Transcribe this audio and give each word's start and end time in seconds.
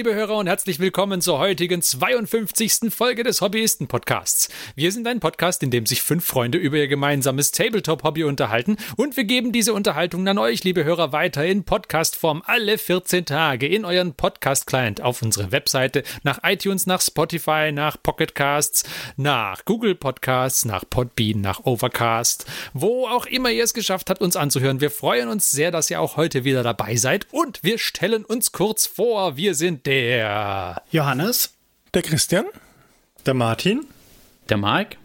Liebe 0.00 0.14
Hörer 0.14 0.38
und 0.38 0.46
herzlich 0.46 0.78
willkommen 0.78 1.20
zur 1.20 1.38
heutigen 1.38 1.82
52. 1.82 2.90
Folge 2.90 3.22
des 3.22 3.42
Hobbyisten-Podcasts. 3.42 4.48
Wir 4.74 4.92
sind 4.92 5.06
ein 5.06 5.20
Podcast, 5.20 5.62
in 5.62 5.70
dem 5.70 5.84
sich 5.84 6.00
fünf 6.00 6.24
Freunde 6.24 6.56
über 6.56 6.78
ihr 6.78 6.88
gemeinsames 6.88 7.52
Tabletop-Hobby 7.52 8.24
unterhalten 8.24 8.78
und 8.96 9.18
wir 9.18 9.24
geben 9.24 9.52
diese 9.52 9.74
Unterhaltung 9.74 10.26
an 10.26 10.38
euch, 10.38 10.64
liebe 10.64 10.84
Hörer, 10.84 11.12
weiter 11.12 11.44
in 11.44 11.64
Podcastform 11.64 12.42
alle 12.46 12.78
14 12.78 13.26
Tage 13.26 13.66
in 13.66 13.84
euren 13.84 14.14
Podcast-Client 14.14 15.02
auf 15.02 15.20
unsere 15.20 15.52
Webseite, 15.52 16.02
nach 16.22 16.38
iTunes, 16.44 16.86
nach 16.86 17.02
Spotify, 17.02 17.70
nach 17.70 18.02
Pocketcasts, 18.02 18.84
nach 19.18 19.66
Google 19.66 19.96
Podcasts, 19.96 20.64
nach 20.64 20.82
Podbean, 20.88 21.42
nach 21.42 21.66
Overcast, 21.66 22.46
wo 22.72 23.06
auch 23.06 23.26
immer 23.26 23.50
ihr 23.50 23.64
es 23.64 23.74
geschafft 23.74 24.08
habt, 24.08 24.22
uns 24.22 24.36
anzuhören. 24.36 24.80
Wir 24.80 24.90
freuen 24.90 25.28
uns 25.28 25.50
sehr, 25.50 25.70
dass 25.70 25.90
ihr 25.90 26.00
auch 26.00 26.16
heute 26.16 26.44
wieder 26.44 26.62
dabei 26.62 26.96
seid 26.96 27.26
und 27.32 27.62
wir 27.62 27.76
stellen 27.76 28.24
uns 28.24 28.52
kurz 28.52 28.86
vor. 28.86 29.36
Wir 29.36 29.54
sind 29.54 29.89
der 29.90 30.82
Johannes, 30.92 31.54
der 31.94 32.02
Christian, 32.02 32.44
der 33.26 33.34
Martin, 33.34 33.84
der 34.48 34.56
Mark 34.56 34.96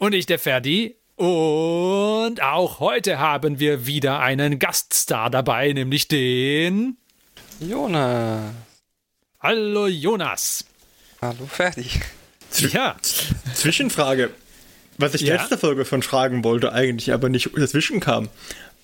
und 0.00 0.12
ich, 0.12 0.26
der 0.26 0.40
Ferdi. 0.40 0.96
Und 1.14 2.42
auch 2.42 2.80
heute 2.80 3.20
haben 3.20 3.60
wir 3.60 3.86
wieder 3.86 4.18
einen 4.18 4.58
Gaststar 4.58 5.30
dabei, 5.30 5.72
nämlich 5.72 6.08
den 6.08 6.96
Jonas. 7.60 8.52
Hallo 9.38 9.86
Jonas. 9.86 10.64
Hallo 11.22 11.46
Ferdi. 11.46 11.86
Ja. 12.72 12.96
Zwischenfrage. 13.54 14.30
Was 14.98 15.14
ich 15.14 15.20
ja? 15.20 15.34
letzte 15.36 15.58
Folge 15.58 15.84
schon 15.84 16.02
fragen 16.02 16.42
wollte, 16.42 16.72
eigentlich 16.72 17.12
aber 17.12 17.28
nicht 17.28 17.50
dazwischen 17.56 18.00
kam. 18.00 18.28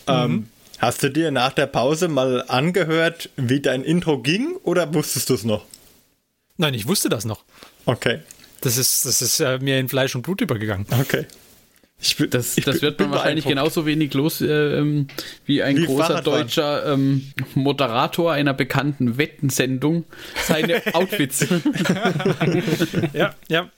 Ähm, 0.07 0.17
mhm. 0.17 0.23
Ähm, 0.33 0.49
Hast 0.81 1.03
du 1.03 1.11
dir 1.11 1.31
nach 1.31 1.53
der 1.53 1.67
Pause 1.67 2.09
mal 2.09 2.43
angehört, 2.49 3.29
wie 3.37 3.61
dein 3.61 3.85
Intro 3.85 4.19
ging 4.19 4.57
oder 4.63 4.95
wusstest 4.95 5.29
du 5.29 5.35
es 5.35 5.45
noch? 5.45 5.67
Nein, 6.57 6.73
ich 6.73 6.89
wusste 6.89 7.11
das 7.11 7.27
noch. 7.27 7.45
Okay. 7.85 8.21
Das 8.63 8.79
ist, 8.79 9.05
das 9.05 9.21
ist 9.21 9.41
äh, 9.41 9.59
mir 9.59 9.79
in 9.79 9.91
Fleisch 9.91 10.15
und 10.15 10.23
Blut 10.23 10.41
übergegangen. 10.41 10.87
Okay. 10.99 11.27
Bin, 12.17 12.31
das, 12.31 12.55
das 12.55 12.81
wird 12.81 12.99
man 12.99 13.11
wahrscheinlich 13.11 13.45
genauso 13.45 13.85
wenig 13.85 14.15
los 14.15 14.41
äh, 14.41 14.47
ähm, 14.47 15.09
wie 15.45 15.63
ein 15.63 15.77
wie 15.77 15.85
großer 15.85 16.23
deutscher 16.23 16.95
ähm, 16.95 17.31
Moderator 17.55 18.33
einer 18.33 18.55
bekannten 18.55 19.19
Wettensendung 19.19 20.05
seine 20.43 20.83
Outfits. 20.95 21.47
ja, 23.13 23.35
ja. 23.49 23.71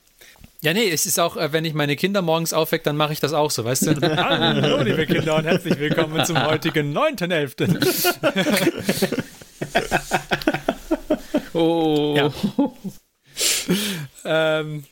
Ja, 0.63 0.71
nee, 0.73 0.89
es 0.89 1.05
ist 1.05 1.19
auch, 1.19 1.35
äh, 1.35 1.51
wenn 1.51 1.65
ich 1.65 1.73
meine 1.73 1.97
Kinder 1.97 2.21
morgens 2.21 2.53
aufwecke, 2.53 2.85
dann 2.85 2.95
mache 2.95 3.11
ich 3.11 3.19
das 3.19 3.33
auch 3.33 3.51
so, 3.51 3.65
weißt 3.65 3.85
du? 3.85 4.01
Hallo, 4.15 4.81
liebe 4.81 5.05
Kinder, 5.05 5.35
und 5.35 5.43
herzlich 5.43 5.77
willkommen 5.77 6.23
zum 6.23 6.41
heutigen 6.41 6.97
9.11. 6.97 7.67
oh. 11.53 12.15
Ja. 12.15 12.31
ähm, 14.23 14.85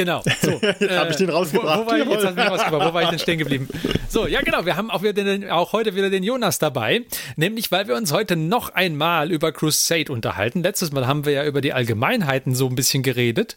Genau. 0.00 0.22
So, 0.40 0.52
äh, 0.62 0.96
habe 0.96 1.10
ich 1.10 1.16
den 1.16 1.28
rausgebracht. 1.28 1.80
Wo, 1.80 1.84
wo, 1.84 1.90
war 1.90 1.98
ich, 1.98 2.06
jetzt 2.06 2.24
du 2.24 2.40
rausgebracht. 2.40 2.88
Wo 2.88 2.94
war 2.94 3.02
ich 3.02 3.10
denn 3.10 3.18
stehen 3.18 3.38
geblieben? 3.38 3.68
So, 4.08 4.26
ja 4.26 4.40
genau, 4.40 4.66
wir 4.66 4.76
haben 4.76 4.90
auch, 4.90 5.02
wieder 5.02 5.12
den, 5.12 5.48
auch 5.50 5.72
heute 5.72 5.94
wieder 5.94 6.10
den 6.10 6.24
Jonas 6.24 6.58
dabei, 6.58 7.02
nämlich 7.36 7.70
weil 7.70 7.86
wir 7.86 7.94
uns 7.94 8.12
heute 8.12 8.34
noch 8.34 8.70
einmal 8.70 9.30
über 9.30 9.52
Crusade 9.52 10.10
unterhalten. 10.12 10.64
Letztes 10.64 10.90
Mal 10.90 11.06
haben 11.06 11.24
wir 11.24 11.32
ja 11.32 11.44
über 11.44 11.60
die 11.60 11.72
Allgemeinheiten 11.72 12.56
so 12.56 12.66
ein 12.66 12.74
bisschen 12.74 13.04
geredet 13.04 13.54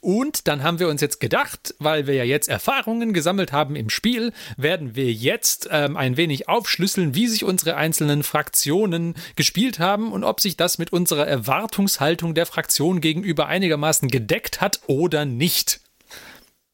und 0.00 0.48
dann 0.48 0.62
haben 0.62 0.78
wir 0.78 0.88
uns 0.88 1.02
jetzt 1.02 1.20
gedacht, 1.20 1.74
weil 1.80 2.06
wir 2.06 2.14
ja 2.14 2.24
jetzt 2.24 2.48
Erfahrungen 2.48 3.12
gesammelt 3.12 3.52
haben 3.52 3.76
im 3.76 3.90
Spiel, 3.90 4.32
werden 4.56 4.96
wir 4.96 5.12
jetzt 5.12 5.68
ähm, 5.70 5.98
ein 5.98 6.16
wenig 6.16 6.48
aufschlüsseln, 6.48 7.14
wie 7.14 7.26
sich 7.26 7.44
unsere 7.44 7.76
einzelnen 7.76 8.22
Fraktionen 8.22 9.14
gespielt 9.36 9.80
haben 9.80 10.12
und 10.12 10.24
ob 10.24 10.40
sich 10.40 10.56
das 10.56 10.78
mit 10.78 10.94
unserer 10.94 11.26
Erwartungshaltung 11.26 12.32
der 12.32 12.46
Fraktion 12.46 13.02
gegenüber 13.02 13.48
einigermaßen 13.48 14.08
gedeckt 14.08 14.62
hat 14.62 14.80
oder 14.86 15.26
nicht. 15.26 15.79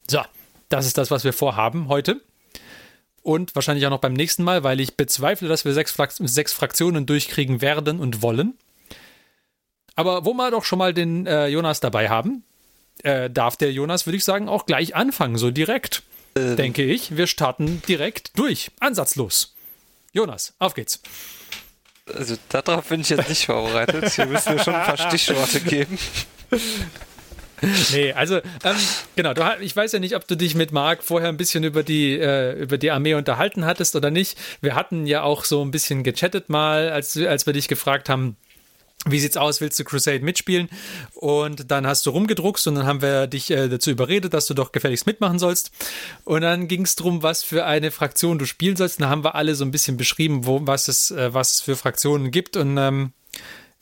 So, 0.08 0.20
das 0.68 0.86
ist 0.86 0.98
das, 0.98 1.10
was 1.10 1.24
wir 1.24 1.32
vorhaben 1.32 1.88
heute. 1.88 2.20
Und 3.22 3.54
wahrscheinlich 3.56 3.84
auch 3.86 3.90
noch 3.90 4.00
beim 4.00 4.12
nächsten 4.12 4.44
Mal, 4.44 4.62
weil 4.62 4.78
ich 4.78 4.96
bezweifle, 4.96 5.48
dass 5.48 5.64
wir 5.64 5.72
sechs, 5.72 5.90
Frakt 5.90 6.14
sechs 6.16 6.52
Fraktionen 6.52 7.06
durchkriegen 7.06 7.60
werden 7.60 7.98
und 7.98 8.22
wollen. 8.22 8.54
Aber 9.96 10.24
wo 10.24 10.34
wir 10.34 10.50
doch 10.50 10.64
schon 10.64 10.78
mal 10.78 10.94
den 10.94 11.26
äh, 11.26 11.48
Jonas 11.48 11.80
dabei 11.80 12.08
haben, 12.08 12.44
äh, 13.02 13.28
darf 13.28 13.56
der 13.56 13.72
Jonas, 13.72 14.06
würde 14.06 14.16
ich 14.16 14.24
sagen, 14.24 14.48
auch 14.48 14.66
gleich 14.66 14.94
anfangen, 14.94 15.38
so 15.38 15.50
direkt. 15.50 16.02
Ähm. 16.36 16.56
Denke 16.56 16.84
ich. 16.84 17.16
Wir 17.16 17.26
starten 17.26 17.82
direkt 17.88 18.38
durch. 18.38 18.70
Ansatzlos. 18.78 19.54
Jonas, 20.12 20.54
auf 20.58 20.74
geht's. 20.74 21.00
Also 22.14 22.36
darauf 22.48 22.88
bin 22.88 23.00
ich 23.00 23.08
jetzt 23.08 23.28
nicht 23.28 23.46
vorbereitet. 23.46 24.08
Hier 24.12 24.26
müssen 24.26 24.56
wir 24.56 24.62
schon 24.62 24.74
ein 24.74 24.86
paar 24.86 24.96
Stichworte 24.96 25.60
geben. 25.60 25.98
nee, 27.92 28.12
also 28.12 28.36
ähm, 28.36 28.76
genau, 29.14 29.34
du, 29.34 29.42
ich 29.60 29.74
weiß 29.74 29.92
ja 29.92 29.98
nicht, 29.98 30.16
ob 30.16 30.26
du 30.26 30.36
dich 30.36 30.54
mit 30.54 30.72
Marc 30.72 31.02
vorher 31.02 31.28
ein 31.28 31.36
bisschen 31.36 31.64
über 31.64 31.82
die, 31.82 32.18
äh, 32.18 32.52
über 32.52 32.78
die 32.78 32.90
Armee 32.90 33.14
unterhalten 33.14 33.64
hattest 33.64 33.96
oder 33.96 34.10
nicht. 34.10 34.38
Wir 34.60 34.74
hatten 34.74 35.06
ja 35.06 35.22
auch 35.22 35.44
so 35.44 35.64
ein 35.64 35.70
bisschen 35.70 36.02
gechattet 36.02 36.48
mal, 36.48 36.90
als, 36.90 37.16
als 37.16 37.46
wir 37.46 37.52
dich 37.52 37.68
gefragt 37.68 38.08
haben, 38.08 38.36
wie 39.08 39.20
sieht's 39.20 39.36
aus, 39.36 39.60
willst 39.60 39.78
du 39.78 39.84
Crusade 39.84 40.24
mitspielen? 40.24 40.68
Und 41.14 41.70
dann 41.70 41.86
hast 41.86 42.04
du 42.06 42.10
rumgedruckst 42.10 42.66
und 42.66 42.74
dann 42.74 42.86
haben 42.86 43.02
wir 43.02 43.26
dich 43.28 43.50
äh, 43.50 43.68
dazu 43.68 43.90
überredet, 43.90 44.34
dass 44.34 44.46
du 44.46 44.54
doch 44.54 44.72
gefälligst 44.72 45.06
mitmachen 45.06 45.38
sollst. 45.38 45.70
Und 46.24 46.42
dann 46.42 46.66
ging 46.66 46.82
es 46.82 46.96
darum, 46.96 47.22
was 47.22 47.44
für 47.44 47.66
eine 47.66 47.90
Fraktion 47.90 48.38
du 48.38 48.46
spielen 48.46 48.76
sollst. 48.76 48.98
Und 48.98 49.02
dann 49.02 49.10
haben 49.10 49.24
wir 49.24 49.36
alle 49.36 49.54
so 49.54 49.64
ein 49.64 49.70
bisschen 49.70 49.96
beschrieben, 49.96 50.44
wo, 50.46 50.66
was, 50.66 50.88
es, 50.88 51.12
äh, 51.12 51.32
was 51.32 51.54
es 51.54 51.60
für 51.60 51.76
Fraktionen 51.76 52.30
gibt. 52.32 52.56
Und 52.56 52.76
ähm, 52.78 53.12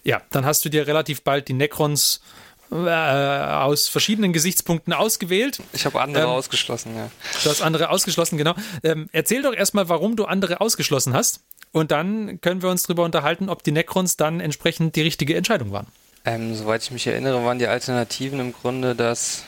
ja, 0.03 0.21
dann 0.31 0.45
hast 0.45 0.65
du 0.65 0.69
dir 0.69 0.87
relativ 0.87 1.23
bald 1.23 1.49
die 1.49 1.55
Necrons 1.55 2.21
äh, 2.21 2.44
aus 2.75 3.89
verschiedenen 3.89 4.33
Gesichtspunkten 4.33 4.93
ausgewählt. 4.93 5.61
Ich 5.73 5.87
habe 5.87 6.01
andere 6.01 6.25
ähm, 6.25 6.31
ausgeschlossen, 6.31 6.97
ja. 6.97 7.11
Du 7.43 7.51
hast 7.51 7.63
andere 7.63 7.91
ausgeschlossen, 7.91 8.37
genau. 8.37 8.55
Ähm, 8.83 9.09
erzähl 9.13 9.43
doch 9.43 9.55
erstmal, 9.55 9.89
warum 9.89 10.17
du 10.17 10.25
andere 10.25 10.61
ausgeschlossen 10.61 11.15
hast. 11.15 11.41
Und 11.73 11.91
dann 11.91 12.41
können 12.41 12.63
wir 12.63 12.71
uns 12.71 12.85
darüber 12.85 13.05
unterhalten, 13.05 13.49
ob 13.49 13.63
die 13.63 13.73
Necrons 13.73 14.17
dann 14.17 14.41
entsprechend 14.41 14.97
die 14.97 15.03
richtige 15.03 15.37
Entscheidung 15.37 15.73
waren. 15.73 15.87
Ähm, 16.25 16.55
soweit 16.55 16.83
ich 16.83 16.91
mich 16.91 17.07
erinnere, 17.07 17.45
waren 17.45 17.59
die 17.59 17.67
Alternativen 17.67 18.41
im 18.41 18.53
Grunde, 18.53 18.95
dass 18.95 19.45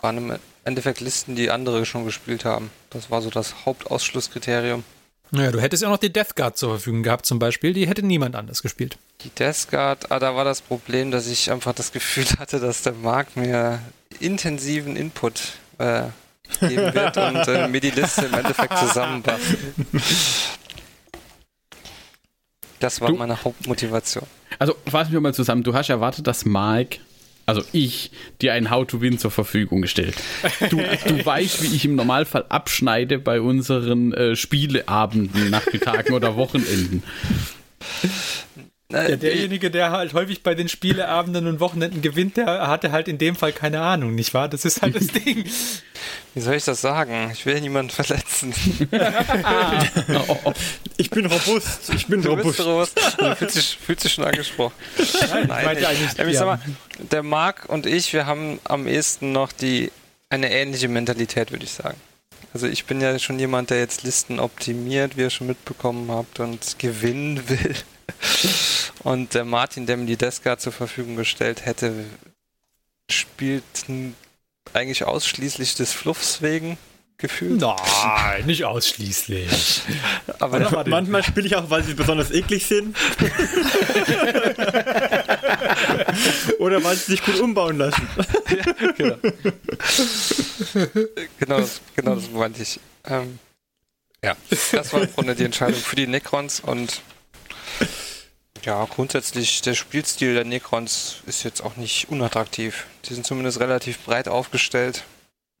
waren 0.00 0.18
im 0.18 0.38
Endeffekt 0.64 1.00
Listen, 1.00 1.34
die 1.34 1.50
andere 1.50 1.84
schon 1.84 2.04
gespielt 2.04 2.44
haben. 2.44 2.70
Das 2.90 3.10
war 3.10 3.22
so 3.22 3.30
das 3.30 3.66
Hauptausschlusskriterium. 3.66 4.84
Naja, 5.30 5.50
du 5.50 5.60
hättest 5.60 5.82
ja 5.82 5.88
auch 5.88 5.92
noch 5.92 5.98
die 5.98 6.12
Death 6.12 6.36
Guard 6.36 6.56
zur 6.56 6.70
Verfügung 6.70 7.02
gehabt, 7.02 7.26
zum 7.26 7.38
Beispiel. 7.38 7.72
Die 7.72 7.86
hätte 7.86 8.02
niemand 8.02 8.34
anders 8.34 8.62
gespielt. 8.62 8.96
Die 9.22 9.30
Death 9.30 9.68
Guard, 9.70 10.10
ah, 10.10 10.18
da 10.18 10.34
war 10.34 10.44
das 10.44 10.62
Problem, 10.62 11.10
dass 11.10 11.26
ich 11.26 11.50
einfach 11.50 11.74
das 11.74 11.92
Gefühl 11.92 12.26
hatte, 12.38 12.60
dass 12.60 12.82
der 12.82 12.94
Markt 12.94 13.36
mir 13.36 13.80
intensiven 14.20 14.96
Input 14.96 15.52
äh, 15.78 16.04
geben 16.60 16.94
wird 16.94 17.16
und 17.16 17.48
äh, 17.48 17.68
mir 17.68 17.80
die 17.80 17.90
Liste 17.90 18.26
im 18.26 18.34
Endeffekt 18.34 18.78
zusammenpasst. 18.78 19.56
Das 22.80 23.00
war 23.00 23.08
du, 23.08 23.16
meine 23.16 23.42
Hauptmotivation. 23.42 24.24
Also 24.58 24.76
fassen 24.86 25.12
wir 25.12 25.20
mal 25.20 25.34
zusammen. 25.34 25.62
Du 25.62 25.74
hast 25.74 25.90
erwartet, 25.90 26.26
dass 26.26 26.44
Mark 26.44 26.98
also 27.48 27.62
ich, 27.72 28.10
dir 28.42 28.52
ein 28.52 28.70
How 28.70 28.86
to 28.86 29.00
Win 29.00 29.18
zur 29.18 29.30
Verfügung 29.30 29.80
gestellt. 29.80 30.16
Du, 30.68 30.76
du 30.76 30.84
weißt, 31.24 31.62
wie 31.62 31.74
ich 31.74 31.86
im 31.86 31.96
Normalfall 31.96 32.44
abschneide 32.50 33.18
bei 33.18 33.40
unseren 33.40 34.12
äh, 34.12 34.36
Spieleabenden, 34.36 35.48
Nachmittagen 35.48 36.14
oder 36.14 36.36
Wochenenden. 36.36 37.02
Ja, 38.90 39.16
derjenige, 39.16 39.70
der 39.70 39.90
halt 39.90 40.14
häufig 40.14 40.42
bei 40.42 40.54
den 40.54 40.66
Spieleabenden 40.66 41.46
und 41.46 41.60
Wochenenden 41.60 42.00
gewinnt, 42.00 42.38
der 42.38 42.68
hatte 42.68 42.90
halt 42.90 43.06
in 43.06 43.18
dem 43.18 43.36
Fall 43.36 43.52
keine 43.52 43.82
Ahnung, 43.82 44.14
nicht 44.14 44.32
wahr? 44.32 44.48
Das 44.48 44.64
ist 44.64 44.80
halt 44.80 44.96
das 44.96 45.06
Ding. 45.24 45.44
Wie 46.32 46.40
soll 46.40 46.54
ich 46.54 46.64
das 46.64 46.80
sagen? 46.80 47.30
Ich 47.30 47.44
will 47.44 47.60
niemanden 47.60 47.90
verletzen. 47.90 48.54
ich 50.96 51.10
bin 51.10 51.26
robust. 51.26 51.92
Ich 51.94 52.06
bin 52.06 52.22
du 52.22 52.30
robust. 52.30 52.56
Bist 52.56 52.66
robust. 52.66 52.98
Du 53.18 53.36
fühlst 53.36 53.56
dich, 53.56 53.78
fühlst 53.78 54.04
dich 54.04 54.14
schon 54.14 54.24
angesprochen. 54.24 54.72
Nein, 55.30 55.46
Nein 55.48 55.76
ich, 55.82 56.18
ich, 56.18 56.38
sag 56.38 56.46
mal, 56.46 56.58
der 57.12 57.22
Marc 57.22 57.68
und 57.68 57.84
ich, 57.84 58.14
wir 58.14 58.24
haben 58.24 58.58
am 58.64 58.86
ehesten 58.86 59.32
noch 59.32 59.52
die 59.52 59.92
eine 60.30 60.50
ähnliche 60.50 60.88
Mentalität, 60.88 61.50
würde 61.50 61.64
ich 61.64 61.72
sagen. 61.72 62.00
Also 62.54 62.66
ich 62.66 62.86
bin 62.86 63.02
ja 63.02 63.18
schon 63.18 63.38
jemand, 63.38 63.68
der 63.68 63.80
jetzt 63.80 64.02
Listen 64.02 64.40
optimiert, 64.40 65.18
wie 65.18 65.22
ihr 65.22 65.30
schon 65.30 65.46
mitbekommen 65.46 66.10
habt, 66.10 66.40
und 66.40 66.78
gewinnen 66.78 67.48
will. 67.50 67.74
Und 69.04 69.34
der 69.34 69.44
Martin, 69.44 69.86
der 69.86 69.96
mir 69.96 70.06
die 70.06 70.16
Deska 70.16 70.58
zur 70.58 70.72
Verfügung 70.72 71.16
gestellt 71.16 71.64
hätte, 71.64 72.04
spielt 73.10 73.64
eigentlich 74.72 75.04
ausschließlich 75.04 75.76
des 75.76 75.92
Fluffs 75.92 76.42
wegen 76.42 76.76
gefühlt. 77.18 77.60
Nein, 77.60 78.46
nicht 78.46 78.64
ausschließlich. 78.64 79.82
Aber 80.38 80.60
ja, 80.60 80.84
manchmal 80.86 81.24
spiele 81.24 81.46
ich 81.46 81.56
auch, 81.56 81.68
weil 81.68 81.82
sie 81.82 81.92
besonders 81.94 82.30
eklig 82.30 82.64
sind. 82.66 82.96
Oder 86.58 86.82
weil 86.84 86.96
sie 86.96 87.12
sich 87.12 87.24
gut 87.24 87.40
umbauen 87.40 87.78
lassen. 87.78 88.06
ja, 88.48 88.72
genau. 88.96 89.16
genau, 91.38 91.58
das, 91.58 91.80
genau 91.94 92.14
das 92.14 92.30
meinte 92.30 92.62
ich. 92.62 92.80
Ähm, 93.04 93.38
ja, 94.24 94.34
das 94.50 94.92
war 94.92 95.02
im 95.02 95.12
Grunde 95.12 95.34
die 95.34 95.44
Entscheidung 95.44 95.80
für 95.80 95.96
die 95.96 96.06
Necrons 96.06 96.60
und 96.60 97.02
Ja, 98.68 98.84
grundsätzlich 98.84 99.62
der 99.62 99.72
Spielstil 99.72 100.34
der 100.34 100.44
Necrons 100.44 101.22
ist 101.24 101.42
jetzt 101.42 101.62
auch 101.62 101.76
nicht 101.76 102.10
unattraktiv. 102.10 102.84
Die 103.06 103.14
sind 103.14 103.24
zumindest 103.24 103.60
relativ 103.60 104.04
breit 104.04 104.28
aufgestellt, 104.28 105.04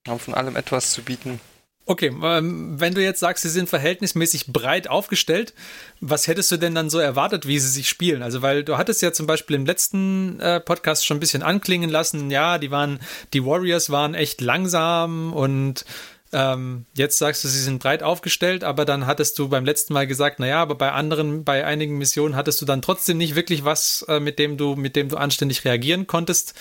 haben 0.06 0.18
von 0.18 0.34
allem 0.34 0.56
etwas 0.56 0.90
zu 0.90 1.00
bieten. 1.00 1.40
Okay, 1.86 2.12
ähm, 2.22 2.78
wenn 2.78 2.92
du 2.92 3.02
jetzt 3.02 3.20
sagst, 3.20 3.44
sie 3.44 3.48
sind 3.48 3.70
verhältnismäßig 3.70 4.48
breit 4.48 4.90
aufgestellt, 4.90 5.54
was 6.02 6.26
hättest 6.26 6.52
du 6.52 6.58
denn 6.58 6.74
dann 6.74 6.90
so 6.90 6.98
erwartet, 6.98 7.46
wie 7.46 7.58
sie 7.58 7.70
sich 7.70 7.88
spielen? 7.88 8.22
Also, 8.22 8.42
weil 8.42 8.62
du 8.62 8.76
hattest 8.76 9.00
ja 9.00 9.10
zum 9.10 9.26
Beispiel 9.26 9.56
im 9.56 9.64
letzten 9.64 10.38
äh, 10.40 10.60
Podcast 10.60 11.06
schon 11.06 11.16
ein 11.16 11.20
bisschen 11.20 11.42
anklingen 11.42 11.88
lassen, 11.88 12.30
ja, 12.30 12.58
die 12.58 12.70
waren, 12.70 13.00
die 13.32 13.42
Warriors 13.42 13.88
waren 13.88 14.14
echt 14.14 14.42
langsam 14.42 15.32
und 15.32 15.86
ähm, 16.32 16.84
jetzt 16.94 17.18
sagst 17.18 17.42
du, 17.44 17.48
sie 17.48 17.60
sind 17.60 17.82
breit 17.82 18.02
aufgestellt, 18.02 18.64
aber 18.64 18.84
dann 18.84 19.06
hattest 19.06 19.38
du 19.38 19.48
beim 19.48 19.64
letzten 19.64 19.94
Mal 19.94 20.06
gesagt, 20.06 20.40
naja, 20.40 20.60
aber 20.60 20.74
bei 20.74 20.92
anderen, 20.92 21.44
bei 21.44 21.64
einigen 21.64 21.98
Missionen 21.98 22.36
hattest 22.36 22.60
du 22.60 22.66
dann 22.66 22.82
trotzdem 22.82 23.18
nicht 23.18 23.34
wirklich 23.34 23.64
was, 23.64 24.04
äh, 24.08 24.20
mit 24.20 24.38
dem 24.38 24.56
du, 24.56 24.76
mit 24.76 24.96
dem 24.96 25.08
du 25.08 25.16
anständig 25.16 25.64
reagieren 25.64 26.06
konntest. 26.06 26.54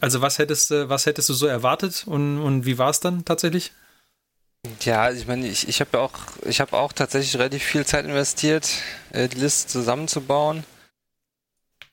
Also 0.00 0.20
was 0.20 0.38
hättest, 0.38 0.70
äh, 0.70 0.88
was 0.88 1.06
hättest 1.06 1.28
du 1.28 1.34
so 1.34 1.46
erwartet 1.46 2.04
und, 2.06 2.38
und 2.38 2.66
wie 2.66 2.78
war 2.78 2.90
es 2.90 3.00
dann 3.00 3.24
tatsächlich? 3.24 3.72
Ja, 4.80 5.10
ich 5.10 5.26
meine, 5.26 5.46
ich, 5.46 5.68
ich 5.68 5.80
habe 5.80 5.98
auch, 6.00 6.12
ich 6.44 6.60
habe 6.60 6.76
auch 6.76 6.92
tatsächlich 6.92 7.36
relativ 7.36 7.62
viel 7.62 7.86
Zeit 7.86 8.04
investiert, 8.04 8.68
äh, 9.12 9.28
die 9.28 9.38
Liste 9.38 9.68
zusammenzubauen. 9.68 10.64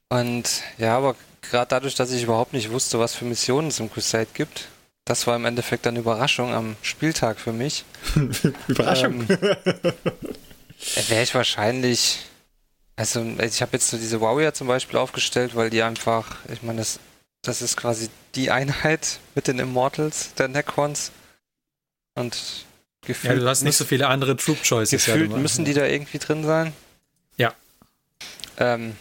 Und 0.10 0.64
ja, 0.78 0.98
aber 0.98 1.16
gerade 1.42 1.70
dadurch, 1.70 1.96
dass 1.96 2.12
ich 2.12 2.24
überhaupt 2.24 2.54
nicht 2.54 2.72
wusste, 2.72 3.00
was 3.00 3.16
für 3.16 3.26
Missionen 3.26 3.70
es 3.70 3.80
im 3.80 3.92
Crusade 3.92 4.28
gibt, 4.34 4.68
das 5.06 5.28
war 5.28 5.36
im 5.36 5.46
Endeffekt 5.46 5.86
eine 5.86 6.00
Überraschung 6.00 6.54
am 6.54 6.76
Spieltag 6.82 7.40
für 7.40 7.54
mich. 7.54 7.86
Überraschung. 8.68 9.28
Ähm, 9.30 9.38
Wäre 11.08 11.24
ich 11.24 11.34
wahrscheinlich. 11.36 12.20
Also, 12.96 13.24
ich 13.40 13.62
habe 13.62 13.74
jetzt 13.74 13.90
so 13.90 13.98
diese 13.98 14.20
Warrior 14.22 14.54
zum 14.54 14.68
Beispiel 14.68 14.98
aufgestellt, 14.98 15.56
weil 15.56 15.70
die 15.70 15.84
einfach, 15.84 16.38
ich 16.52 16.64
meine, 16.64 16.80
das, 16.80 17.00
das 17.42 17.62
ist 17.62 17.78
quasi 17.78 18.10
die 18.36 18.52
Einheit 18.52 19.20
mit 19.36 19.48
den 19.48 19.60
Immortals 19.60 20.34
der 20.36 20.48
Necrons. 20.48 21.12
Und 22.16 22.66
gefühlt. 23.06 23.36
Ja, 23.36 23.40
du 23.40 23.48
hast 23.48 23.64
nicht 23.64 23.78
so 23.78 23.86
viele 23.86 24.08
andere 24.08 24.36
Troop 24.38 24.64
Choices. 24.64 25.06
Gefühlt 25.06 25.32
ja, 25.32 25.38
müssen 25.38 25.66
die 25.66 25.74
da 25.74 25.86
irgendwie 25.86 26.18
drin 26.18 26.44
sein. 26.44 26.74
Ja. 27.38 27.54
Ähm, 28.58 28.96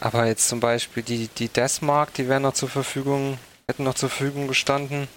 aber 0.00 0.26
jetzt 0.26 0.48
zum 0.48 0.60
Beispiel 0.60 1.02
die, 1.02 1.28
die 1.28 1.48
Deathmark, 1.48 2.12
die 2.14 2.28
wären 2.28 2.42
noch 2.42 2.54
zur 2.54 2.68
Verfügung, 2.68 3.38
hätten 3.66 3.84
noch 3.84 3.94
zur 3.94 4.10
Verfügung 4.10 4.48
gestanden. 4.48 5.08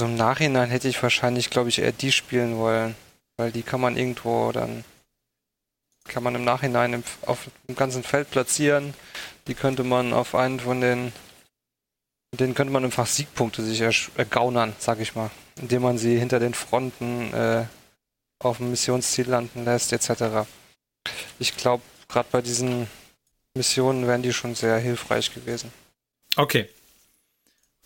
So 0.00 0.06
im 0.06 0.16
Nachhinein 0.16 0.70
hätte 0.70 0.88
ich 0.88 1.02
wahrscheinlich, 1.02 1.50
glaube 1.50 1.68
ich, 1.68 1.78
eher 1.78 1.92
die 1.92 2.10
spielen 2.10 2.56
wollen. 2.56 2.94
Weil 3.36 3.52
die 3.52 3.62
kann 3.62 3.80
man 3.80 3.96
irgendwo 3.96 4.50
dann, 4.52 4.84
kann 6.08 6.22
man 6.22 6.34
im 6.34 6.44
Nachhinein 6.44 6.94
im, 6.94 7.04
auf 7.26 7.48
dem 7.68 7.76
ganzen 7.76 8.02
Feld 8.02 8.30
platzieren. 8.30 8.94
Die 9.46 9.54
könnte 9.54 9.84
man 9.84 10.12
auf 10.12 10.34
einen 10.34 10.58
von 10.60 10.80
den, 10.80 11.12
den 12.38 12.54
könnte 12.54 12.72
man 12.72 12.84
einfach 12.84 13.06
Siegpunkte 13.06 13.62
sich 13.62 13.80
ergaunern, 14.16 14.74
sag 14.78 15.00
ich 15.00 15.14
mal 15.14 15.30
indem 15.60 15.82
man 15.82 15.98
sie 15.98 16.18
hinter 16.18 16.40
den 16.40 16.54
Fronten 16.54 17.32
äh, 17.34 17.64
auf 18.38 18.56
dem 18.56 18.70
Missionsziel 18.70 19.28
landen 19.28 19.64
lässt, 19.64 19.92
etc. 19.92 20.48
Ich 21.38 21.56
glaube, 21.56 21.82
gerade 22.08 22.28
bei 22.30 22.40
diesen 22.40 22.88
Missionen 23.54 24.06
wären 24.06 24.22
die 24.22 24.32
schon 24.32 24.54
sehr 24.54 24.78
hilfreich 24.78 25.34
gewesen. 25.34 25.72
Okay. 26.36 26.68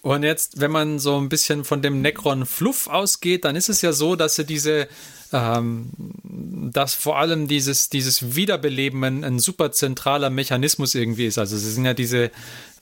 Und 0.04 0.22
jetzt, 0.22 0.60
wenn 0.60 0.70
man 0.70 0.98
so 0.98 1.18
ein 1.18 1.30
bisschen 1.30 1.64
von 1.64 1.80
dem 1.80 2.02
Necron-Fluff 2.02 2.88
ausgeht, 2.88 3.46
dann 3.46 3.56
ist 3.56 3.70
es 3.70 3.80
ja 3.80 3.94
so, 3.94 4.16
dass 4.16 4.34
sie 4.34 4.44
diese, 4.44 4.86
ähm, 5.32 5.88
dass 6.22 6.92
vor 6.92 7.18
allem 7.18 7.48
dieses, 7.48 7.88
dieses 7.88 8.36
Wiederbeleben 8.36 9.02
ein, 9.02 9.24
ein 9.24 9.38
super 9.38 9.72
zentraler 9.72 10.28
Mechanismus 10.28 10.94
irgendwie 10.94 11.24
ist. 11.24 11.38
Also 11.38 11.56
sie 11.56 11.70
sind 11.70 11.86
ja 11.86 11.94
diese, 11.94 12.30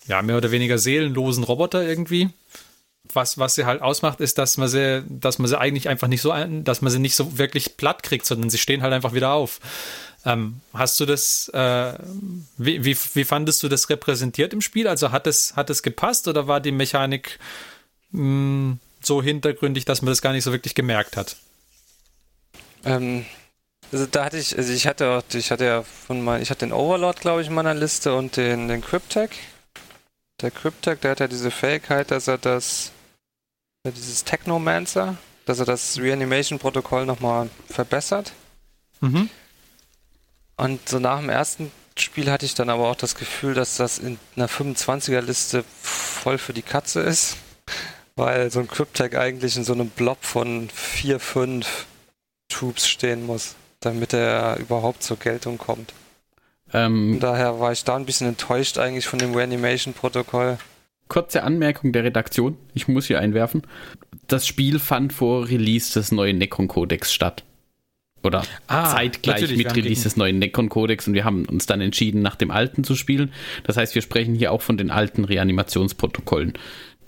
ja, 0.09 0.21
mehr 0.21 0.37
oder 0.37 0.51
weniger 0.51 0.79
seelenlosen 0.79 1.45
Roboter 1.45 1.87
irgendwie 1.87 2.31
was, 3.15 3.39
was 3.39 3.55
sie 3.55 3.65
halt 3.65 3.83
ausmacht, 3.83 4.21
ist, 4.21 4.39
dass 4.39 4.57
man 4.57 4.69
sie, 4.69 5.05
dass 5.09 5.39
man 5.39 5.49
sie 5.49 5.59
eigentlich 5.59 5.89
einfach 5.89 6.09
nicht 6.09 6.23
so, 6.23 6.33
dass 6.63 6.83
man 6.83 6.93
sie 6.93 6.99
nicht 6.99 7.15
so 7.15 7.39
wirklich 7.39 7.77
platt 7.77 8.03
kriegt, 8.03 8.27
sondern 8.27 8.51
sie 8.51 8.59
stehen 8.59 8.83
halt 8.83 8.93
einfach 8.93 9.13
wieder 9.13 9.33
auf. 9.33 9.61
Ähm, 10.25 10.61
hast 10.73 11.01
du 11.01 11.07
das, 11.07 11.49
äh, 11.49 11.95
wie, 12.57 12.85
wie, 12.85 12.97
wie 13.15 13.25
fandest 13.25 13.63
du 13.63 13.69
das 13.69 13.91
repräsentiert 13.91 14.53
im 14.53 14.61
Spiel? 14.61 14.87
Also 14.87 15.11
hat 15.11 15.27
es, 15.27 15.57
hat 15.57 15.69
es 15.69 15.83
gepasst 15.83 16.29
oder 16.29 16.47
war 16.47 16.61
die 16.61 16.73
Mechanik 16.73 17.39
mh, 18.13 18.21
hm, 18.21 18.79
so 19.01 19.23
hintergründig, 19.23 19.85
dass 19.85 20.03
man 20.03 20.11
das 20.11 20.23
gar 20.23 20.33
nicht 20.33 20.45
so 20.45 20.53
wirklich 20.53 20.75
gemerkt 20.75 21.17
hat? 21.17 21.37
Ähm, 22.85 23.27
also 23.91 24.07
da 24.07 24.25
hatte 24.25 24.39
ich, 24.39 24.57
also 24.57 24.73
ich 24.73 24.87
hatte 24.87 25.11
auch, 25.11 25.23
ich 25.35 25.51
hatte 25.51 25.65
ja 25.65 25.83
von 25.83 26.23
mal, 26.23 26.41
ich 26.41 26.51
hatte 26.51 26.67
den 26.67 26.73
Overlord, 26.73 27.21
glaube 27.21 27.43
ich, 27.43 27.49
in 27.49 27.55
meiner 27.55 27.75
Liste 27.75 28.15
und 28.15 28.37
den, 28.37 28.69
den 28.69 28.81
Cryptech. 28.81 29.31
Der 30.41 30.51
Cryptech, 30.51 31.01
der 31.01 31.13
hat 31.13 31.21
ja 31.21 31.29
diese 31.29 31.51
Fähigkeit, 31.51 32.11
dass 32.11 32.27
er 32.27 32.39
das, 32.39 32.93
dieses 33.91 34.23
Technomancer, 34.23 35.17
dass 35.45 35.59
er 35.59 35.65
das 35.65 35.99
Reanimation-Protokoll 35.99 37.05
nochmal 37.05 37.51
verbessert. 37.69 38.33
Mhm. 39.01 39.29
Und 40.57 40.89
so 40.89 41.01
nach 41.01 41.19
dem 41.19 41.29
ersten 41.29 41.73
Spiel 41.99 42.31
hatte 42.31 42.47
ich 42.47 42.55
dann 42.55 42.71
aber 42.71 42.89
auch 42.89 42.97
das 42.97 43.17
Gefühl, 43.17 43.55
dass 43.55 43.77
das 43.77 43.99
in 43.99 44.19
einer 44.37 44.49
25er-Liste 44.49 45.65
voll 45.83 46.39
für 46.39 46.53
die 46.53 46.63
Katze 46.63 47.01
ist, 47.01 47.37
weil 48.15 48.53
so 48.53 48.61
ein 48.61 48.69
Cryptech 48.69 49.19
eigentlich 49.19 49.57
in 49.57 49.65
so 49.65 49.73
einem 49.73 49.89
Blob 49.89 50.19
von 50.25 50.71
4, 50.71 51.19
5 51.19 51.87
Troops 52.49 52.87
stehen 52.87 53.27
muss, 53.27 53.57
damit 53.81 54.13
er 54.13 54.59
überhaupt 54.59 55.03
zur 55.03 55.17
Geltung 55.17 55.59
kommt. 55.59 55.93
Ähm, 56.73 57.19
daher 57.21 57.59
war 57.59 57.73
ich 57.73 57.83
da 57.83 57.97
ein 57.97 58.07
bisschen 58.07 58.29
enttäuscht 58.29 58.79
eigentlich 58.79 59.07
von 59.07 59.19
dem 59.19 59.35
Reanimation-Protokoll. 59.35 60.59
Kurze 61.13 61.43
Anmerkung 61.43 61.93
der 61.93 62.05
Redaktion, 62.05 62.57
ich 62.73 62.89
muss 62.89 63.05
hier 63.05 63.21
einwerfen. 63.21 63.61
Das 64.29 64.47
Spiel 64.47 64.79
fand 64.79 65.13
vor 65.13 65.47
Release 65.47 65.93
des 65.93 66.11
neuen 66.11 66.39
Necron-Codex 66.39 67.13
statt. 67.13 67.45
Oder 68.23 68.47
ah, 68.67 68.91
zeitgleich 68.91 69.55
mit 69.55 69.77
Release 69.77 70.05
des 70.05 70.17
neuen 70.17 70.39
Necron-Codex 70.39 71.09
und 71.09 71.13
wir 71.13 71.27
haben 71.27 71.45
uns 71.45 71.67
dann 71.67 71.83
entschieden, 71.83 72.23
nach 72.23 72.35
dem 72.35 72.51
alten 72.51 72.83
zu 72.83 72.95
spielen. 72.95 73.31
Das 73.65 73.77
heißt, 73.77 73.95
wir 73.95 74.01
sprechen 74.01 74.35
hier 74.35 74.53
auch 74.53 74.63
von 74.63 74.79
den 74.79 74.91
alten 74.91 75.27
Reanimationsprotokollen, 75.27 76.55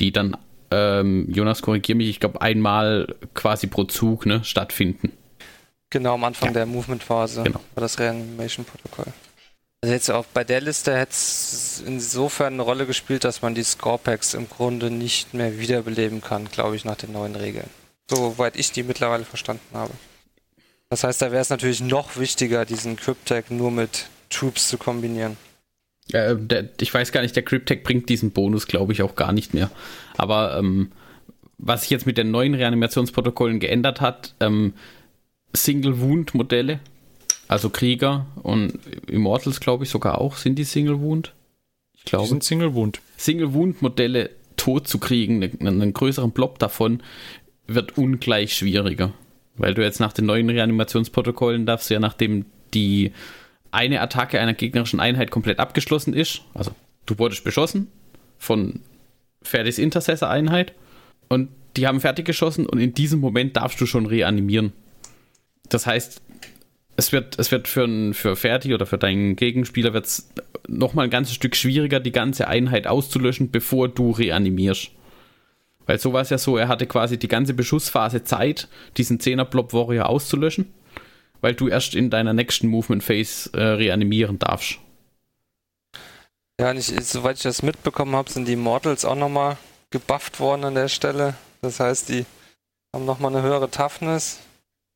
die 0.00 0.12
dann, 0.12 0.36
ähm, 0.70 1.26
Jonas, 1.30 1.62
korrigier 1.62 1.94
mich, 1.94 2.10
ich 2.10 2.20
glaube, 2.20 2.42
einmal 2.42 3.06
quasi 3.32 3.68
pro 3.68 3.84
Zug 3.84 4.26
ne, 4.26 4.44
stattfinden. 4.44 5.12
Genau, 5.88 6.12
am 6.12 6.24
Anfang 6.24 6.50
ja. 6.50 6.52
der 6.52 6.66
Movement-Phase 6.66 7.42
genau. 7.42 7.60
war 7.74 7.80
das 7.80 7.98
Reanimation-Protokoll. 7.98 9.14
Also 9.84 9.92
jetzt 9.92 10.10
auch 10.10 10.24
bei 10.24 10.44
der 10.44 10.62
Liste 10.62 10.96
hätte 10.96 11.10
es 11.10 11.82
insofern 11.86 12.54
eine 12.54 12.62
Rolle 12.62 12.86
gespielt, 12.86 13.22
dass 13.22 13.42
man 13.42 13.54
die 13.54 13.62
Scorepacks 13.62 14.32
im 14.32 14.48
Grunde 14.48 14.90
nicht 14.90 15.34
mehr 15.34 15.58
wiederbeleben 15.58 16.22
kann, 16.22 16.48
glaube 16.50 16.74
ich, 16.74 16.86
nach 16.86 16.96
den 16.96 17.12
neuen 17.12 17.36
Regeln. 17.36 17.68
Soweit 18.08 18.56
ich 18.56 18.72
die 18.72 18.82
mittlerweile 18.82 19.26
verstanden 19.26 19.74
habe. 19.74 19.92
Das 20.88 21.04
heißt, 21.04 21.20
da 21.20 21.32
wäre 21.32 21.42
es 21.42 21.50
natürlich 21.50 21.82
noch 21.82 22.16
wichtiger, 22.16 22.64
diesen 22.64 22.96
Cryptech 22.96 23.50
nur 23.50 23.70
mit 23.70 24.06
Troops 24.30 24.70
zu 24.70 24.78
kombinieren. 24.78 25.36
Äh, 26.14 26.34
der, 26.34 26.70
ich 26.80 26.94
weiß 26.94 27.12
gar 27.12 27.20
nicht, 27.20 27.36
der 27.36 27.42
Cryptech 27.42 27.82
bringt 27.82 28.08
diesen 28.08 28.30
Bonus, 28.30 28.66
glaube 28.66 28.94
ich, 28.94 29.02
auch 29.02 29.16
gar 29.16 29.34
nicht 29.34 29.52
mehr. 29.52 29.70
Aber 30.16 30.56
ähm, 30.56 30.92
was 31.58 31.82
sich 31.82 31.90
jetzt 31.90 32.06
mit 32.06 32.16
den 32.16 32.30
neuen 32.30 32.54
Reanimationsprotokollen 32.54 33.60
geändert 33.60 34.00
hat, 34.00 34.34
ähm, 34.40 34.72
Single-Wound-Modelle 35.52 36.80
also 37.48 37.70
Krieger 37.70 38.26
und 38.42 38.78
Immortals, 39.08 39.60
glaube 39.60 39.84
ich, 39.84 39.90
sogar 39.90 40.20
auch. 40.20 40.36
Sind 40.36 40.58
die 40.58 40.64
Single 40.64 41.00
Wound? 41.00 41.32
Ich 41.92 42.04
glaube. 42.04 42.24
Die 42.24 42.30
sind 42.30 42.44
Single 42.44 42.74
Wound. 42.74 43.00
Single 43.16 43.54
Wound 43.54 43.82
Modelle 43.82 44.30
tot 44.56 44.88
zu 44.88 44.98
kriegen, 44.98 45.42
einen, 45.42 45.82
einen 45.82 45.92
größeren 45.92 46.30
Blob 46.30 46.58
davon, 46.58 47.02
wird 47.66 47.98
ungleich 47.98 48.54
schwieriger. 48.54 49.12
Weil 49.56 49.74
du 49.74 49.82
jetzt 49.82 50.00
nach 50.00 50.12
den 50.12 50.26
neuen 50.26 50.50
Reanimationsprotokollen 50.50 51.66
darfst 51.66 51.90
ja, 51.90 52.00
nachdem 52.00 52.46
die 52.72 53.12
eine 53.70 54.00
Attacke 54.00 54.40
einer 54.40 54.54
gegnerischen 54.54 55.00
Einheit 55.00 55.30
komplett 55.30 55.58
abgeschlossen 55.58 56.14
ist, 56.14 56.42
also 56.54 56.72
du 57.06 57.18
wurdest 57.18 57.44
beschossen 57.44 57.88
von 58.38 58.80
Ferdis 59.42 59.78
Intercessor-Einheit 59.78 60.72
und 61.28 61.48
die 61.76 61.86
haben 61.86 62.00
fertig 62.00 62.24
geschossen 62.24 62.66
und 62.66 62.78
in 62.78 62.94
diesem 62.94 63.20
Moment 63.20 63.56
darfst 63.56 63.80
du 63.80 63.86
schon 63.86 64.06
reanimieren. 64.06 64.72
Das 65.68 65.86
heißt, 65.86 66.22
es 66.96 67.12
wird, 67.12 67.38
es 67.38 67.50
wird 67.50 67.68
für, 67.68 68.14
für 68.14 68.36
Ferdi 68.36 68.74
oder 68.74 68.86
für 68.86 68.98
deinen 68.98 69.36
Gegenspieler 69.36 69.92
wird's 69.92 70.30
noch 70.68 70.94
mal 70.94 71.02
ein 71.02 71.10
ganzes 71.10 71.34
Stück 71.34 71.56
schwieriger, 71.56 72.00
die 72.00 72.12
ganze 72.12 72.48
Einheit 72.48 72.86
auszulöschen, 72.86 73.50
bevor 73.50 73.88
du 73.88 74.12
reanimierst. 74.12 74.90
Weil 75.86 75.98
so 75.98 76.12
war 76.12 76.22
es 76.22 76.30
ja 76.30 76.38
so, 76.38 76.56
er 76.56 76.68
hatte 76.68 76.86
quasi 76.86 77.18
die 77.18 77.28
ganze 77.28 77.52
Beschussphase 77.54 78.24
Zeit, 78.24 78.68
diesen 78.96 79.18
10er 79.18 79.44
Blob 79.44 79.72
Warrior 79.72 80.08
auszulöschen, 80.08 80.72
weil 81.40 81.54
du 81.54 81.68
erst 81.68 81.94
in 81.94 82.10
deiner 82.10 82.32
nächsten 82.32 82.68
Movement 82.68 83.02
Phase 83.02 83.50
äh, 83.52 83.62
reanimieren 83.62 84.38
darfst. 84.38 84.78
Ja, 86.60 86.72
ich, 86.72 86.86
soweit 86.86 87.36
ich 87.36 87.42
das 87.42 87.62
mitbekommen 87.62 88.14
habe, 88.14 88.30
sind 88.30 88.46
die 88.46 88.56
Mortals 88.56 89.04
auch 89.04 89.16
nochmal 89.16 89.58
gebufft 89.90 90.40
worden 90.40 90.64
an 90.64 90.74
der 90.74 90.88
Stelle. 90.88 91.34
Das 91.60 91.80
heißt, 91.80 92.08
die 92.08 92.24
haben 92.94 93.04
nochmal 93.04 93.34
eine 93.34 93.42
höhere 93.42 93.70
Toughness. 93.70 94.38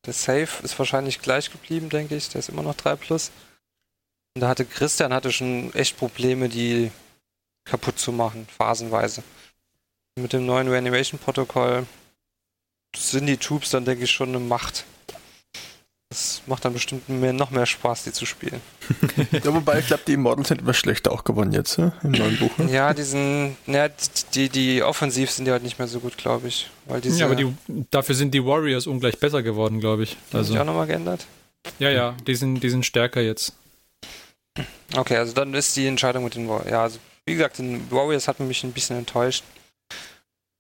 Der 0.08 0.14
Save 0.14 0.48
ist 0.62 0.78
wahrscheinlich 0.78 1.20
gleich 1.20 1.50
geblieben, 1.50 1.90
denke 1.90 2.16
ich. 2.16 2.30
Der 2.30 2.38
ist 2.38 2.48
immer 2.48 2.62
noch 2.62 2.74
3 2.74 2.96
plus. 2.96 3.30
Und 4.34 4.40
da 4.40 4.48
hatte 4.48 4.64
Christian 4.64 5.12
hatte 5.12 5.30
schon 5.30 5.70
echt 5.74 5.98
Probleme, 5.98 6.48
die 6.48 6.90
kaputt 7.66 7.98
zu 7.98 8.10
machen, 8.10 8.46
phasenweise. 8.48 9.22
Mit 10.18 10.32
dem 10.32 10.46
neuen 10.46 10.68
Reanimation-Protokoll 10.68 11.86
sind 12.96 13.26
die 13.26 13.36
Troops 13.36 13.68
dann, 13.68 13.84
denke 13.84 14.04
ich, 14.04 14.10
schon 14.10 14.30
eine 14.30 14.38
Macht. 14.38 14.86
Das 16.10 16.40
macht 16.46 16.64
dann 16.64 16.72
bestimmt 16.72 17.06
mehr, 17.10 17.34
noch 17.34 17.50
mehr 17.50 17.66
Spaß, 17.66 18.04
die 18.04 18.12
zu 18.12 18.24
spielen. 18.24 18.62
ja, 19.30 19.52
wobei 19.52 19.80
ich 19.80 19.88
glaube, 19.88 20.04
die 20.06 20.14
Immortals 20.14 20.48
sind 20.48 20.62
etwas 20.62 20.78
schlechter 20.78 21.12
auch 21.12 21.22
gewonnen 21.22 21.52
jetzt, 21.52 21.76
ne? 21.76 21.92
im 22.02 22.12
neuen 22.12 22.38
Buch. 22.38 22.56
Ne? 22.56 22.72
Ja, 22.72 22.94
die 22.94 23.02
sind, 23.02 23.56
ja, 23.66 23.90
die, 24.34 24.48
die 24.48 24.82
offensiv 24.82 25.30
sind 25.30 25.44
ja 25.44 25.52
halt 25.52 25.62
nicht 25.62 25.78
mehr 25.78 25.86
so 25.86 26.00
gut, 26.00 26.16
glaube 26.16 26.48
ich. 26.48 26.70
Weil 26.86 27.02
diese, 27.02 27.20
ja, 27.20 27.26
aber 27.26 27.34
die, 27.34 27.54
dafür 27.90 28.14
sind 28.14 28.32
die 28.32 28.42
Warriors 28.42 28.86
ungleich 28.86 29.18
besser 29.20 29.42
geworden, 29.42 29.80
glaube 29.80 30.04
ich. 30.04 30.16
Also, 30.32 30.54
die 30.54 30.58
auch 30.58 30.64
nochmal 30.64 30.86
geändert? 30.86 31.26
Ja, 31.78 31.90
ja, 31.90 32.16
die 32.26 32.34
sind, 32.34 32.60
die 32.60 32.70
sind 32.70 32.86
stärker 32.86 33.20
jetzt. 33.20 33.52
Okay, 34.96 35.18
also 35.18 35.34
dann 35.34 35.52
ist 35.52 35.76
die 35.76 35.86
Entscheidung 35.86 36.24
mit 36.24 36.34
den 36.34 36.48
Warriors. 36.48 36.70
Ja, 36.70 36.82
also 36.84 36.98
wie 37.26 37.34
gesagt, 37.34 37.58
den 37.58 37.90
Warriors 37.90 38.28
hat 38.28 38.40
mich 38.40 38.64
ein 38.64 38.72
bisschen 38.72 38.96
enttäuscht. 38.96 39.44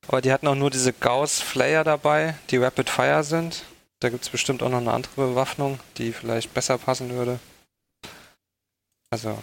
Aber 0.06 0.20
die 0.20 0.30
hatten 0.30 0.46
auch 0.46 0.54
nur 0.54 0.70
diese 0.70 0.92
Gauss 0.92 1.40
Flayer 1.40 1.84
dabei, 1.84 2.34
die 2.50 2.58
Rapid 2.58 2.90
Fire 2.90 3.24
sind. 3.24 3.62
Da 4.00 4.10
gibt 4.10 4.22
es 4.22 4.30
bestimmt 4.30 4.62
auch 4.62 4.68
noch 4.68 4.78
eine 4.78 4.92
andere 4.92 5.28
Bewaffnung, 5.28 5.80
die 5.96 6.12
vielleicht 6.12 6.54
besser 6.54 6.78
passen 6.78 7.10
würde. 7.10 7.40
Also, 9.10 9.42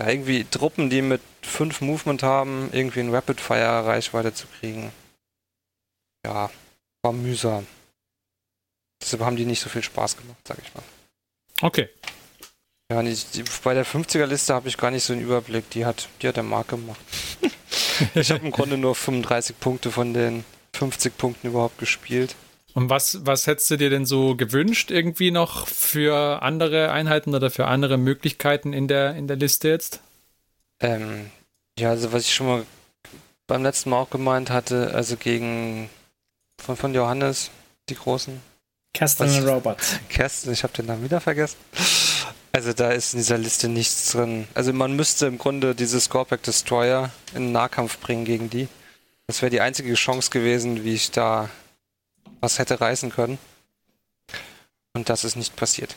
ja, 0.00 0.08
irgendwie 0.08 0.44
Truppen, 0.44 0.90
die 0.90 1.02
mit 1.02 1.20
5 1.42 1.80
Movement 1.80 2.22
haben, 2.22 2.70
irgendwie 2.72 3.00
in 3.00 3.14
Rapid 3.14 3.40
Fire 3.40 3.84
Reichweite 3.86 4.32
zu 4.32 4.46
kriegen. 4.46 4.92
Ja, 6.24 6.50
war 7.02 7.12
mühsam. 7.12 7.66
Deshalb 9.02 9.22
haben 9.22 9.36
die 9.36 9.46
nicht 9.46 9.60
so 9.60 9.68
viel 9.68 9.82
Spaß 9.82 10.16
gemacht, 10.16 10.38
sag 10.46 10.58
ich 10.58 10.74
mal. 10.74 10.84
Okay. 11.62 11.88
Ja, 12.90 13.02
die, 13.02 13.14
die, 13.34 13.44
bei 13.62 13.74
der 13.74 13.86
50er-Liste 13.86 14.52
habe 14.52 14.68
ich 14.68 14.76
gar 14.76 14.90
nicht 14.90 15.04
so 15.04 15.12
einen 15.12 15.22
Überblick. 15.22 15.70
Die 15.70 15.86
hat, 15.86 16.08
die 16.20 16.28
hat 16.28 16.36
der 16.36 16.42
Mark 16.42 16.68
gemacht. 16.68 17.00
ich 18.14 18.30
habe 18.30 18.44
im 18.44 18.50
Grunde 18.50 18.76
nur 18.76 18.94
35 18.94 19.58
Punkte 19.58 19.90
von 19.90 20.12
den 20.12 20.44
50 20.74 21.16
Punkten 21.16 21.48
überhaupt 21.48 21.78
gespielt. 21.78 22.34
Und 22.74 22.90
was, 22.90 23.26
was 23.26 23.46
hättest 23.46 23.70
du 23.70 23.76
dir 23.76 23.90
denn 23.90 24.06
so 24.06 24.36
gewünscht, 24.36 24.90
irgendwie 24.90 25.30
noch 25.30 25.66
für 25.66 26.42
andere 26.42 26.92
Einheiten 26.92 27.34
oder 27.34 27.50
für 27.50 27.66
andere 27.66 27.98
Möglichkeiten 27.98 28.72
in 28.72 28.88
der, 28.88 29.14
in 29.16 29.26
der 29.26 29.36
Liste 29.36 29.68
jetzt? 29.68 30.00
Ähm, 30.80 31.30
ja, 31.78 31.90
also 31.90 32.12
was 32.12 32.22
ich 32.22 32.34
schon 32.34 32.46
mal 32.46 32.66
beim 33.46 33.62
letzten 33.62 33.90
Mal 33.90 33.98
auch 33.98 34.10
gemeint 34.10 34.50
hatte, 34.50 34.92
also 34.94 35.16
gegen 35.16 35.90
von, 36.60 36.76
von 36.76 36.94
Johannes, 36.94 37.50
die 37.88 37.96
großen. 37.96 38.40
Kerstin 38.94 39.48
Roberts. 39.48 39.98
Kerstin, 40.08 40.52
ich 40.52 40.62
habe 40.62 40.72
den 40.72 40.86
Namen 40.86 41.04
wieder 41.04 41.20
vergessen. 41.20 41.56
Also 42.52 42.72
da 42.72 42.90
ist 42.90 43.14
in 43.14 43.20
dieser 43.20 43.38
Liste 43.38 43.68
nichts 43.68 44.12
drin. 44.12 44.46
Also 44.54 44.72
man 44.72 44.94
müsste 44.96 45.26
im 45.26 45.38
Grunde 45.38 45.74
diese 45.74 46.00
Scorpack 46.00 46.42
Destroyer 46.42 47.10
in 47.34 47.44
den 47.44 47.52
Nahkampf 47.52 47.98
bringen 47.98 48.24
gegen 48.24 48.50
die. 48.50 48.68
Das 49.26 49.42
wäre 49.42 49.50
die 49.50 49.60
einzige 49.60 49.94
Chance 49.94 50.30
gewesen, 50.30 50.84
wie 50.84 50.94
ich 50.94 51.12
da 51.12 51.48
was 52.40 52.58
hätte 52.58 52.80
reißen 52.80 53.10
können. 53.10 53.38
Und 54.92 55.08
das 55.08 55.24
ist 55.24 55.36
nicht 55.36 55.54
passiert. 55.56 55.94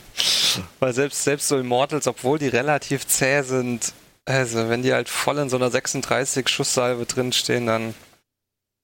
Weil 0.78 0.92
selbst, 0.92 1.24
selbst 1.24 1.48
so 1.48 1.58
Immortals, 1.58 2.06
obwohl 2.06 2.38
die 2.38 2.48
relativ 2.48 3.06
zäh 3.06 3.42
sind, 3.42 3.92
also 4.24 4.68
wenn 4.68 4.82
die 4.82 4.92
halt 4.92 5.08
voll 5.08 5.38
in 5.38 5.50
so 5.50 5.56
einer 5.56 5.70
36 5.70 6.48
Schusssalve 6.48 7.06
drinstehen, 7.06 7.66
dann 7.66 7.94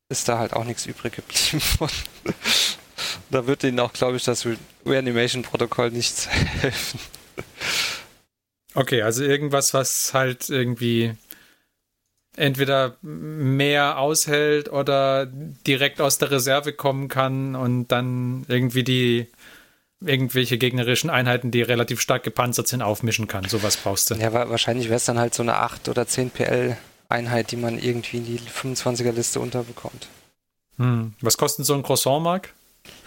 ist 0.09 0.29
da 0.29 0.39
halt 0.39 0.53
auch 0.53 0.65
nichts 0.65 0.87
übrig 0.87 1.15
geblieben. 1.15 1.63
da 3.31 3.47
wird 3.47 3.63
ihnen 3.63 3.79
auch, 3.81 3.93
glaube 3.93 4.17
ich, 4.17 4.25
das 4.25 4.47
Reanimation-Protokoll 4.85 5.93
nichts 5.93 6.29
helfen. 6.61 7.01
Okay, 8.75 9.03
also 9.03 9.25
irgendwas, 9.25 9.73
was 9.75 10.13
halt 10.13 10.49
irgendwie 10.49 11.15
entweder 12.41 12.97
mehr 13.03 13.99
aushält 13.99 14.73
oder 14.73 15.27
direkt 15.27 16.01
aus 16.01 16.19
der 16.19 16.31
Reserve 16.31 16.73
kommen 16.73 17.09
kann 17.09 17.55
und 17.55 17.89
dann 17.89 18.45
irgendwie 18.49 18.83
die 18.83 19.29
irgendwelche 20.01 20.57
gegnerischen 20.57 21.11
Einheiten, 21.11 21.51
die 21.51 21.61
relativ 21.61 22.01
stark 22.01 22.23
gepanzert 22.23 22.69
sind, 22.69 22.81
aufmischen 22.81 23.29
kann. 23.29 23.45
Sowas 23.45 23.77
brauchst 23.77 24.11
du. 24.11 24.15
Ja, 24.15 24.33
wahrscheinlich 24.33 24.87
wäre 24.87 24.97
es 24.97 25.05
dann 25.05 25.19
halt 25.19 25.35
so 25.35 25.43
eine 25.43 25.57
8 25.57 25.91
oder 25.91 26.07
10 26.07 26.31
PL 26.31 26.77
Einheit, 27.11 27.51
die 27.51 27.57
man 27.57 27.79
irgendwie 27.79 28.19
in 28.19 28.25
die 28.25 28.39
25er 28.39 29.13
Liste 29.13 29.41
unterbekommt. 29.41 30.09
Hm. 30.79 31.13
Was 31.21 31.37
kostet 31.37 31.67
so 31.67 31.75
ein 31.75 31.83
Croissant, 31.83 32.23
Mark? 32.23 32.55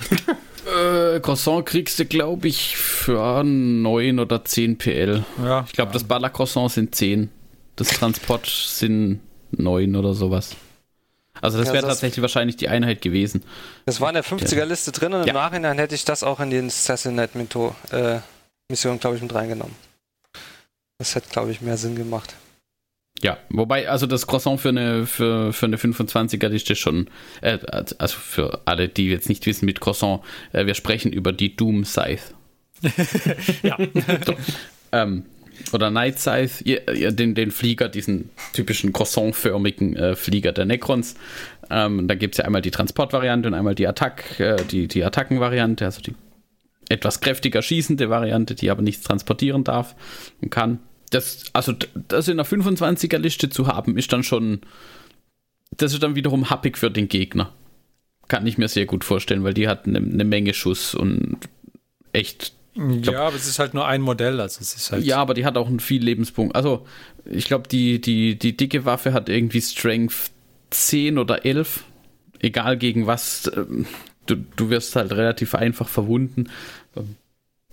äh, 0.68 1.20
Croissant 1.22 1.66
kriegst 1.66 1.98
du, 1.98 2.06
glaube 2.06 2.48
ich, 2.48 2.78
für 2.78 3.44
9 3.44 4.20
oder 4.20 4.46
10 4.46 4.78
PL. 4.78 5.26
Ja, 5.44 5.64
ich 5.66 5.74
glaube, 5.74 5.90
ja. 5.90 5.94
das 5.94 6.04
Baller 6.04 6.30
Croissant 6.30 6.72
sind 6.72 6.94
10 6.94 7.32
das 7.76 7.90
Transport 7.90 8.48
sind 8.48 9.22
neun 9.52 9.96
oder 9.96 10.14
sowas. 10.14 10.56
Also 11.42 11.58
das 11.58 11.68
ja, 11.68 11.74
wäre 11.74 11.88
tatsächlich 11.88 12.22
wahrscheinlich 12.22 12.58
die 12.58 12.70
Einheit 12.70 13.02
gewesen. 13.02 13.44
Das 13.86 14.00
war 14.00 14.10
in 14.10 14.14
der 14.16 14.24
50er-Liste 14.24 14.92
drin 14.92 15.14
und 15.14 15.22
im 15.22 15.28
ja. 15.28 15.34
Nachhinein 15.34 15.78
hätte 15.78 15.96
ich 15.96 16.06
das 16.06 16.24
auch 16.24 16.40
in 16.40 16.52
die 16.52 16.60
Assassinate-Mission, 16.60 17.76
äh, 17.92 18.98
glaube 19.00 19.16
ich, 19.16 19.22
mit 19.22 19.34
reingenommen. 19.34 19.76
Das 21.00 21.16
hätte, 21.16 21.30
glaube 21.30 21.52
ich, 21.52 21.62
mehr 21.62 21.78
Sinn 21.78 21.96
gemacht. 21.96 22.36
Ja, 23.22 23.38
wobei, 23.50 23.90
also 23.90 24.06
das 24.06 24.28
Croissant 24.28 24.60
für 24.60 24.70
eine, 24.70 25.06
für, 25.06 25.54
für 25.54 25.66
eine 25.66 25.78
25er-Liste 25.78 26.76
schon, 26.76 27.10
äh, 27.42 27.58
also 27.98 28.18
für 28.18 28.62
alle, 28.66 28.90
die 28.90 29.10
jetzt 29.10 29.30
nicht 29.30 29.46
wissen 29.46 29.66
mit 29.66 29.82
Croissant, 29.82 30.22
äh, 30.52 30.66
wir 30.66 30.74
sprechen 30.76 31.12
über 31.12 31.32
die 31.32 31.56
Doom 31.56 31.86
Scythe. 31.86 32.24
ja. 33.64 33.78
so. 34.26 34.36
ähm, 34.92 35.26
oder 35.72 35.90
Night 35.90 36.24
ja, 36.26 37.12
den, 37.12 37.36
den 37.36 37.52
Flieger, 37.52 37.90
diesen 37.90 38.30
typischen 38.54 38.94
croissantförmigen 38.94 39.96
äh, 39.96 40.16
Flieger 40.16 40.52
der 40.52 40.66
Necrons. 40.66 41.16
Ähm, 41.70 42.08
da 42.08 42.16
gibt 42.16 42.36
es 42.36 42.40
ja 42.40 42.46
einmal 42.46 42.62
die 42.62 42.72
Transportvariante 42.72 43.48
und 43.48 43.54
einmal 43.54 43.76
die 43.76 43.88
Attack, 43.88 44.40
äh, 44.40 44.58
die, 44.70 44.88
die 44.88 45.04
Attackenvariante, 45.04 45.86
also 45.86 46.02
die 46.02 46.16
etwas 46.90 47.22
kräftiger 47.22 47.62
schießende 47.62 48.10
Variante, 48.10 48.56
die 48.56 48.70
aber 48.70 48.82
nichts 48.82 49.04
transportieren 49.04 49.64
darf 49.64 49.96
und 50.42 50.50
kann. 50.50 50.80
Das, 51.10 51.46
also 51.54 51.74
das 52.08 52.28
in 52.28 52.38
der 52.38 52.46
25er 52.46 53.18
Liste 53.18 53.50
zu 53.50 53.68
haben, 53.68 53.98
ist 53.98 54.12
dann 54.12 54.24
schon, 54.24 54.62
das 55.78 55.94
ist 55.94 56.04
dann 56.04 56.16
wiederum 56.16 56.50
happig 56.50 56.78
für 56.78 56.92
den 56.92 57.08
Gegner. 57.08 57.54
Kann 58.28 58.48
ich 58.48 58.58
mir 58.58 58.68
sehr 58.68 58.86
gut 58.86 59.04
vorstellen, 59.04 59.44
weil 59.44 59.54
die 59.54 59.68
hat 59.68 59.86
eine, 59.86 60.00
eine 60.00 60.24
Menge 60.24 60.54
Schuss 60.54 60.96
und 60.96 61.38
echt 62.14 62.54
Glaub, 62.76 63.06
ja, 63.06 63.28
aber 63.28 63.36
es 63.36 63.48
ist 63.48 63.60
halt 63.60 63.74
nur 63.74 63.86
ein 63.86 64.02
Modell, 64.02 64.42
also 64.42 64.60
es 64.60 64.74
ist 64.74 64.92
halt. 64.92 65.04
Ja, 65.04 65.18
aber 65.18 65.36
die 65.36 65.46
hat 65.46 65.58
auch 65.58 65.68
einen 65.68 65.80
viel 65.80 66.04
Lebenspunkt. 66.04 66.56
Also, 66.56 66.88
ich 67.26 67.46
glaube, 67.46 67.68
die, 67.68 68.02
die, 68.02 68.38
die 68.38 68.58
dicke 68.58 68.86
Waffe 68.86 69.14
hat 69.14 69.30
irgendwie 69.30 69.62
Strength 69.62 70.32
10 70.72 71.20
oder 71.20 71.46
11. 71.46 71.84
Egal 72.40 72.78
gegen 72.78 73.06
was. 73.06 73.52
Ähm, 73.56 73.86
du, 74.26 74.36
du 74.36 74.70
wirst 74.70 74.96
halt 74.96 75.12
relativ 75.12 75.54
einfach 75.54 75.88
verwunden. 75.88 76.50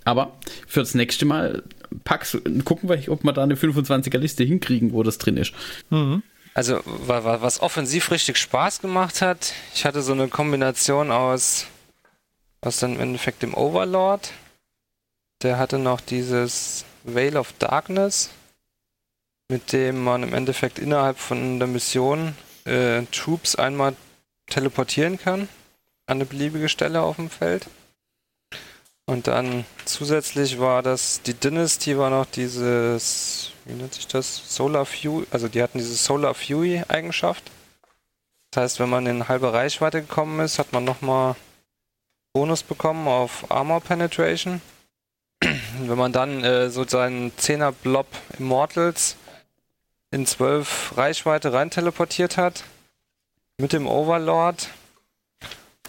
Aber 0.03 0.37
für 0.67 0.81
das 0.81 0.93
nächste 0.93 1.25
Mal 1.25 1.63
packst, 2.03 2.39
gucken 2.65 2.89
wir, 2.89 3.11
ob 3.11 3.23
wir 3.23 3.33
da 3.33 3.43
eine 3.43 3.55
25er 3.55 4.17
Liste 4.17 4.43
hinkriegen, 4.43 4.93
wo 4.93 5.03
das 5.03 5.17
drin 5.17 5.37
ist. 5.37 5.53
Mhm. 5.89 6.23
Also, 6.53 6.81
was 6.85 7.61
offensiv 7.61 8.11
richtig 8.11 8.37
Spaß 8.37 8.81
gemacht 8.81 9.21
hat, 9.21 9.53
ich 9.73 9.85
hatte 9.85 10.01
so 10.01 10.11
eine 10.11 10.27
Kombination 10.27 11.09
aus, 11.09 11.67
aus 12.59 12.79
dann 12.79 12.95
im 12.95 12.99
Endeffekt 12.99 13.41
dem 13.41 13.53
Overlord, 13.53 14.31
der 15.43 15.57
hatte 15.57 15.79
noch 15.79 16.01
dieses 16.01 16.85
Veil 17.03 17.37
of 17.37 17.53
Darkness, 17.59 18.29
mit 19.49 19.73
dem 19.73 20.03
man 20.03 20.23
im 20.23 20.33
Endeffekt 20.33 20.79
innerhalb 20.79 21.17
von 21.17 21.59
der 21.59 21.67
Mission 21.67 22.35
äh, 22.65 23.03
Troops 23.11 23.55
einmal 23.55 23.95
teleportieren 24.47 25.17
kann 25.17 25.49
an 26.11 26.17
eine 26.17 26.25
beliebige 26.25 26.69
Stelle 26.69 27.01
auf 27.01 27.15
dem 27.15 27.29
Feld. 27.29 27.67
Und 29.05 29.27
dann 29.27 29.65
zusätzlich 29.85 30.59
war 30.59 30.83
das, 30.83 31.21
die 31.21 31.33
Dynasty 31.33 31.97
war 31.97 32.09
noch 32.09 32.25
dieses, 32.25 33.51
wie 33.65 33.73
nennt 33.73 33.93
sich 33.93 34.07
das? 34.07 34.55
Solar 34.55 34.85
Fury, 34.85 35.25
also 35.31 35.47
die 35.47 35.61
hatten 35.61 35.79
diese 35.79 35.95
Solar 35.95 36.33
Fury 36.33 36.83
Eigenschaft. 36.87 37.49
Das 38.51 38.63
heißt, 38.63 38.79
wenn 38.79 38.89
man 38.89 39.05
in 39.07 39.27
halbe 39.27 39.53
Reichweite 39.53 40.01
gekommen 40.01 40.39
ist, 40.41 40.59
hat 40.59 40.73
man 40.73 40.83
nochmal 40.83 41.35
Bonus 42.33 42.63
bekommen 42.63 43.07
auf 43.07 43.49
Armor 43.49 43.81
Penetration. 43.81 44.61
Wenn 45.79 45.97
man 45.97 46.11
dann 46.11 46.43
äh, 46.43 46.69
so 46.69 46.87
seinen 46.87 47.31
10er 47.31 47.71
Blob 47.71 48.07
Immortals 48.37 49.15
in 50.11 50.25
12 50.25 50.97
Reichweite 50.97 51.53
rein 51.53 51.71
teleportiert 51.71 52.37
hat, 52.37 52.63
mit 53.57 53.73
dem 53.73 53.87
Overlord 53.87 54.69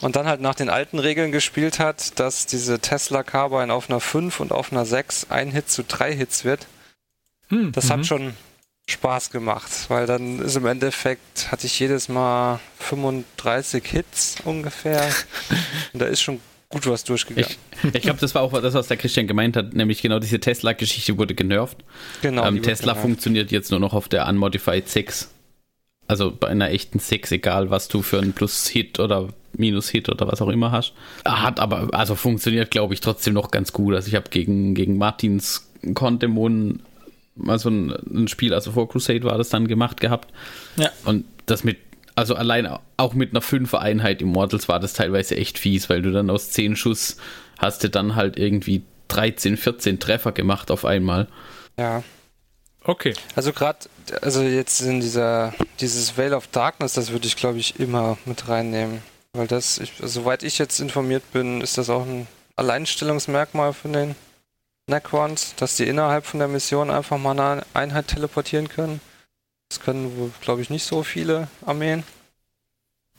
und 0.00 0.16
dann 0.16 0.26
halt 0.26 0.40
nach 0.40 0.54
den 0.54 0.68
alten 0.68 0.98
Regeln 0.98 1.32
gespielt 1.32 1.78
hat, 1.78 2.18
dass 2.18 2.46
diese 2.46 2.80
Tesla 2.80 3.22
Carbine 3.22 3.72
auf 3.72 3.88
einer 3.88 4.00
5 4.00 4.40
und 4.40 4.52
auf 4.52 4.72
einer 4.72 4.84
6 4.84 5.30
ein 5.30 5.50
Hit 5.50 5.70
zu 5.70 5.84
3 5.84 6.14
Hits 6.14 6.44
wird. 6.44 6.66
Hm, 7.48 7.72
das 7.72 7.90
hat 7.90 7.98
mhm. 7.98 8.04
schon 8.04 8.36
Spaß 8.88 9.30
gemacht, 9.30 9.70
weil 9.88 10.06
dann 10.06 10.40
ist 10.40 10.56
im 10.56 10.66
Endeffekt, 10.66 11.50
hatte 11.52 11.66
ich 11.66 11.78
jedes 11.78 12.08
Mal 12.08 12.60
35 12.80 13.84
Hits 13.86 14.36
ungefähr. 14.44 15.08
und 15.92 16.00
da 16.00 16.06
ist 16.06 16.20
schon 16.20 16.40
gut 16.72 16.86
was 16.86 17.04
durchgegangen. 17.04 17.48
Ich, 17.82 17.94
ich 17.94 18.02
glaube, 18.02 18.18
das 18.18 18.34
war 18.34 18.42
auch 18.42 18.60
das, 18.60 18.74
was 18.74 18.88
der 18.88 18.96
Christian 18.96 19.26
gemeint 19.28 19.56
hat, 19.56 19.74
nämlich 19.74 20.02
genau 20.02 20.18
diese 20.18 20.40
Tesla-Geschichte 20.40 21.16
wurde 21.18 21.34
genervt. 21.34 21.78
Genau. 22.22 22.44
Ähm, 22.44 22.62
Tesla 22.62 22.94
funktioniert 22.94 23.52
jetzt 23.52 23.70
nur 23.70 23.78
noch 23.78 23.94
auf 23.94 24.08
der 24.08 24.26
Unmodified 24.26 24.88
6. 24.88 25.30
Also 26.08 26.32
bei 26.32 26.48
einer 26.48 26.70
echten 26.70 26.98
6, 26.98 27.32
egal 27.32 27.70
was 27.70 27.88
du 27.88 28.02
für 28.02 28.18
einen 28.18 28.32
Plus-Hit 28.32 28.98
oder 28.98 29.28
Minus-Hit 29.56 30.08
oder 30.08 30.26
was 30.26 30.42
auch 30.42 30.48
immer 30.48 30.72
hast. 30.72 30.94
Hat 31.24 31.60
aber, 31.60 31.88
also 31.92 32.14
funktioniert, 32.14 32.70
glaube 32.70 32.94
ich, 32.94 33.00
trotzdem 33.00 33.34
noch 33.34 33.50
ganz 33.50 33.72
gut. 33.72 33.94
Also 33.94 34.08
ich 34.08 34.14
habe 34.14 34.28
gegen, 34.30 34.74
gegen 34.74 34.98
Martins 34.98 35.70
Contemon 35.94 36.80
mal 37.34 37.58
so 37.58 37.70
ein, 37.70 37.90
ein, 37.90 38.28
Spiel, 38.28 38.52
also 38.54 38.72
vor 38.72 38.88
Crusade 38.88 39.24
war 39.24 39.38
das 39.38 39.48
dann 39.48 39.68
gemacht 39.68 40.00
gehabt. 40.00 40.32
Ja. 40.76 40.90
Und 41.04 41.24
das 41.46 41.64
mit, 41.64 41.78
also 42.14 42.34
allein 42.34 42.78
auch 42.96 43.14
mit 43.14 43.30
einer 43.30 43.40
Fünfer-Einheit 43.40 44.22
Immortals 44.22 44.68
war 44.68 44.80
das 44.80 44.92
teilweise 44.92 45.36
echt 45.36 45.58
fies, 45.58 45.88
weil 45.88 46.02
du 46.02 46.12
dann 46.12 46.30
aus 46.30 46.50
10 46.50 46.76
Schuss 46.76 47.16
hast 47.58 47.84
du 47.84 47.90
dann 47.90 48.16
halt 48.16 48.38
irgendwie 48.38 48.82
13, 49.08 49.56
14 49.56 50.00
Treffer 50.00 50.32
gemacht 50.32 50.70
auf 50.70 50.84
einmal. 50.84 51.28
Ja. 51.78 52.02
Okay. 52.84 53.14
Also 53.36 53.52
gerade, 53.52 53.78
also 54.22 54.42
jetzt 54.42 54.80
in 54.80 55.00
dieser, 55.00 55.54
dieses 55.80 56.18
Veil 56.18 56.34
of 56.34 56.48
Darkness, 56.48 56.94
das 56.94 57.12
würde 57.12 57.26
ich 57.26 57.36
glaube 57.36 57.58
ich 57.58 57.78
immer 57.78 58.18
mit 58.24 58.48
reinnehmen. 58.48 59.02
Weil 59.34 59.46
das, 59.46 59.78
ich, 59.78 59.92
soweit 60.00 60.42
ich 60.42 60.58
jetzt 60.58 60.80
informiert 60.80 61.22
bin, 61.32 61.60
ist 61.60 61.78
das 61.78 61.88
auch 61.88 62.04
ein 62.04 62.26
Alleinstellungsmerkmal 62.56 63.72
von 63.72 63.92
den 63.92 64.14
Necrons, 64.88 65.54
dass 65.56 65.76
die 65.76 65.86
innerhalb 65.86 66.26
von 66.26 66.40
der 66.40 66.48
Mission 66.48 66.90
einfach 66.90 67.18
mal 67.18 67.38
eine 67.38 67.62
Einheit 67.72 68.08
teleportieren 68.08 68.68
können. 68.68 69.00
Das 69.72 69.80
können 69.80 70.18
wohl, 70.18 70.30
glaube 70.42 70.60
ich, 70.60 70.68
nicht 70.68 70.84
so 70.84 71.02
viele 71.02 71.48
Armeen. 71.64 72.04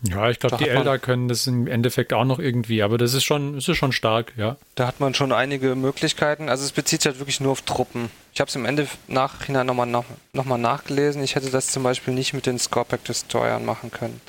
Ja, 0.04 0.30
ich 0.30 0.38
glaube, 0.38 0.58
die 0.58 0.70
Elder 0.70 1.00
können 1.00 1.28
das 1.28 1.48
im 1.48 1.66
Endeffekt 1.66 2.14
auch 2.14 2.26
noch 2.26 2.38
irgendwie, 2.38 2.84
aber 2.84 3.00
das 3.00 3.16
ist 3.16 3.24
schon, 3.24 3.56
das 3.56 3.68
ist 3.68 3.78
schon 3.78 3.92
stark, 3.92 4.34
ja. 4.38 4.58
Da 4.76 4.86
hat 4.86 5.00
man 5.00 5.16
schon 5.16 5.32
einige 5.32 5.74
Möglichkeiten. 5.74 6.50
Also 6.50 6.64
es 6.64 6.72
bezieht 6.72 7.02
sich 7.02 7.10
halt 7.10 7.20
wirklich 7.20 7.40
nur 7.40 7.54
auf 7.54 7.64
Truppen. 7.64 8.12
Ich 8.36 8.40
habe 8.40 8.50
es 8.50 8.56
im 8.56 8.66
Ende 8.66 8.88
nachhinein 9.08 9.66
nochmal 9.66 9.88
noch, 9.88 10.06
noch 10.34 10.46
mal 10.46 10.60
nachgelesen. 10.60 11.24
Ich 11.24 11.34
hätte 11.34 11.50
das 11.50 11.72
zum 11.72 11.82
Beispiel 11.82 12.14
nicht 12.14 12.34
mit 12.34 12.46
den 12.46 12.60
Scorpack 12.60 13.04
Destroyern 13.06 13.66
machen 13.66 13.90
können. 13.90 14.22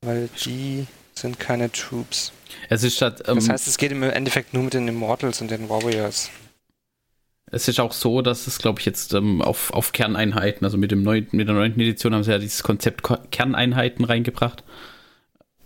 Weil 0.00 0.28
die 0.44 0.88
sind 1.14 1.38
keine 1.38 1.70
Troops. 1.70 2.32
Es 2.68 2.82
ist 2.82 2.96
statt, 2.96 3.22
ähm, 3.28 3.36
das 3.36 3.48
heißt, 3.48 3.68
es 3.68 3.78
geht 3.78 3.92
im 3.92 4.02
Endeffekt 4.02 4.54
nur 4.54 4.64
mit 4.64 4.74
den 4.74 4.88
Immortals 4.88 5.40
und 5.40 5.52
den 5.52 5.68
Warriors. 5.68 6.30
Es 7.52 7.68
ist 7.68 7.78
auch 7.78 7.92
so, 7.92 8.22
dass 8.22 8.46
es, 8.46 8.58
glaube 8.58 8.80
ich, 8.80 8.86
jetzt 8.86 9.12
ähm, 9.12 9.42
auf, 9.42 9.72
auf 9.74 9.92
Kerneinheiten, 9.92 10.64
also 10.64 10.78
mit, 10.78 10.90
dem 10.90 11.02
neuen, 11.02 11.28
mit 11.32 11.46
der 11.46 11.54
neunten 11.54 11.80
Edition 11.80 12.14
haben 12.14 12.24
sie 12.24 12.30
ja 12.30 12.38
dieses 12.38 12.62
Konzept 12.62 13.02
Kerneinheiten 13.30 14.06
reingebracht. 14.06 14.64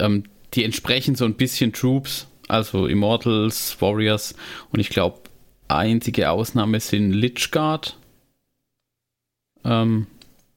Ähm, 0.01 0.25
die 0.55 0.65
entsprechen 0.65 1.15
so 1.15 1.25
ein 1.25 1.35
bisschen 1.35 1.73
Troops, 1.73 2.27
also 2.49 2.87
Immortals, 2.87 3.81
Warriors 3.81 4.35
und 4.73 4.81
ich 4.81 4.89
glaube, 4.89 5.21
einzige 5.69 6.31
Ausnahme 6.31 6.81
sind 6.81 7.13
Lichguard. 7.13 7.97
Ähm, 9.65 10.09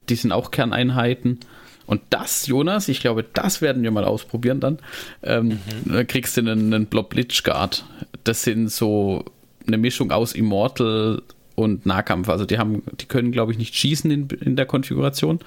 die 0.10 0.16
sind 0.16 0.32
auch 0.32 0.50
Kerneinheiten. 0.50 1.40
Und 1.86 2.02
das, 2.10 2.48
Jonas, 2.48 2.88
ich 2.88 3.02
glaube, 3.02 3.24
das 3.24 3.62
werden 3.62 3.84
wir 3.84 3.92
mal 3.92 4.06
ausprobieren 4.06 4.60
dann. 4.60 4.80
Ähm, 5.22 5.60
mhm. 5.86 5.94
Da 5.94 6.04
kriegst 6.04 6.38
du 6.38 6.42
einen, 6.42 6.74
einen 6.74 6.86
Blob 6.88 7.14
Lichguard. 7.14 7.86
Das 8.24 8.44
sind 8.44 8.70
so 8.70 9.26
eine 9.70 9.78
Mischung 9.78 10.12
aus 10.12 10.34
Immortal 10.34 11.22
und 11.56 11.86
Nahkampf. 11.86 12.30
Also 12.30 12.46
die 12.46 12.58
haben, 12.58 12.84
die 13.00 13.06
können, 13.06 13.32
glaube 13.32 13.52
ich, 13.52 13.58
nicht 13.58 13.76
schießen 13.76 14.10
in, 14.12 14.28
in 14.30 14.56
der 14.56 14.66
Konfiguration, 14.66 15.40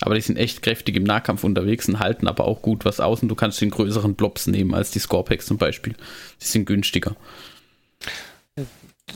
aber 0.00 0.14
die 0.14 0.20
sind 0.20 0.36
echt 0.36 0.62
kräftig 0.62 0.96
im 0.96 1.04
Nahkampf 1.04 1.44
unterwegs 1.44 1.88
und 1.88 1.98
halten 1.98 2.28
aber 2.28 2.44
auch 2.44 2.62
gut 2.62 2.84
was 2.84 3.00
aus 3.00 3.22
und 3.22 3.28
du 3.28 3.34
kannst 3.34 3.60
den 3.60 3.70
größeren 3.70 4.14
Blobs 4.14 4.46
nehmen 4.46 4.74
als 4.74 4.90
die 4.90 4.98
Scorpex 4.98 5.46
zum 5.46 5.58
Beispiel. 5.58 5.94
Die 6.40 6.46
sind 6.46 6.66
günstiger. 6.66 7.16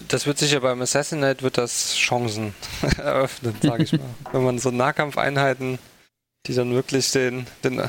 Das 0.08 0.26
wird 0.26 0.38
sicher 0.38 0.60
beim 0.60 0.80
Assassinate 0.82 1.42
wird 1.42 1.58
das 1.58 1.94
Chancen 1.94 2.54
eröffnen, 2.98 3.54
sage 3.62 3.84
ich 3.84 3.92
mal. 3.92 4.00
Wenn 4.32 4.44
man 4.44 4.58
so 4.58 4.70
Nahkampfeinheiten 4.70 5.78
die 6.48 6.54
dann 6.54 6.72
wirklich 6.72 7.10
den, 7.12 7.46
den, 7.62 7.82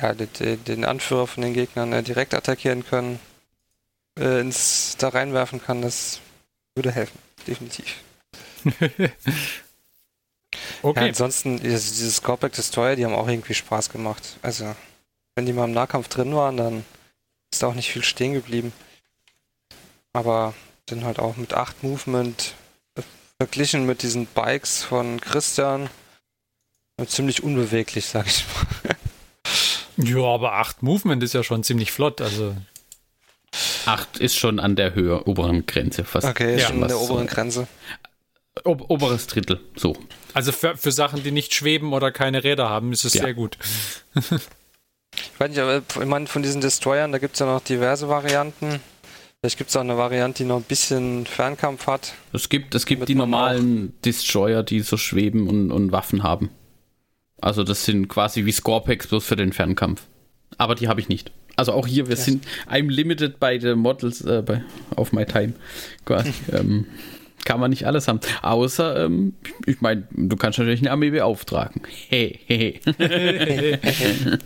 ja, 0.00 0.14
den, 0.14 0.64
den 0.64 0.84
Anführer 0.84 1.26
von 1.26 1.42
den 1.42 1.54
Gegnern 1.54 1.92
äh, 1.92 2.02
direkt 2.02 2.34
attackieren 2.34 2.84
können, 2.84 3.20
äh, 4.18 4.40
ins 4.40 4.96
da 4.98 5.08
reinwerfen 5.08 5.62
kann, 5.62 5.82
das 5.82 6.20
würde 6.74 6.92
helfen, 6.92 7.18
definitiv. 7.46 7.96
okay. 10.82 11.00
Ja, 11.00 11.06
ansonsten, 11.06 11.58
diese 11.58 12.10
Scorpic 12.10 12.56
Destroyer, 12.56 12.96
die 12.96 13.04
haben 13.04 13.14
auch 13.14 13.28
irgendwie 13.28 13.54
Spaß 13.54 13.90
gemacht. 13.90 14.38
Also, 14.42 14.74
wenn 15.34 15.46
die 15.46 15.52
mal 15.52 15.64
im 15.64 15.72
Nahkampf 15.72 16.08
drin 16.08 16.34
waren, 16.34 16.56
dann 16.56 16.84
ist 17.52 17.62
da 17.62 17.68
auch 17.68 17.74
nicht 17.74 17.90
viel 17.90 18.04
stehen 18.04 18.32
geblieben. 18.32 18.72
Aber 20.12 20.54
sind 20.88 21.04
halt 21.04 21.18
auch 21.18 21.36
mit 21.36 21.52
8 21.54 21.82
Movement 21.82 22.54
äh, 22.96 23.02
verglichen 23.40 23.86
mit 23.86 24.02
diesen 24.02 24.26
Bikes 24.26 24.82
von 24.82 25.20
Christian 25.20 25.90
Ziemlich 27.04 27.42
unbeweglich, 27.42 28.06
sag 28.06 28.26
ich 28.26 28.44
mal. 28.46 28.96
Ja, 29.98 30.24
aber 30.24 30.52
8 30.52 30.82
Movement 30.82 31.22
ist 31.22 31.32
ja 31.32 31.42
schon 31.42 31.64
ziemlich 31.64 31.90
flott, 31.90 32.20
also. 32.20 32.54
8 33.86 34.18
ist 34.18 34.36
schon 34.36 34.60
an 34.60 34.76
der 34.76 34.94
Höhe, 34.94 35.26
oberen 35.26 35.66
Grenze 35.66 36.04
fast. 36.04 36.26
Okay, 36.26 36.58
ja, 36.58 36.66
schon 36.66 36.82
an 36.82 36.88
der 36.88 37.00
oberen 37.00 37.26
Grenze. 37.26 37.66
Ob, 38.64 38.88
oberes 38.90 39.26
Drittel, 39.26 39.60
so. 39.76 39.96
Also 40.32 40.52
für, 40.52 40.76
für 40.76 40.92
Sachen, 40.92 41.22
die 41.22 41.30
nicht 41.30 41.54
schweben 41.54 41.92
oder 41.92 42.10
keine 42.10 42.42
Räder 42.42 42.70
haben, 42.70 42.92
ist 42.92 43.04
es 43.04 43.14
ja. 43.14 43.24
sehr 43.24 43.34
gut. 43.34 43.58
ich 44.14 45.40
weiß 45.40 45.50
nicht, 45.50 45.60
aber 45.60 45.78
ich 45.78 46.06
meine, 46.06 46.26
von 46.26 46.42
diesen 46.42 46.60
Destroyern, 46.60 47.12
da 47.12 47.18
gibt 47.18 47.34
es 47.34 47.40
ja 47.40 47.46
noch 47.46 47.60
diverse 47.60 48.08
Varianten. 48.08 48.80
Vielleicht 49.40 49.58
gibt 49.58 49.70
es 49.70 49.76
auch 49.76 49.82
eine 49.82 49.98
Variante, 49.98 50.42
die 50.42 50.48
noch 50.48 50.56
ein 50.56 50.62
bisschen 50.62 51.26
Fernkampf 51.26 51.86
hat. 51.86 52.14
Es 52.32 52.48
gibt, 52.48 52.74
es 52.74 52.86
gibt 52.86 53.08
die 53.08 53.14
normalen 53.14 53.92
Destroyer, 54.04 54.62
die 54.62 54.80
so 54.80 54.96
schweben 54.96 55.48
und, 55.48 55.70
und 55.70 55.92
Waffen 55.92 56.22
haben. 56.22 56.50
Also 57.40 57.62
das 57.62 57.84
sind 57.84 58.08
quasi 58.08 58.46
wie 58.46 58.52
Scorpex 58.52 59.06
bloß 59.08 59.24
für 59.24 59.36
den 59.36 59.52
Fernkampf. 59.52 60.02
Aber 60.58 60.74
die 60.74 60.88
habe 60.88 61.00
ich 61.00 61.08
nicht. 61.08 61.30
Also 61.56 61.72
auch 61.72 61.86
hier, 61.86 62.06
wir 62.06 62.16
yes. 62.16 62.24
sind 62.26 62.46
I'm 62.70 62.90
limited 62.90 63.40
by 63.40 63.58
the 63.60 63.74
models 63.74 64.20
äh, 64.20 64.42
bei, 64.42 64.62
auf 64.94 65.12
my 65.12 65.24
time. 65.24 65.54
Quasi. 66.04 66.32
ähm, 66.52 66.86
kann 67.46 67.60
man 67.60 67.70
nicht 67.70 67.86
alles 67.86 68.08
haben. 68.08 68.20
Außer, 68.42 69.04
ähm, 69.04 69.34
ich 69.64 69.80
meine, 69.80 70.06
du 70.10 70.36
kannst 70.36 70.58
natürlich 70.58 70.80
eine 70.80 70.90
Armee 70.90 71.10
beauftragen. 71.10 71.80
Hey, 72.08 72.40
hey, 72.46 72.80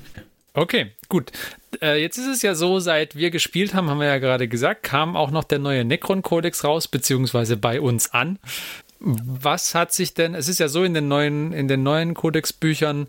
okay, 0.53 0.92
gut. 1.09 1.33
Äh, 1.81 2.01
jetzt 2.01 2.18
ist 2.18 2.27
es 2.27 2.42
ja 2.42 2.55
so, 2.55 2.79
seit 2.79 3.16
wir 3.16 3.31
gespielt 3.31 3.75
haben, 3.75 3.88
haben 3.88 4.01
wir 4.01 4.07
ja 4.07 4.18
gerade 4.18 4.49
gesagt, 4.49 4.83
kam 4.83 5.16
auch 5.16 5.31
noch 5.31 5.44
der 5.44 5.59
neue 5.59 5.85
Necron-Kodex 5.85 6.62
raus, 6.62 6.88
beziehungsweise 6.88 7.57
bei 7.57 7.81
uns 7.81 8.12
an. 8.12 8.38
Was 8.99 9.75
hat 9.75 9.94
sich 9.94 10.12
denn, 10.12 10.35
es 10.35 10.49
ist 10.49 10.61
ja 10.61 10.68
so 10.68 10.85
in 10.85 10.92
den 10.92 11.09
neuen, 11.09 11.55
in 11.55 11.68
den 11.68 11.83
neuen 11.83 12.12
Codex-Büchern, 12.12 13.07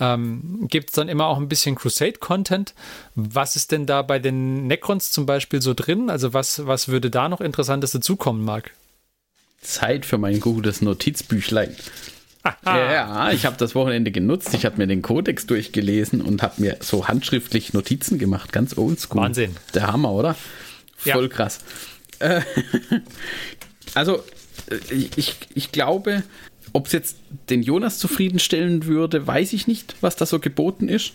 ähm, 0.00 0.66
gibt 0.68 0.90
es 0.90 0.94
dann 0.94 1.08
immer 1.08 1.26
auch 1.26 1.38
ein 1.38 1.48
bisschen 1.48 1.74
Crusade-Content. 1.76 2.74
Was 3.14 3.56
ist 3.56 3.72
denn 3.72 3.86
da 3.86 4.02
bei 4.02 4.18
den 4.18 4.66
Necrons 4.66 5.10
zum 5.10 5.26
Beispiel 5.26 5.62
so 5.62 5.74
drin? 5.74 6.10
Also 6.10 6.32
was, 6.32 6.66
was 6.66 6.88
würde 6.88 7.10
da 7.10 7.28
noch 7.28 7.40
Interessantes 7.40 7.92
dazukommen, 7.92 8.44
Marc? 8.44 8.72
Zeit 9.60 10.04
für 10.04 10.18
mein 10.18 10.40
gutes 10.40 10.82
Notizbüchlein. 10.82 11.74
Ja, 12.64 13.30
ich 13.32 13.46
habe 13.46 13.56
das 13.56 13.74
Wochenende 13.74 14.10
genutzt. 14.10 14.52
Ich 14.52 14.66
habe 14.66 14.76
mir 14.76 14.86
den 14.86 15.00
Kodex 15.00 15.46
durchgelesen 15.46 16.20
und 16.20 16.42
habe 16.42 16.60
mir 16.60 16.76
so 16.80 17.08
handschriftlich 17.08 17.72
Notizen 17.72 18.18
gemacht. 18.18 18.52
Ganz 18.52 18.76
oldschool. 18.76 19.22
Wahnsinn. 19.22 19.56
Der 19.72 19.86
Hammer, 19.86 20.12
oder? 20.12 20.36
Voll 20.96 21.22
ja. 21.22 21.28
krass. 21.28 21.60
Äh, 22.18 22.42
also, 23.94 24.22
ich, 24.90 25.36
ich 25.54 25.72
glaube, 25.72 26.22
ob 26.74 26.86
es 26.86 26.92
jetzt 26.92 27.16
den 27.48 27.62
Jonas 27.62 27.98
zufriedenstellen 27.98 28.84
würde, 28.84 29.26
weiß 29.26 29.52
ich 29.54 29.66
nicht, 29.66 29.94
was 30.00 30.16
da 30.16 30.26
so 30.26 30.40
geboten 30.40 30.88
ist. 30.88 31.12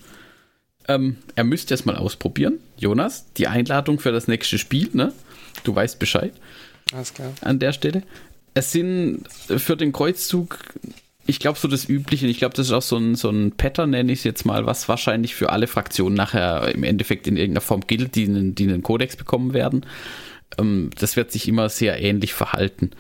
Ähm, 0.88 1.18
er 1.36 1.44
müsste 1.44 1.74
es 1.74 1.86
mal 1.86 1.98
ausprobieren. 1.98 2.60
Jonas, 2.78 3.26
die 3.38 3.48
Einladung 3.48 4.00
für 4.00 4.14
das 4.14 4.28
nächste 4.28 4.58
Spiel, 4.58 4.90
ne? 4.94 5.14
Du 5.66 5.76
weißt 5.76 6.00
Bescheid. 6.00 6.32
Alles 6.94 7.14
klar. 7.14 7.34
An 7.42 7.60
der 7.60 7.74
Stelle. 7.74 8.04
Es 8.54 8.72
sind 8.72 9.26
für 9.30 9.76
den 9.76 9.92
Kreuzzug, 9.92 10.60
ich 11.28 11.40
glaube, 11.40 11.60
so 11.60 11.68
das 11.68 11.88
Übliche. 11.90 12.26
Ich 12.28 12.38
glaube, 12.40 12.56
das 12.56 12.68
ist 12.68 12.74
auch 12.74 12.82
so 12.82 12.96
ein, 12.96 13.16
so 13.16 13.30
ein 13.30 13.52
Pattern, 13.52 13.90
nenne 13.90 14.14
ich 14.14 14.20
es 14.20 14.24
jetzt 14.24 14.46
mal, 14.46 14.66
was 14.66 14.88
wahrscheinlich 14.88 15.36
für 15.36 15.50
alle 15.50 15.68
Fraktionen 15.68 16.16
nachher 16.16 16.74
im 16.74 16.84
Endeffekt 16.84 17.28
in 17.28 17.36
irgendeiner 17.36 17.62
Form 17.62 17.82
gilt, 17.86 18.16
die 18.16 18.24
einen, 18.24 18.56
die 18.56 18.64
einen 18.64 18.82
Kodex 18.82 19.18
bekommen 19.18 19.54
werden. 19.54 19.86
Ähm, 20.58 20.90
das 20.98 21.18
wird 21.18 21.34
sich 21.34 21.50
immer 21.50 21.68
sehr 21.68 22.02
ähnlich 22.02 22.34
verhalten 22.34 22.92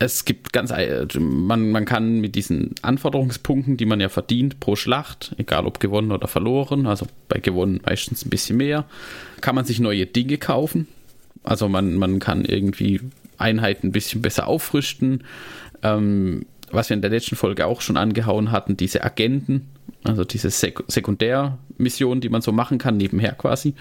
es 0.00 0.24
gibt 0.24 0.54
ganz, 0.54 0.72
man, 1.18 1.70
man 1.70 1.84
kann 1.84 2.20
mit 2.20 2.34
diesen 2.34 2.74
Anforderungspunkten, 2.80 3.76
die 3.76 3.84
man 3.84 4.00
ja 4.00 4.08
verdient 4.08 4.58
pro 4.58 4.74
Schlacht, 4.74 5.34
egal 5.36 5.66
ob 5.66 5.78
gewonnen 5.78 6.10
oder 6.10 6.26
verloren, 6.26 6.86
also 6.86 7.06
bei 7.28 7.38
gewonnen 7.38 7.80
meistens 7.84 8.24
ein 8.24 8.30
bisschen 8.30 8.56
mehr, 8.56 8.86
kann 9.42 9.54
man 9.54 9.66
sich 9.66 9.78
neue 9.78 10.06
Dinge 10.06 10.38
kaufen. 10.38 10.88
Also 11.44 11.68
man, 11.68 11.96
man 11.96 12.18
kann 12.18 12.46
irgendwie 12.46 13.00
Einheiten 13.36 13.88
ein 13.88 13.92
bisschen 13.92 14.22
besser 14.22 14.46
auffrischen. 14.46 15.24
Ähm, 15.82 16.46
was 16.70 16.88
wir 16.88 16.94
in 16.94 17.02
der 17.02 17.10
letzten 17.10 17.36
Folge 17.36 17.66
auch 17.66 17.82
schon 17.82 17.98
angehauen 17.98 18.52
hatten, 18.52 18.78
diese 18.78 19.04
Agenten, 19.04 19.68
also 20.04 20.24
diese 20.24 20.48
Sek 20.48 20.82
Sekundär 20.88 21.58
Missionen, 21.76 22.22
die 22.22 22.30
man 22.30 22.40
so 22.40 22.52
machen 22.52 22.78
kann, 22.78 22.96
nebenher 22.96 23.32
quasi. 23.32 23.74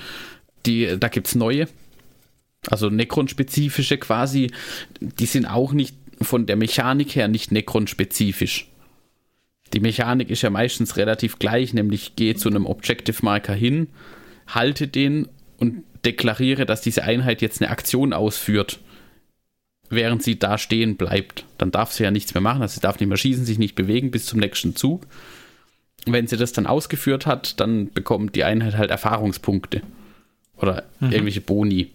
Die, 0.66 0.98
da 1.00 1.08
gibt 1.08 1.28
es 1.28 1.36
neue. 1.36 1.70
Also 2.68 2.90
Necron-spezifische 2.90 3.98
quasi. 3.98 4.52
Die 5.00 5.26
sind 5.26 5.46
auch 5.46 5.72
nicht 5.72 5.96
von 6.22 6.46
der 6.46 6.56
Mechanik 6.56 7.16
her 7.16 7.28
nicht 7.28 7.52
Necron-spezifisch. 7.52 8.68
Die 9.74 9.80
Mechanik 9.80 10.30
ist 10.30 10.42
ja 10.42 10.50
meistens 10.50 10.98
relativ 10.98 11.40
gleich, 11.40 11.74
nämlich 11.74 12.16
gehe 12.16 12.36
zu 12.36 12.50
einem 12.50 12.66
Objective 12.66 13.18
Marker 13.22 13.54
hin, 13.54 13.88
halte 14.48 14.88
den 14.88 15.28
und 15.58 15.84
deklariere, 16.06 16.66
dass 16.66 16.82
diese 16.82 17.04
Einheit 17.04 17.42
jetzt 17.42 17.62
eine 17.62 17.70
Aktion 17.70 18.14
ausführt, 18.14 18.80
während 19.90 20.24
sie 20.24 20.40
da 20.40 20.58
stehen 20.58 20.96
bleibt. 20.96 21.46
Dann 21.58 21.72
darf 21.72 21.92
sie 21.92 22.04
ja 22.04 22.12
nichts 22.12 22.34
mehr 22.34 22.42
machen, 22.42 22.62
also 22.62 22.76
sie 22.76 22.80
darf 22.80 23.00
nicht 23.00 23.10
mehr 23.10 23.18
schießen, 23.18 23.46
sich 23.46 23.60
nicht 23.60 23.76
bewegen 23.76 24.12
bis 24.12 24.26
zum 24.26 24.40
nächsten 24.40 24.76
Zug. 24.76 25.06
Wenn 26.06 26.28
sie 26.28 26.38
das 26.38 26.54
dann 26.54 26.66
ausgeführt 26.66 27.26
hat, 27.26 27.60
dann 27.60 27.92
bekommt 27.92 28.36
die 28.36 28.44
Einheit 28.44 28.78
halt 28.78 28.90
Erfahrungspunkte 28.90 29.82
oder 30.58 30.86
mhm. 31.00 31.12
irgendwelche 31.12 31.42
Boni. 31.42 31.92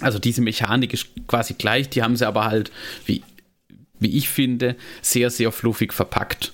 Also 0.00 0.18
diese 0.18 0.42
Mechanik 0.42 0.92
ist 0.92 1.08
quasi 1.26 1.54
gleich, 1.54 1.88
die 1.88 2.02
haben 2.02 2.16
sie 2.16 2.26
aber 2.26 2.44
halt, 2.44 2.70
wie, 3.06 3.22
wie 4.04 4.16
ich 4.16 4.28
finde, 4.28 4.76
sehr, 5.02 5.30
sehr 5.30 5.50
fluffig 5.50 5.92
verpackt. 5.92 6.52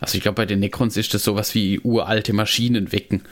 Also 0.00 0.16
ich 0.16 0.22
glaube, 0.22 0.36
bei 0.36 0.46
den 0.46 0.60
Necrons 0.60 0.96
ist 0.96 1.12
das 1.12 1.24
sowas 1.24 1.54
wie 1.54 1.80
uralte 1.80 2.32
Maschinen 2.32 2.92
wecken. 2.92 3.22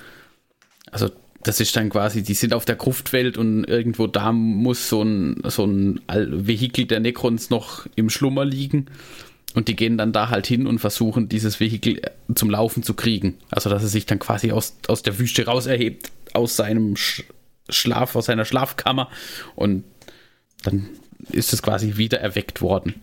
Also 0.90 1.10
das 1.42 1.60
ist 1.60 1.76
dann 1.76 1.88
quasi, 1.88 2.22
die 2.22 2.34
sind 2.34 2.52
auf 2.52 2.64
der 2.64 2.76
Gruftwelt 2.76 3.38
und 3.38 3.64
irgendwo 3.64 4.06
da 4.06 4.32
muss 4.32 4.88
so 4.88 5.02
ein, 5.02 5.40
so 5.44 5.64
ein 5.64 6.00
Vehikel 6.08 6.86
der 6.86 7.00
Necrons 7.00 7.50
noch 7.50 7.86
im 7.94 8.10
Schlummer 8.10 8.44
liegen. 8.44 8.86
Und 9.54 9.68
die 9.68 9.76
gehen 9.76 9.96
dann 9.96 10.12
da 10.12 10.28
halt 10.28 10.46
hin 10.46 10.66
und 10.66 10.78
versuchen, 10.78 11.28
dieses 11.28 11.58
Vehikel 11.58 11.98
äh, 11.98 12.34
zum 12.34 12.50
Laufen 12.50 12.82
zu 12.82 12.92
kriegen. 12.92 13.38
Also, 13.50 13.70
dass 13.70 13.82
er 13.82 13.88
sich 13.88 14.04
dann 14.04 14.18
quasi 14.18 14.52
aus, 14.52 14.76
aus 14.88 15.02
der 15.02 15.18
Wüste 15.18 15.46
raus 15.46 15.66
erhebt, 15.66 16.10
aus 16.34 16.56
seinem 16.56 16.96
Sch 16.96 17.24
Schlaf, 17.70 18.16
aus 18.16 18.26
seiner 18.26 18.44
Schlafkammer. 18.44 19.10
Und 19.54 19.84
dann 20.64 20.88
ist 21.30 21.52
es 21.52 21.62
quasi 21.62 21.96
wieder 21.96 22.20
erweckt 22.20 22.62
worden. 22.62 22.94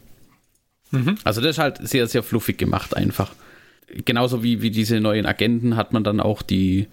Mhm. 0.92 1.16
Also, 1.24 1.42
das 1.42 1.52
ist 1.52 1.60
halt 1.60 1.88
sehr, 1.88 2.08
sehr 2.08 2.24
fluffig 2.24 2.58
gemacht, 2.58 2.96
einfach 2.96 3.32
genauso 3.88 4.44
wie, 4.44 4.62
wie 4.62 4.72
diese 4.72 5.00
neuen 5.00 5.26
Agenten 5.26 5.76
hat 5.76 5.94
man 5.94 6.04
dann 6.04 6.20
auch 6.20 6.42
die 6.42 6.88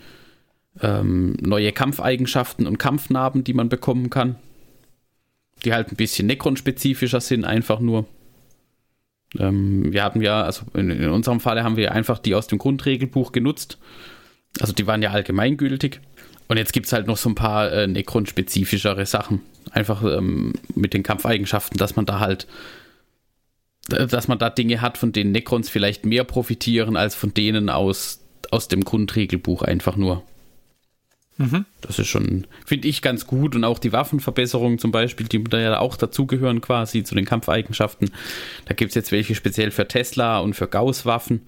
ähm, 0.81 1.37
neue 1.41 1.73
Kampfeigenschaften 1.73 2.67
und 2.67 2.79
Kampfnarben, 2.79 3.45
die 3.45 3.55
man 3.55 3.69
bekommen 3.69 4.11
kann. 4.11 4.37
Die 5.65 5.73
halt 5.73 5.93
ein 5.93 5.97
bisschen 5.97 6.27
Necron-spezifischer 6.27 7.21
sind, 7.21 7.45
einfach 7.45 7.81
nur. 7.81 8.07
Ähm, 9.39 9.93
wir 9.93 10.03
haben 10.03 10.21
ja, 10.23 10.43
also 10.43 10.65
in, 10.75 10.91
in, 10.91 11.09
unserem 11.09 11.41
Falle 11.41 11.63
haben 11.63 11.77
wir 11.77 11.93
einfach 11.93 12.19
die 12.19 12.35
aus 12.35 12.47
dem 12.47 12.59
Grundregelbuch 12.59 13.33
genutzt. 13.33 13.79
Also 14.61 14.73
die 14.73 14.87
waren 14.87 15.03
ja 15.03 15.11
allgemeingültig. 15.11 16.01
Und 16.49 16.57
jetzt 16.57 16.73
gibt 16.73 16.87
es 16.87 16.93
halt 16.93 17.07
noch 17.07 17.17
so 17.17 17.31
ein 17.31 17.35
paar 17.35 17.73
äh, 17.73 17.87
Necron-spezifischere 17.87 19.07
Sachen. 19.07 19.41
Einfach 19.71 20.03
ähm, 20.03 20.53
mit 20.75 20.93
den 20.93 21.03
Kampfeigenschaften, 21.03 21.79
dass 21.79 21.97
man 21.97 22.05
da 22.05 22.19
halt 22.19 22.47
dass 23.89 24.29
man 24.29 24.39
da 24.39 24.51
Dinge 24.51 24.81
hat, 24.81 24.99
von 24.99 25.13
denen 25.13 25.33
Necrons 25.33 25.69
vielleicht 25.69 26.07
mehr 26.07 26.25
profitieren 26.25 26.97
als 26.97 27.15
von 27.15 27.35
denen 27.35 27.69
aus, 27.69 28.21
aus 28.51 28.69
dem 28.69 28.85
Grundregelbuch 28.85 29.63
einfach 29.63 29.97
nur. 29.97 30.25
Mhm. 31.39 31.65
Das 31.81 31.99
ist 31.99 32.09
schon, 32.09 32.47
finde 32.65 32.89
ich, 32.89 33.03
ganz 33.03 33.27
gut. 33.27 33.55
Und 33.55 33.65
auch 33.65 33.79
die 33.79 33.93
Waffenverbesserungen 33.93 34.79
zum 34.79 34.93
Beispiel, 34.93 35.27
die 35.27 35.43
da 35.43 35.59
ja 35.59 35.79
auch 35.79 35.97
dazugehören 35.97 36.61
quasi 36.61 37.03
zu 37.03 37.15
den 37.15 37.25
Kampfeigenschaften. 37.25 38.11
Da 38.67 38.75
gibt 38.75 38.91
es 38.91 38.95
jetzt 38.95 39.13
welche 39.13 39.35
speziell 39.35 39.71
für 39.71 39.89
Tesla 39.89 40.39
und 40.39 40.55
für 40.55 40.69
Gauss-Waffen. 40.69 41.43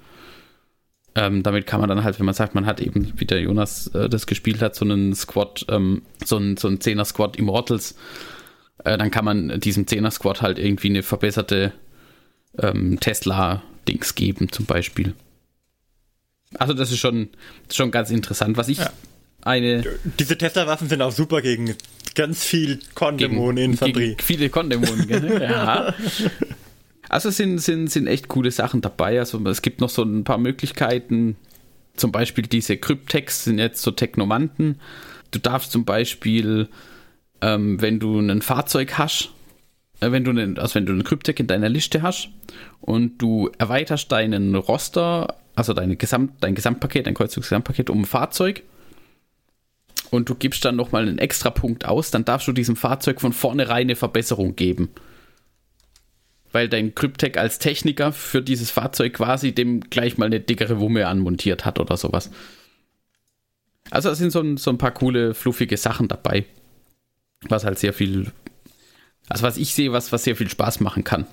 Ähm, 1.16 1.44
damit 1.44 1.66
kann 1.66 1.80
man 1.80 1.88
dann 1.88 2.02
halt, 2.02 2.18
wenn 2.18 2.26
man 2.26 2.34
sagt, 2.34 2.56
man 2.56 2.66
hat 2.66 2.80
eben, 2.80 3.12
wie 3.16 3.24
der 3.24 3.40
Jonas 3.40 3.86
äh, 3.88 4.08
das 4.08 4.26
gespielt 4.26 4.60
hat, 4.60 4.74
so 4.74 4.84
einen 4.84 5.14
Squad, 5.14 5.64
ähm, 5.68 6.02
so 6.24 6.36
einen, 6.36 6.56
so 6.56 6.66
einen 6.66 6.78
10er 6.78 7.04
Squad 7.04 7.36
Immortals, 7.36 7.96
äh, 8.82 8.98
dann 8.98 9.12
kann 9.12 9.24
man 9.24 9.60
diesem 9.60 9.84
10er 9.84 10.10
Squad 10.10 10.42
halt 10.42 10.58
irgendwie 10.58 10.88
eine 10.88 11.04
verbesserte 11.04 11.72
ähm, 12.58 12.98
Tesla-Dings 13.00 14.14
geben, 14.14 14.50
zum 14.50 14.66
Beispiel. 14.66 15.14
Also, 16.54 16.74
das 16.74 16.90
ist 16.90 16.98
schon, 16.98 17.30
schon 17.72 17.90
ganz 17.90 18.10
interessant. 18.10 18.56
Was 18.56 18.68
ich 18.68 18.78
ja. 18.78 18.90
eine. 19.42 19.84
Diese 20.18 20.38
Tesla-Waffen 20.38 20.88
sind 20.88 21.02
auch 21.02 21.12
super 21.12 21.42
gegen 21.42 21.74
ganz 22.14 22.44
viel 22.44 22.80
Kondämonen-Infanterie. 22.94 24.16
Viele 24.20 24.48
Kondämonen, 24.48 25.08
ja. 25.40 25.94
Also 27.08 27.30
sind, 27.30 27.58
sind, 27.58 27.90
sind 27.90 28.06
echt 28.06 28.28
coole 28.28 28.50
Sachen 28.50 28.80
dabei. 28.80 29.18
Also 29.18 29.44
es 29.46 29.62
gibt 29.62 29.80
noch 29.80 29.90
so 29.90 30.02
ein 30.02 30.24
paar 30.24 30.38
Möglichkeiten. 30.38 31.36
Zum 31.96 32.12
Beispiel 32.12 32.46
diese 32.46 32.76
Kryptex 32.76 33.44
sind 33.44 33.58
jetzt 33.58 33.82
so 33.82 33.90
Technomanten. 33.90 34.80
Du 35.30 35.38
darfst 35.38 35.72
zum 35.72 35.84
Beispiel, 35.84 36.68
ähm, 37.40 37.80
wenn 37.80 38.00
du 38.00 38.18
ein 38.18 38.42
Fahrzeug 38.42 38.98
hast, 38.98 39.33
wenn 40.12 40.24
du 40.24 40.30
einen, 40.30 40.58
also 40.58 40.74
wenn 40.74 40.86
du 40.86 40.92
einen 40.92 41.04
Kryptek 41.04 41.40
in 41.40 41.46
deiner 41.46 41.68
Liste 41.68 42.02
hast 42.02 42.28
und 42.80 43.18
du 43.18 43.50
erweiterst 43.58 44.10
deinen 44.10 44.54
Roster, 44.54 45.36
also 45.54 45.72
deine 45.72 45.96
Gesamt, 45.96 46.32
dein 46.40 46.54
Gesamtpaket, 46.54 47.06
dein 47.06 47.14
Kreuzzugsgesamtpaket 47.14 47.90
um 47.90 48.02
ein 48.02 48.04
Fahrzeug 48.06 48.62
und 50.10 50.28
du 50.28 50.34
gibst 50.34 50.64
dann 50.64 50.76
nochmal 50.76 51.02
einen 51.02 51.18
extra 51.18 51.50
Punkt 51.50 51.84
aus, 51.84 52.10
dann 52.10 52.24
darfst 52.24 52.48
du 52.48 52.52
diesem 52.52 52.76
Fahrzeug 52.76 53.20
von 53.20 53.32
vornherein 53.32 53.82
eine 53.82 53.96
Verbesserung 53.96 54.56
geben. 54.56 54.90
Weil 56.52 56.68
dein 56.68 56.94
Kryptek 56.94 57.36
als 57.36 57.58
Techniker 57.58 58.12
für 58.12 58.40
dieses 58.40 58.70
Fahrzeug 58.70 59.14
quasi 59.14 59.52
dem 59.52 59.80
gleich 59.80 60.18
mal 60.18 60.26
eine 60.26 60.40
dickere 60.40 60.78
Wumme 60.78 61.08
anmontiert 61.08 61.64
hat 61.64 61.80
oder 61.80 61.96
sowas. 61.96 62.30
Also 63.90 64.08
da 64.08 64.14
sind 64.14 64.30
so 64.30 64.40
ein, 64.40 64.56
so 64.56 64.70
ein 64.70 64.78
paar 64.78 64.92
coole, 64.92 65.34
fluffige 65.34 65.76
Sachen 65.76 66.08
dabei. 66.08 66.46
Was 67.48 67.64
halt 67.64 67.78
sehr 67.78 67.92
viel 67.92 68.32
also 69.28 69.42
was 69.42 69.56
ich 69.56 69.74
sehe, 69.74 69.92
was, 69.92 70.12
was 70.12 70.24
sehr 70.24 70.36
viel 70.36 70.48
Spaß 70.48 70.80
machen 70.80 71.04
kann. 71.04 71.26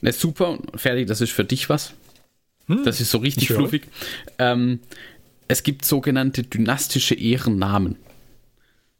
Ne, 0.00 0.12
super, 0.12 0.58
fertig, 0.74 1.06
das 1.06 1.20
ist 1.20 1.32
für 1.32 1.44
dich 1.44 1.68
was. 1.68 1.94
Hm, 2.66 2.84
das 2.84 3.00
ist 3.00 3.10
so 3.10 3.18
richtig 3.18 3.48
fluffig. 3.48 3.86
Ähm, 4.38 4.80
es 5.48 5.62
gibt 5.62 5.84
sogenannte 5.84 6.42
dynastische 6.42 7.14
Ehrennamen. 7.14 7.96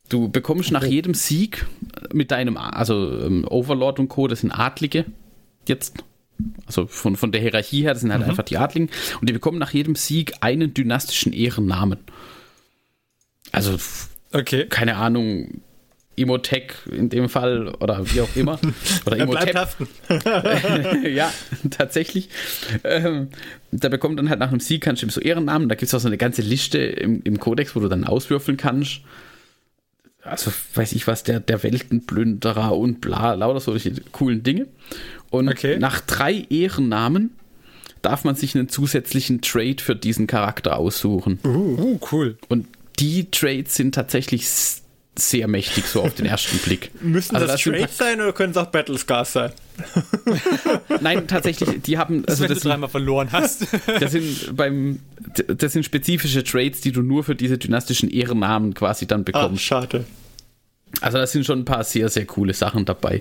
Du 0.08 0.28
bekommst 0.28 0.70
nach 0.70 0.84
jedem 0.84 1.14
Sieg 1.14 1.66
mit 2.12 2.30
deinem, 2.30 2.56
also 2.56 3.20
ähm, 3.20 3.44
Overlord 3.48 3.98
und 3.98 4.08
Co., 4.08 4.28
das 4.28 4.40
sind 4.40 4.52
Adlige 4.52 5.04
jetzt. 5.66 6.04
Also 6.66 6.86
von, 6.86 7.16
von 7.16 7.32
der 7.32 7.40
Hierarchie 7.40 7.82
her, 7.82 7.94
das 7.94 8.02
sind 8.02 8.12
halt 8.12 8.22
mhm. 8.22 8.30
einfach 8.30 8.44
die 8.44 8.58
Adligen. 8.58 8.90
Und 9.20 9.28
die 9.28 9.32
bekommen 9.32 9.58
nach 9.58 9.72
jedem 9.72 9.96
Sieg 9.96 10.34
einen 10.40 10.74
dynastischen 10.74 11.32
Ehrennamen. 11.32 11.98
Also, 13.52 13.76
okay. 14.32 14.66
keine 14.68 14.96
Ahnung, 14.96 15.62
Imotech 16.16 16.72
in 16.90 17.10
dem 17.10 17.28
Fall 17.28 17.68
oder 17.68 18.02
wie 18.10 18.22
auch 18.22 18.34
immer. 18.34 18.58
Oder 19.06 19.18
Imotep. 19.18 19.68
ja, 21.04 21.32
tatsächlich. 21.70 22.30
Ähm, 22.84 23.28
da 23.70 23.88
bekommt 23.90 24.18
dann 24.18 24.30
halt 24.30 24.40
nach 24.40 24.48
einem 24.48 24.60
Sieg 24.60 24.82
kannst 24.82 25.02
du 25.02 25.10
so 25.10 25.20
Ehrennamen. 25.20 25.68
Da 25.68 25.74
gibt 25.74 25.88
es 25.88 25.94
auch 25.94 26.00
so 26.00 26.08
eine 26.08 26.16
ganze 26.16 26.40
Liste 26.40 26.78
im, 26.78 27.20
im 27.22 27.38
Kodex, 27.38 27.76
wo 27.76 27.80
du 27.80 27.88
dann 27.88 28.04
auswürfeln 28.04 28.56
kannst. 28.56 29.02
Also 30.22 30.50
weiß 30.74 30.92
ich 30.92 31.06
was, 31.06 31.22
der, 31.22 31.38
der 31.38 31.62
Weltenplünderer 31.62 32.76
und 32.76 33.00
bla, 33.00 33.34
lauter 33.34 33.60
solche 33.60 33.92
coolen 34.12 34.42
Dinge. 34.42 34.66
Und 35.30 35.48
okay. 35.48 35.78
nach 35.78 36.00
drei 36.00 36.46
Ehrennamen 36.48 37.30
darf 38.02 38.24
man 38.24 38.36
sich 38.36 38.54
einen 38.54 38.68
zusätzlichen 38.68 39.40
Trade 39.42 39.76
für 39.80 39.94
diesen 39.94 40.26
Charakter 40.26 40.78
aussuchen. 40.78 41.38
Uh, 41.44 41.48
uh 41.48 42.00
cool. 42.10 42.38
Und 42.48 42.66
die 42.98 43.30
Trades 43.30 43.74
sind 43.74 43.94
tatsächlich 43.94 44.48
sehr 45.18 45.48
mächtig, 45.48 45.86
so 45.86 46.02
auf 46.02 46.14
den 46.14 46.26
ersten 46.26 46.58
Blick. 46.58 46.90
Müssen 47.02 47.34
also 47.34 47.46
das, 47.46 47.62
das 47.62 47.72
Trades 47.72 47.96
sein 47.96 48.20
oder 48.20 48.32
können 48.32 48.50
es 48.50 48.56
auch 48.56 48.66
Battlescars 48.66 49.32
sein? 49.32 49.52
Nein, 51.00 51.26
tatsächlich, 51.26 51.82
die 51.82 51.98
haben. 51.98 52.24
Also 52.26 52.42
wenn 52.42 52.50
das 52.50 52.60
du 52.60 52.68
dreimal 52.68 52.88
verloren 52.88 53.32
hast. 53.32 53.66
das 54.00 54.12
sind 54.12 54.56
beim. 54.56 55.00
Das 55.48 55.72
sind 55.72 55.84
spezifische 55.84 56.44
Trades, 56.44 56.80
die 56.80 56.92
du 56.92 57.02
nur 57.02 57.24
für 57.24 57.34
diese 57.34 57.58
dynastischen 57.58 58.08
Ehrennamen 58.10 58.74
quasi 58.74 59.06
dann 59.06 59.24
bekommst. 59.24 59.64
Ah, 59.64 59.80
schade. 59.80 60.04
Also 61.00 61.18
da 61.18 61.26
sind 61.26 61.44
schon 61.44 61.58
ein 61.60 61.64
paar 61.64 61.84
sehr, 61.84 62.08
sehr 62.08 62.26
coole 62.26 62.54
Sachen 62.54 62.84
dabei. 62.84 63.20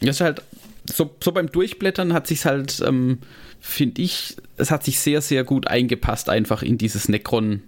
Das 0.00 0.10
ist 0.10 0.20
halt. 0.20 0.42
So, 0.90 1.14
so 1.22 1.32
beim 1.32 1.52
Durchblättern 1.52 2.14
hat 2.14 2.26
sich 2.26 2.46
halt, 2.46 2.80
ähm, 2.86 3.18
finde 3.60 4.00
ich, 4.00 4.36
es 4.56 4.70
hat 4.70 4.84
sich 4.84 4.98
sehr, 5.00 5.20
sehr 5.20 5.44
gut 5.44 5.66
eingepasst, 5.66 6.30
einfach 6.30 6.62
in 6.62 6.78
dieses 6.78 7.10
Necron-Ding. 7.10 7.60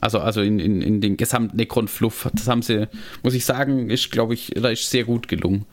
Also, 0.00 0.18
also 0.20 0.40
in, 0.40 0.58
in, 0.60 0.80
in 0.82 1.00
den 1.00 1.16
gesamten 1.16 1.56
Necron-Fluff. 1.56 2.30
Das 2.34 2.48
haben 2.48 2.62
sie, 2.62 2.88
muss 3.22 3.34
ich 3.34 3.44
sagen, 3.44 3.90
ist, 3.90 4.10
glaube 4.10 4.34
ich, 4.34 4.52
da 4.54 4.68
ist 4.68 4.90
sehr 4.90 5.04
gut 5.04 5.28
gelungen. 5.28 5.66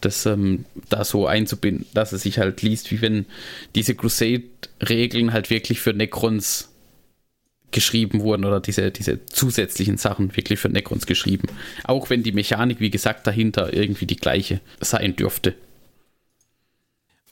Das 0.00 0.26
ähm, 0.26 0.64
da 0.90 1.04
so 1.04 1.26
einzubinden, 1.26 1.86
dass 1.94 2.12
es 2.12 2.22
sich 2.22 2.38
halt 2.38 2.60
liest, 2.62 2.90
wie 2.90 3.00
wenn 3.00 3.26
diese 3.74 3.94
Crusade-Regeln 3.94 5.32
halt 5.32 5.50
wirklich 5.50 5.80
für 5.80 5.92
Necrons 5.92 6.70
geschrieben 7.70 8.20
wurden 8.20 8.44
oder 8.44 8.60
diese, 8.60 8.90
diese 8.90 9.26
zusätzlichen 9.26 9.96
Sachen 9.96 10.36
wirklich 10.36 10.60
für 10.60 10.68
Necrons 10.68 11.06
geschrieben. 11.06 11.48
Auch 11.82 12.08
wenn 12.08 12.22
die 12.22 12.32
Mechanik, 12.32 12.80
wie 12.80 12.90
gesagt, 12.90 13.26
dahinter 13.26 13.72
irgendwie 13.72 14.06
die 14.06 14.16
gleiche 14.16 14.60
sein 14.80 15.16
dürfte. 15.16 15.54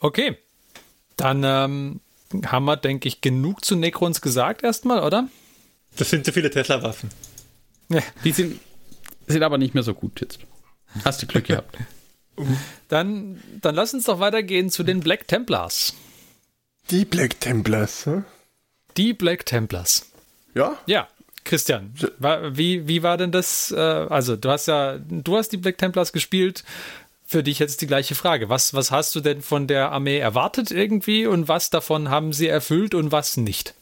Okay. 0.00 0.37
Dann 1.16 1.44
ähm, 1.44 2.00
haben 2.46 2.64
wir, 2.64 2.76
denke 2.76 3.06
ich, 3.06 3.20
genug 3.20 3.64
zu 3.64 3.76
Necrons 3.76 4.20
gesagt 4.20 4.64
erstmal, 4.64 5.04
oder? 5.04 5.28
Das 5.96 6.11
sind 6.11 6.24
zu 6.24 6.33
viele 6.33 6.50
Tesla-Waffen. 6.50 7.11
Ja. 7.88 8.02
Die 8.24 8.33
sind, 8.33 8.61
sind 9.26 9.42
aber 9.42 9.59
nicht 9.59 9.74
mehr 9.74 9.83
so 9.83 9.94
gut 9.94 10.20
jetzt. 10.20 10.40
Hast 11.05 11.22
du 11.22 11.26
Glück 11.26 11.46
gehabt. 11.46 11.76
Dann, 12.88 13.42
dann 13.61 13.74
lass 13.74 13.92
uns 13.92 14.05
doch 14.05 14.18
weitergehen 14.18 14.70
zu 14.70 14.85
den 14.85 15.00
Black 15.00 15.28
Templars. 15.28 15.94
Die 16.90 17.05
Black 17.05 17.38
Templars, 17.40 18.07
hm? 18.07 18.24
Die 18.96 19.12
Black 19.12 19.44
Templars. 19.44 20.11
Ja? 20.55 20.78
Ja, 20.87 21.09
Christian, 21.44 21.92
wie, 22.52 22.88
wie 22.88 23.02
war 23.02 23.16
denn 23.16 23.33
das? 23.33 23.70
Äh, 23.70 23.76
also, 23.76 24.37
du 24.37 24.50
hast 24.50 24.66
ja, 24.66 24.98
du 24.98 25.37
hast 25.37 25.50
die 25.50 25.57
Black 25.57 25.78
Templars 25.78 26.12
gespielt. 26.12 26.64
Für 27.24 27.42
dich 27.42 27.59
jetzt 27.59 27.81
die 27.81 27.87
gleiche 27.87 28.14
Frage. 28.14 28.50
Was, 28.50 28.74
was 28.74 28.90
hast 28.90 29.14
du 29.14 29.20
denn 29.20 29.40
von 29.40 29.66
der 29.66 29.90
Armee 29.92 30.18
erwartet 30.18 30.70
irgendwie 30.70 31.26
und 31.26 31.48
was 31.48 31.70
davon 31.70 32.11
haben 32.11 32.33
sie 32.33 32.48
erfüllt 32.48 32.94
und 32.94 33.11
was 33.11 33.38
nicht? 33.38 33.74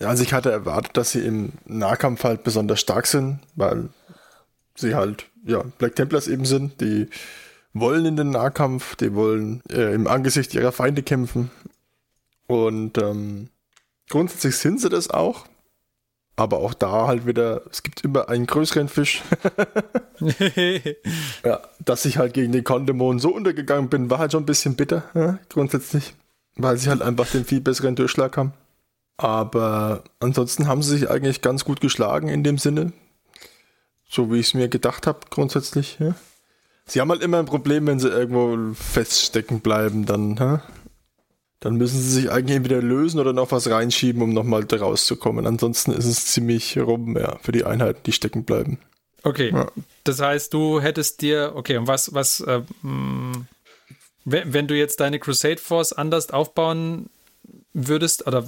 Ja, 0.00 0.08
also 0.08 0.22
ich 0.22 0.32
hatte 0.32 0.50
erwartet, 0.50 0.96
dass 0.96 1.12
sie 1.12 1.20
im 1.20 1.52
Nahkampf 1.66 2.24
halt 2.24 2.42
besonders 2.42 2.80
stark 2.80 3.06
sind, 3.06 3.40
weil 3.54 3.90
sie 4.74 4.94
halt, 4.94 5.26
ja, 5.44 5.62
Black 5.78 5.94
Templars 5.94 6.26
eben 6.26 6.46
sind, 6.46 6.80
die 6.80 7.08
wollen 7.74 8.06
in 8.06 8.16
den 8.16 8.30
Nahkampf, 8.30 8.96
die 8.96 9.14
wollen 9.14 9.62
äh, 9.70 9.94
im 9.94 10.06
Angesicht 10.06 10.54
ihrer 10.54 10.72
Feinde 10.72 11.02
kämpfen. 11.02 11.50
Und 12.46 12.98
ähm, 12.98 13.50
grundsätzlich 14.08 14.56
sind 14.56 14.80
sie 14.80 14.88
das 14.88 15.10
auch. 15.10 15.46
Aber 16.34 16.58
auch 16.58 16.72
da 16.72 17.06
halt 17.06 17.26
wieder, 17.26 17.62
es 17.70 17.82
gibt 17.82 18.02
immer 18.02 18.30
einen 18.30 18.46
größeren 18.46 18.88
Fisch. 18.88 19.22
ja, 21.44 21.60
dass 21.84 22.06
ich 22.06 22.16
halt 22.16 22.32
gegen 22.32 22.52
den 22.52 22.64
Kondemon 22.64 23.18
so 23.18 23.34
untergegangen 23.34 23.90
bin, 23.90 24.08
war 24.08 24.18
halt 24.18 24.32
schon 24.32 24.44
ein 24.44 24.46
bisschen 24.46 24.74
bitter, 24.74 25.04
ja, 25.12 25.38
grundsätzlich. 25.50 26.14
Weil 26.56 26.78
sie 26.78 26.88
halt 26.88 27.02
einfach 27.02 27.30
den 27.30 27.44
viel 27.44 27.60
besseren 27.60 27.94
Durchschlag 27.94 28.38
haben. 28.38 28.54
Aber 29.20 30.02
ansonsten 30.18 30.66
haben 30.66 30.82
sie 30.82 30.96
sich 30.96 31.10
eigentlich 31.10 31.42
ganz 31.42 31.66
gut 31.66 31.82
geschlagen 31.82 32.28
in 32.28 32.42
dem 32.42 32.56
Sinne. 32.56 32.94
So 34.08 34.32
wie 34.32 34.38
ich 34.38 34.46
es 34.46 34.54
mir 34.54 34.68
gedacht 34.68 35.06
habe, 35.06 35.20
grundsätzlich. 35.28 35.98
Ja. 36.00 36.14
Sie 36.86 37.02
haben 37.02 37.10
halt 37.10 37.22
immer 37.22 37.38
ein 37.38 37.44
Problem, 37.44 37.86
wenn 37.86 38.00
sie 38.00 38.08
irgendwo 38.08 38.72
feststecken 38.72 39.60
bleiben, 39.60 40.06
dann, 40.06 40.36
ja. 40.36 40.62
Dann 41.60 41.76
müssen 41.76 42.00
sie 42.00 42.12
sich 42.12 42.30
eigentlich 42.30 42.56
entweder 42.56 42.80
lösen 42.80 43.20
oder 43.20 43.34
noch 43.34 43.52
was 43.52 43.68
reinschieben, 43.68 44.22
um 44.22 44.32
nochmal 44.32 44.64
da 44.64 44.78
rauszukommen. 44.78 45.46
Ansonsten 45.46 45.92
ist 45.92 46.06
es 46.06 46.24
ziemlich 46.24 46.78
rum, 46.78 47.18
ja, 47.18 47.36
für 47.42 47.52
die 47.52 47.64
Einheiten, 47.64 48.00
die 48.06 48.12
stecken 48.12 48.44
bleiben. 48.44 48.78
Okay. 49.22 49.50
Ja. 49.52 49.70
Das 50.04 50.22
heißt, 50.22 50.54
du 50.54 50.80
hättest 50.80 51.20
dir, 51.20 51.52
okay, 51.54 51.76
und 51.76 51.86
was, 51.86 52.14
was, 52.14 52.40
äh, 52.40 52.62
wenn, 54.24 54.54
wenn 54.54 54.66
du 54.66 54.74
jetzt 54.74 55.00
deine 55.00 55.18
Crusade 55.18 55.58
Force 55.58 55.92
anders 55.92 56.30
aufbauen 56.30 57.10
würdest, 57.72 58.26
oder 58.26 58.44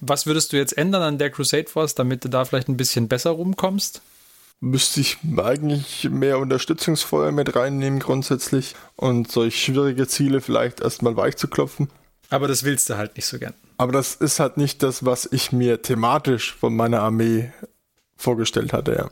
was 0.00 0.26
würdest 0.26 0.52
du 0.52 0.56
jetzt 0.56 0.76
ändern 0.76 1.02
an 1.02 1.18
der 1.18 1.30
Crusade 1.30 1.68
Force, 1.68 1.94
damit 1.94 2.24
du 2.24 2.28
da 2.28 2.44
vielleicht 2.44 2.68
ein 2.68 2.76
bisschen 2.76 3.06
besser 3.08 3.30
rumkommst? 3.30 4.02
Müsste 4.60 5.00
ich 5.00 5.18
eigentlich 5.36 6.10
mehr 6.10 6.38
Unterstützungsfeuer 6.38 7.30
mit 7.30 7.54
reinnehmen 7.54 8.00
grundsätzlich 8.00 8.74
und 8.96 9.30
solch 9.30 9.62
schwierige 9.62 10.08
Ziele 10.08 10.40
vielleicht 10.40 10.80
erstmal 10.80 11.16
weich 11.16 11.36
zu 11.36 11.46
klopfen. 11.46 11.88
Aber 12.30 12.48
das 12.48 12.64
willst 12.64 12.90
du 12.90 12.96
halt 12.96 13.14
nicht 13.16 13.26
so 13.26 13.38
gern. 13.38 13.54
Aber 13.76 13.92
das 13.92 14.16
ist 14.16 14.40
halt 14.40 14.56
nicht 14.56 14.82
das, 14.82 15.04
was 15.04 15.28
ich 15.30 15.52
mir 15.52 15.82
thematisch 15.82 16.56
von 16.56 16.74
meiner 16.74 17.00
Armee 17.00 17.52
vorgestellt 18.16 18.72
hatte, 18.72 18.96
ja. 18.96 19.10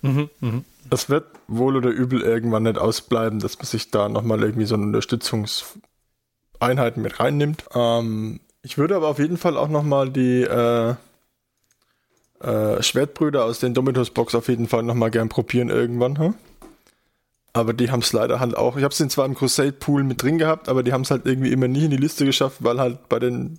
Mhm, 0.00 0.30
mh. 0.40 0.62
Das 0.88 1.10
wird 1.10 1.26
wohl 1.46 1.76
oder 1.76 1.90
übel 1.90 2.22
irgendwann 2.22 2.62
nicht 2.62 2.78
ausbleiben, 2.78 3.38
dass 3.38 3.58
man 3.58 3.66
sich 3.66 3.90
da 3.90 4.08
nochmal 4.08 4.42
irgendwie 4.42 4.64
so 4.64 4.76
eine 4.76 4.84
Unterstützungseinheiten 4.84 7.02
mit 7.02 7.20
reinnimmt. 7.20 7.64
Ähm, 7.74 8.40
ich 8.62 8.78
würde 8.78 8.96
aber 8.96 9.08
auf 9.08 9.18
jeden 9.18 9.36
Fall 9.36 9.56
auch 9.56 9.68
nochmal 9.68 10.10
die 10.10 10.42
äh, 10.42 10.94
äh, 12.40 12.82
Schwertbrüder 12.82 13.44
aus 13.44 13.60
den 13.60 13.74
Dominos-Box 13.74 14.34
auf 14.34 14.48
jeden 14.48 14.68
Fall 14.68 14.82
nochmal 14.82 15.10
gern 15.10 15.28
probieren 15.28 15.68
irgendwann. 15.68 16.18
Hm? 16.18 16.34
Aber 17.52 17.72
die 17.72 17.90
haben 17.90 18.00
es 18.00 18.12
leider 18.12 18.38
halt 18.40 18.56
auch. 18.56 18.76
Ich 18.76 18.84
habe 18.84 18.94
es 18.94 19.08
zwar 19.08 19.26
im 19.26 19.34
Crusade-Pool 19.34 20.04
mit 20.04 20.22
drin 20.22 20.38
gehabt, 20.38 20.68
aber 20.68 20.82
die 20.82 20.92
haben 20.92 21.02
es 21.02 21.10
halt 21.10 21.26
irgendwie 21.26 21.52
immer 21.52 21.68
nie 21.68 21.84
in 21.84 21.90
die 21.90 21.96
Liste 21.96 22.24
geschafft, 22.24 22.58
weil 22.60 22.78
halt 22.80 23.08
bei 23.08 23.18
den. 23.18 23.58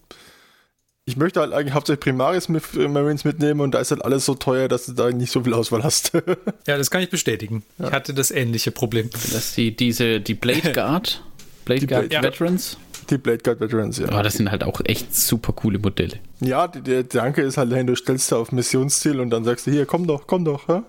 Ich 1.05 1.17
möchte 1.17 1.41
halt 1.41 1.51
eigentlich 1.51 1.73
hauptsächlich 1.73 1.99
Primaris 2.01 2.47
mit, 2.47 2.63
äh, 2.75 2.87
Marines 2.87 3.25
mitnehmen 3.25 3.59
und 3.59 3.71
da 3.71 3.79
ist 3.79 3.91
halt 3.91 4.05
alles 4.05 4.23
so 4.23 4.35
teuer, 4.35 4.67
dass 4.67 4.85
du 4.85 4.93
da 4.93 5.09
nicht 5.09 5.31
so 5.31 5.43
viel 5.43 5.53
Auswahl 5.53 5.83
hast. 5.83 6.13
ja, 6.67 6.77
das 6.77 6.91
kann 6.91 7.01
ich 7.01 7.09
bestätigen. 7.09 7.63
Ja. 7.79 7.87
Ich 7.87 7.91
hatte 7.91 8.13
das 8.13 8.29
ähnliche 8.29 8.71
Problem. 8.71 9.09
Dass 9.33 9.55
die, 9.55 9.75
diese, 9.75 10.21
die 10.21 10.35
Blade 10.35 10.71
Guard, 10.73 11.23
Blade 11.65 11.87
Guard 11.87 12.09
Blade, 12.09 12.27
Veterans. 12.27 12.77
Die 13.09 13.17
Blade 13.17 13.39
Guard 13.39 13.59
Veterans, 13.59 13.97
ja. 13.97 14.07
Aber 14.07 14.23
das 14.23 14.33
sind 14.33 14.51
halt 14.51 14.63
auch 14.63 14.81
echt 14.85 15.15
super 15.15 15.53
coole 15.53 15.79
Modelle. 15.79 16.19
Ja, 16.39 16.67
der 16.67 17.03
Danke 17.03 17.41
ist 17.41 17.57
halt 17.57 17.71
du 17.71 17.95
stellst 17.95 18.31
da 18.31 18.37
auf 18.37 18.51
Missionsziel 18.51 19.19
und 19.19 19.29
dann 19.29 19.43
sagst 19.43 19.67
du, 19.67 19.71
hier, 19.71 19.85
komm 19.85 20.07
doch, 20.07 20.27
komm 20.27 20.45
doch. 20.45 20.67
Ja? 20.69 20.83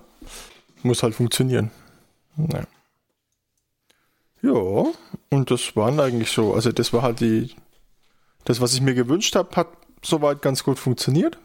Muss 0.82 1.02
halt 1.02 1.14
funktionieren. 1.14 1.70
Naja. 2.36 2.66
Ja, 4.42 4.84
und 5.30 5.50
das 5.50 5.76
waren 5.76 6.00
eigentlich 6.00 6.30
so. 6.30 6.52
Also 6.52 6.72
das 6.72 6.92
war 6.92 7.02
halt 7.02 7.20
die, 7.20 7.54
das, 8.44 8.60
was 8.60 8.74
ich 8.74 8.80
mir 8.80 8.94
gewünscht 8.94 9.36
habe, 9.36 9.54
hat 9.54 9.68
soweit 10.04 10.42
ganz 10.42 10.64
gut 10.64 10.78
funktioniert. 10.78 11.38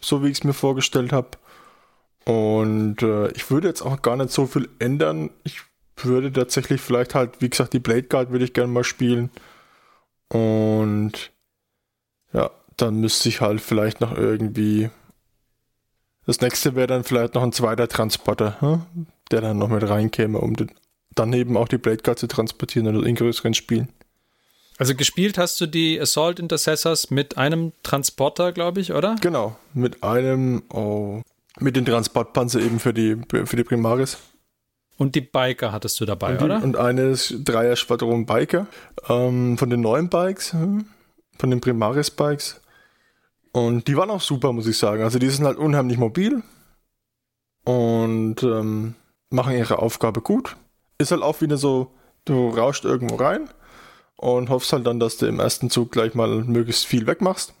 So 0.00 0.24
wie 0.24 0.28
ich 0.28 0.38
es 0.38 0.44
mir 0.44 0.54
vorgestellt 0.54 1.12
habe. 1.12 1.30
Und 2.24 3.02
äh, 3.02 3.30
ich 3.32 3.50
würde 3.50 3.68
jetzt 3.68 3.82
auch 3.82 4.02
gar 4.02 4.16
nicht 4.16 4.30
so 4.30 4.46
viel 4.46 4.68
ändern. 4.80 5.30
Ich 5.44 5.62
würde 5.96 6.32
tatsächlich 6.32 6.80
vielleicht 6.80 7.14
halt, 7.14 7.40
wie 7.40 7.50
gesagt, 7.50 7.72
die 7.72 7.78
Blade 7.78 8.04
Guard 8.04 8.30
würde 8.30 8.44
ich 8.44 8.52
gerne 8.52 8.72
mal 8.72 8.84
spielen. 8.84 9.30
Und 10.28 11.30
ja, 12.32 12.50
dann 12.76 13.00
müsste 13.00 13.28
ich 13.28 13.40
halt 13.40 13.60
vielleicht 13.60 14.00
noch 14.00 14.16
irgendwie. 14.16 14.90
Das 16.24 16.40
nächste 16.40 16.74
wäre 16.74 16.86
dann 16.86 17.04
vielleicht 17.04 17.34
noch 17.34 17.42
ein 17.42 17.52
zweiter 17.52 17.88
Transporter, 17.88 18.60
hm? 18.60 19.06
der 19.30 19.40
dann 19.40 19.58
noch 19.58 19.68
mit 19.68 19.88
reinkäme, 19.88 20.38
um 20.38 20.54
den 20.54 20.70
daneben 21.14 21.56
auch 21.56 21.68
die 21.68 21.78
Blade 21.78 22.02
Guard 22.02 22.18
zu 22.18 22.26
transportieren 22.26 22.86
oder 22.88 23.06
in 23.06 23.14
größeren 23.14 23.54
Spielen. 23.54 23.88
Also 24.78 24.94
gespielt 24.94 25.38
hast 25.38 25.60
du 25.60 25.66
die 25.66 26.00
Assault 26.00 26.40
Intercessors 26.40 27.10
mit 27.10 27.36
einem 27.36 27.72
Transporter, 27.82 28.52
glaube 28.52 28.80
ich, 28.80 28.92
oder? 28.92 29.16
Genau, 29.20 29.56
mit 29.74 30.02
einem, 30.02 30.62
oh, 30.70 31.20
mit 31.60 31.76
den 31.76 31.84
Transportpanzer 31.84 32.60
eben 32.60 32.80
für 32.80 32.94
die, 32.94 33.16
für 33.28 33.56
die 33.56 33.64
Primaris. 33.64 34.18
Und 35.02 35.14
die 35.14 35.20
Biker 35.20 35.72
hattest 35.72 36.00
du 36.00 36.04
dabei, 36.04 36.32
und 36.32 36.40
die, 36.40 36.44
oder? 36.44 36.62
Und 36.62 36.76
eine 36.76 37.14
Dreier-Schwadron 37.14 38.26
Biker 38.26 38.66
ähm, 39.08 39.58
von 39.58 39.68
den 39.68 39.80
neuen 39.80 40.08
Bikes, 40.08 40.52
hm, 40.52 40.86
von 41.38 41.50
den 41.50 41.60
Primaris-Bikes. 41.60 42.60
Und 43.52 43.88
die 43.88 43.96
waren 43.96 44.10
auch 44.10 44.20
super, 44.20 44.52
muss 44.52 44.66
ich 44.66 44.78
sagen. 44.78 45.02
Also 45.02 45.18
die 45.18 45.28
sind 45.28 45.44
halt 45.44 45.58
unheimlich 45.58 45.98
mobil 45.98 46.42
und 47.64 48.42
ähm, 48.42 48.94
machen 49.30 49.56
ihre 49.56 49.78
Aufgabe 49.78 50.22
gut 50.22 50.56
ist 51.02 51.10
halt 51.10 51.22
auch 51.22 51.40
wieder 51.40 51.58
so, 51.58 51.92
du 52.24 52.50
rauscht 52.50 52.84
irgendwo 52.84 53.16
rein 53.16 53.48
und 54.16 54.48
hoffst 54.48 54.72
halt 54.72 54.86
dann, 54.86 55.00
dass 55.00 55.18
du 55.18 55.26
im 55.26 55.40
ersten 55.40 55.68
Zug 55.68 55.92
gleich 55.92 56.14
mal 56.14 56.28
möglichst 56.44 56.86
viel 56.86 57.06
wegmachst. 57.06 57.52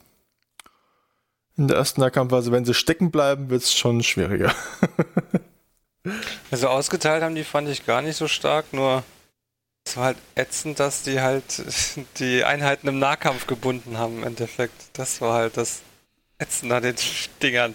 In 1.56 1.68
der 1.68 1.76
ersten 1.76 2.00
Nahkampfphase, 2.00 2.50
wenn 2.50 2.64
sie 2.64 2.72
stecken 2.72 3.10
bleiben, 3.10 3.50
wird 3.50 3.62
es 3.62 3.74
schon 3.74 4.02
schwieriger. 4.02 4.54
also 6.50 6.68
ausgeteilt 6.68 7.22
haben 7.22 7.34
die 7.34 7.44
fand 7.44 7.68
ich 7.68 7.86
gar 7.86 8.02
nicht 8.02 8.16
so 8.16 8.28
stark, 8.28 8.72
nur 8.72 9.04
es 9.84 9.96
war 9.96 10.04
halt 10.04 10.18
ätzend, 10.34 10.80
dass 10.80 11.02
die 11.02 11.20
halt 11.20 11.62
die 12.18 12.44
Einheiten 12.44 12.88
im 12.88 12.98
Nahkampf 12.98 13.46
gebunden 13.46 13.98
haben 13.98 14.18
im 14.18 14.24
Endeffekt. 14.24 14.80
Das 14.92 15.20
war 15.20 15.34
halt 15.34 15.56
das 15.56 15.82
Ätzende 16.38 16.76
an 16.76 16.82
den 16.82 16.96
Dingern. 17.42 17.74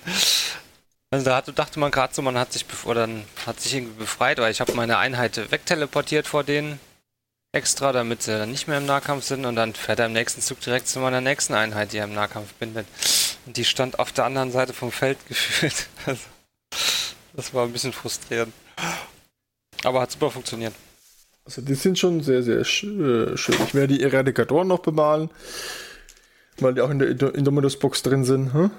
Also 1.09 1.25
da 1.25 1.37
hatte, 1.37 1.53
dachte 1.53 1.79
man 1.79 1.91
gerade 1.91 2.13
so, 2.13 2.21
man 2.21 2.37
hat 2.37 2.51
sich 2.51 2.65
oder 2.85 3.07
hat 3.45 3.61
sich 3.61 3.73
irgendwie 3.73 3.99
befreit, 3.99 4.39
weil 4.39 4.51
ich 4.51 4.59
habe 4.59 4.73
meine 4.73 4.97
Einheit 4.97 5.51
wegteleportiert 5.51 6.27
vor 6.27 6.43
denen 6.43 6.79
extra, 7.53 7.93
damit 7.93 8.23
sie 8.23 8.37
dann 8.37 8.51
nicht 8.51 8.67
mehr 8.67 8.77
im 8.77 8.85
Nahkampf 8.85 9.23
sind 9.23 9.45
und 9.45 9.55
dann 9.55 9.73
fährt 9.73 9.99
er 9.99 10.07
im 10.07 10.13
nächsten 10.13 10.41
Zug 10.41 10.59
direkt 10.59 10.87
zu 10.87 10.99
meiner 10.99 11.21
nächsten 11.21 11.53
Einheit, 11.53 11.93
die 11.93 11.97
er 11.97 12.05
im 12.05 12.13
Nahkampf 12.13 12.53
bindet. 12.55 12.87
Und 13.45 13.55
die 13.55 13.65
stand 13.65 13.99
auf 13.99 14.11
der 14.11 14.25
anderen 14.25 14.51
Seite 14.51 14.73
vom 14.73 14.91
Feld 14.91 15.17
gefühlt. 15.27 15.87
Also, 16.05 16.21
das 17.37 17.53
war 17.53 17.65
ein 17.65 17.71
bisschen 17.71 17.93
frustrierend. 17.93 18.51
Aber 19.83 20.01
hat 20.01 20.11
super 20.11 20.31
funktioniert. 20.31 20.73
Also 21.45 21.61
die 21.61 21.75
sind 21.75 21.97
schon 21.97 22.21
sehr, 22.21 22.43
sehr 22.43 22.59
äh, 22.59 22.65
schön. 22.65 23.37
Ich 23.65 23.73
werde 23.73 23.93
die 23.93 24.03
Eradikatoren 24.03 24.67
noch 24.67 24.79
bemalen, 24.79 25.29
weil 26.59 26.73
die 26.73 26.81
auch 26.81 26.89
in 26.89 26.99
der 26.99 27.35
Indominus-Box 27.35 28.03
drin 28.03 28.25
sind. 28.25 28.53
Hm? 28.53 28.71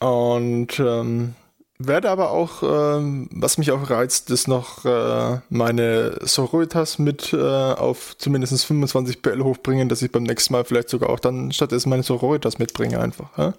Und 0.00 0.80
ähm, 0.80 1.34
werde 1.78 2.10
aber 2.10 2.32
auch, 2.32 2.62
ähm, 2.62 3.28
was 3.32 3.56
mich 3.56 3.70
auch 3.70 3.88
reizt, 3.88 4.30
ist 4.30 4.48
noch 4.48 4.84
äh, 4.84 5.40
meine 5.48 6.18
Sororitas 6.22 6.98
mit 6.98 7.32
äh, 7.32 7.36
auf 7.36 8.16
zumindest 8.18 8.64
25 8.66 9.22
PL 9.22 9.44
hochbringen, 9.44 9.88
dass 9.88 10.02
ich 10.02 10.10
beim 10.10 10.24
nächsten 10.24 10.52
Mal 10.52 10.64
vielleicht 10.64 10.88
sogar 10.88 11.08
auch 11.08 11.20
dann 11.20 11.52
stattdessen 11.52 11.88
meine 11.88 12.02
Sororitas 12.02 12.58
mitbringe 12.58 13.00
einfach. 13.00 13.38
Ja? 13.38 13.54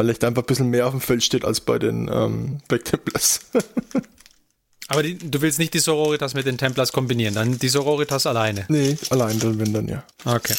Weil 0.00 0.08
echt 0.08 0.24
einfach 0.24 0.42
ein 0.44 0.46
bisschen 0.46 0.70
mehr 0.70 0.86
auf 0.86 0.92
dem 0.92 1.02
Feld 1.02 1.22
steht 1.22 1.44
als 1.44 1.60
bei 1.60 1.78
den 1.78 2.10
ähm, 2.10 2.62
Black 2.68 2.86
Templars. 2.86 3.40
aber 4.88 5.02
die, 5.02 5.18
du 5.18 5.42
willst 5.42 5.58
nicht 5.58 5.74
die 5.74 5.78
Sororitas 5.78 6.32
mit 6.32 6.46
den 6.46 6.56
Templars 6.56 6.90
kombinieren, 6.90 7.34
dann 7.34 7.58
die 7.58 7.68
Sororitas 7.68 8.24
alleine? 8.24 8.64
Nee, 8.68 8.96
allein 9.10 9.38
dann, 9.38 9.60
wenn 9.60 9.74
dann 9.74 9.88
ja. 9.88 10.02
Okay. 10.24 10.54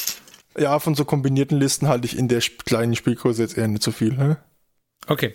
Ja, 0.56 0.78
von 0.78 0.94
so 0.94 1.04
kombinierten 1.04 1.58
Listen 1.58 1.88
halte 1.88 2.06
ich 2.06 2.16
in 2.16 2.28
der 2.28 2.40
kleinen 2.40 2.94
Spielgröße 2.94 3.42
jetzt 3.42 3.58
eher 3.58 3.66
nicht 3.66 3.82
so 3.82 3.90
viel. 3.90 4.12
Ne? 4.12 4.36
Okay. 5.08 5.34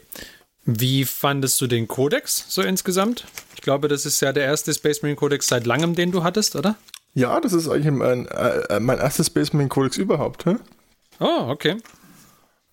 Wie 0.63 1.03
fandest 1.03 1.59
du 1.59 1.67
den 1.67 1.89
Codex 1.89 2.45
so 2.47 2.61
insgesamt? 2.61 3.25
Ich 3.55 3.61
glaube, 3.61 3.89
das 3.89 4.05
ist 4.05 4.21
ja 4.21 4.31
der 4.31 4.45
erste 4.45 4.73
Space 4.73 5.01
Marine 5.01 5.17
Codex 5.17 5.47
seit 5.47 5.65
langem, 5.65 5.95
den 5.95 6.13
du 6.13 6.23
hattest, 6.23 6.55
oder? 6.55 6.77
Ja, 7.13 7.41
das 7.41 7.51
ist 7.51 7.67
eigentlich 7.67 7.91
mein, 7.93 8.25
äh, 8.27 8.79
mein 8.79 8.99
erstes 8.99 9.27
Space 9.27 9.51
Marine 9.51 9.67
Codex 9.67 9.97
überhaupt. 9.97 10.45
Hä? 10.45 10.55
Oh, 11.19 11.49
okay. 11.49 11.75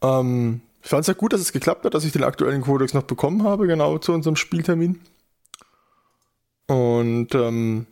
Ähm, 0.00 0.60
ich 0.84 0.90
fand 0.90 1.00
es 1.00 1.06
ja 1.06 1.14
gut, 1.14 1.32
dass 1.32 1.40
es 1.40 1.52
geklappt 1.52 1.86
hat, 1.86 1.94
dass 1.94 2.04
ich 2.04 2.12
den 2.12 2.24
aktuellen 2.24 2.60
Codex 2.60 2.92
noch 2.92 3.04
bekommen 3.04 3.42
habe, 3.42 3.66
genau 3.66 3.96
zu 3.96 4.12
unserem 4.12 4.36
Spieltermin. 4.36 5.00
Und 6.66 7.34
ähm, 7.34 7.86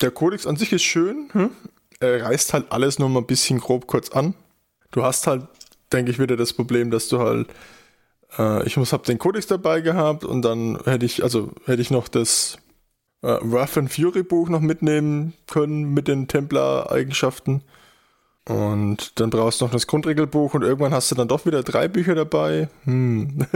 der 0.00 0.10
Codex 0.10 0.46
an 0.46 0.56
sich 0.56 0.72
ist 0.72 0.82
schön. 0.82 1.28
Hm? 1.32 1.50
Er 2.00 2.24
reißt 2.24 2.54
halt 2.54 2.72
alles 2.72 2.98
nur 2.98 3.10
mal 3.10 3.20
ein 3.20 3.26
bisschen 3.26 3.60
grob 3.60 3.86
kurz 3.86 4.08
an. 4.10 4.32
Du 4.92 5.02
hast 5.02 5.26
halt, 5.26 5.46
denke 5.92 6.10
ich, 6.10 6.18
wieder 6.18 6.38
das 6.38 6.54
Problem, 6.54 6.90
dass 6.90 7.08
du 7.08 7.18
halt, 7.18 7.48
äh, 8.38 8.66
ich 8.66 8.78
muss, 8.78 8.94
hab 8.94 9.02
den 9.02 9.18
Codex 9.18 9.46
dabei 9.46 9.82
gehabt 9.82 10.24
und 10.24 10.40
dann 10.40 10.78
hätte 10.86 11.04
ich, 11.04 11.22
also 11.22 11.52
hätte 11.66 11.82
ich 11.82 11.90
noch 11.90 12.08
das 12.08 12.56
äh, 13.20 13.36
Wrath 13.42 13.76
and 13.76 13.92
Fury 13.92 14.22
Buch 14.22 14.48
noch 14.48 14.60
mitnehmen 14.60 15.34
können 15.46 15.92
mit 15.92 16.08
den 16.08 16.28
Templar-Eigenschaften. 16.28 17.62
Und 18.48 19.20
dann 19.20 19.28
brauchst 19.28 19.60
du 19.60 19.66
noch 19.66 19.72
das 19.72 19.86
Grundregelbuch 19.86 20.54
und 20.54 20.62
irgendwann 20.62 20.94
hast 20.94 21.10
du 21.10 21.14
dann 21.14 21.28
doch 21.28 21.44
wieder 21.44 21.62
drei 21.62 21.86
Bücher 21.86 22.14
dabei. 22.14 22.68
Hm. 22.84 23.46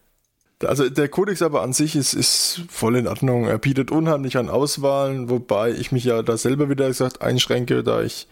also 0.64 0.88
der 0.88 1.08
Codex 1.08 1.42
aber 1.42 1.62
an 1.62 1.72
sich 1.72 1.94
ist, 1.94 2.12
ist 2.12 2.62
voll 2.68 2.96
in 2.96 3.06
Ordnung. 3.06 3.44
Er 3.46 3.58
bietet 3.58 3.92
unheimlich 3.92 4.36
an 4.36 4.50
Auswahlen, 4.50 5.30
wobei 5.30 5.70
ich 5.70 5.92
mich 5.92 6.04
ja 6.04 6.22
da 6.22 6.36
selber 6.36 6.68
wieder 6.68 6.88
gesagt 6.88 7.22
einschränke, 7.22 7.84
da 7.84 8.02
ich 8.02 8.26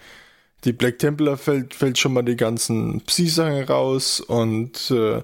die 0.64 0.72
Black 0.72 0.98
Templar 0.98 1.36
fällt, 1.36 1.74
fällt 1.74 1.98
schon 1.98 2.12
mal 2.12 2.22
die 2.22 2.36
ganzen 2.36 3.00
Psi-Sachen 3.02 3.62
raus 3.62 4.18
und 4.20 4.90
äh, 4.90 5.22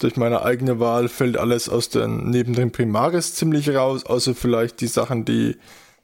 durch 0.00 0.16
meine 0.16 0.42
eigene 0.42 0.80
Wahl 0.80 1.08
fällt 1.08 1.36
alles 1.36 1.68
aus 1.68 1.90
den 1.90 2.28
neben 2.28 2.54
den 2.54 2.72
Primaris 2.72 3.36
ziemlich 3.36 3.70
raus, 3.70 4.04
außer 4.04 4.34
vielleicht 4.34 4.80
die 4.80 4.88
Sachen, 4.88 5.24
die 5.24 5.56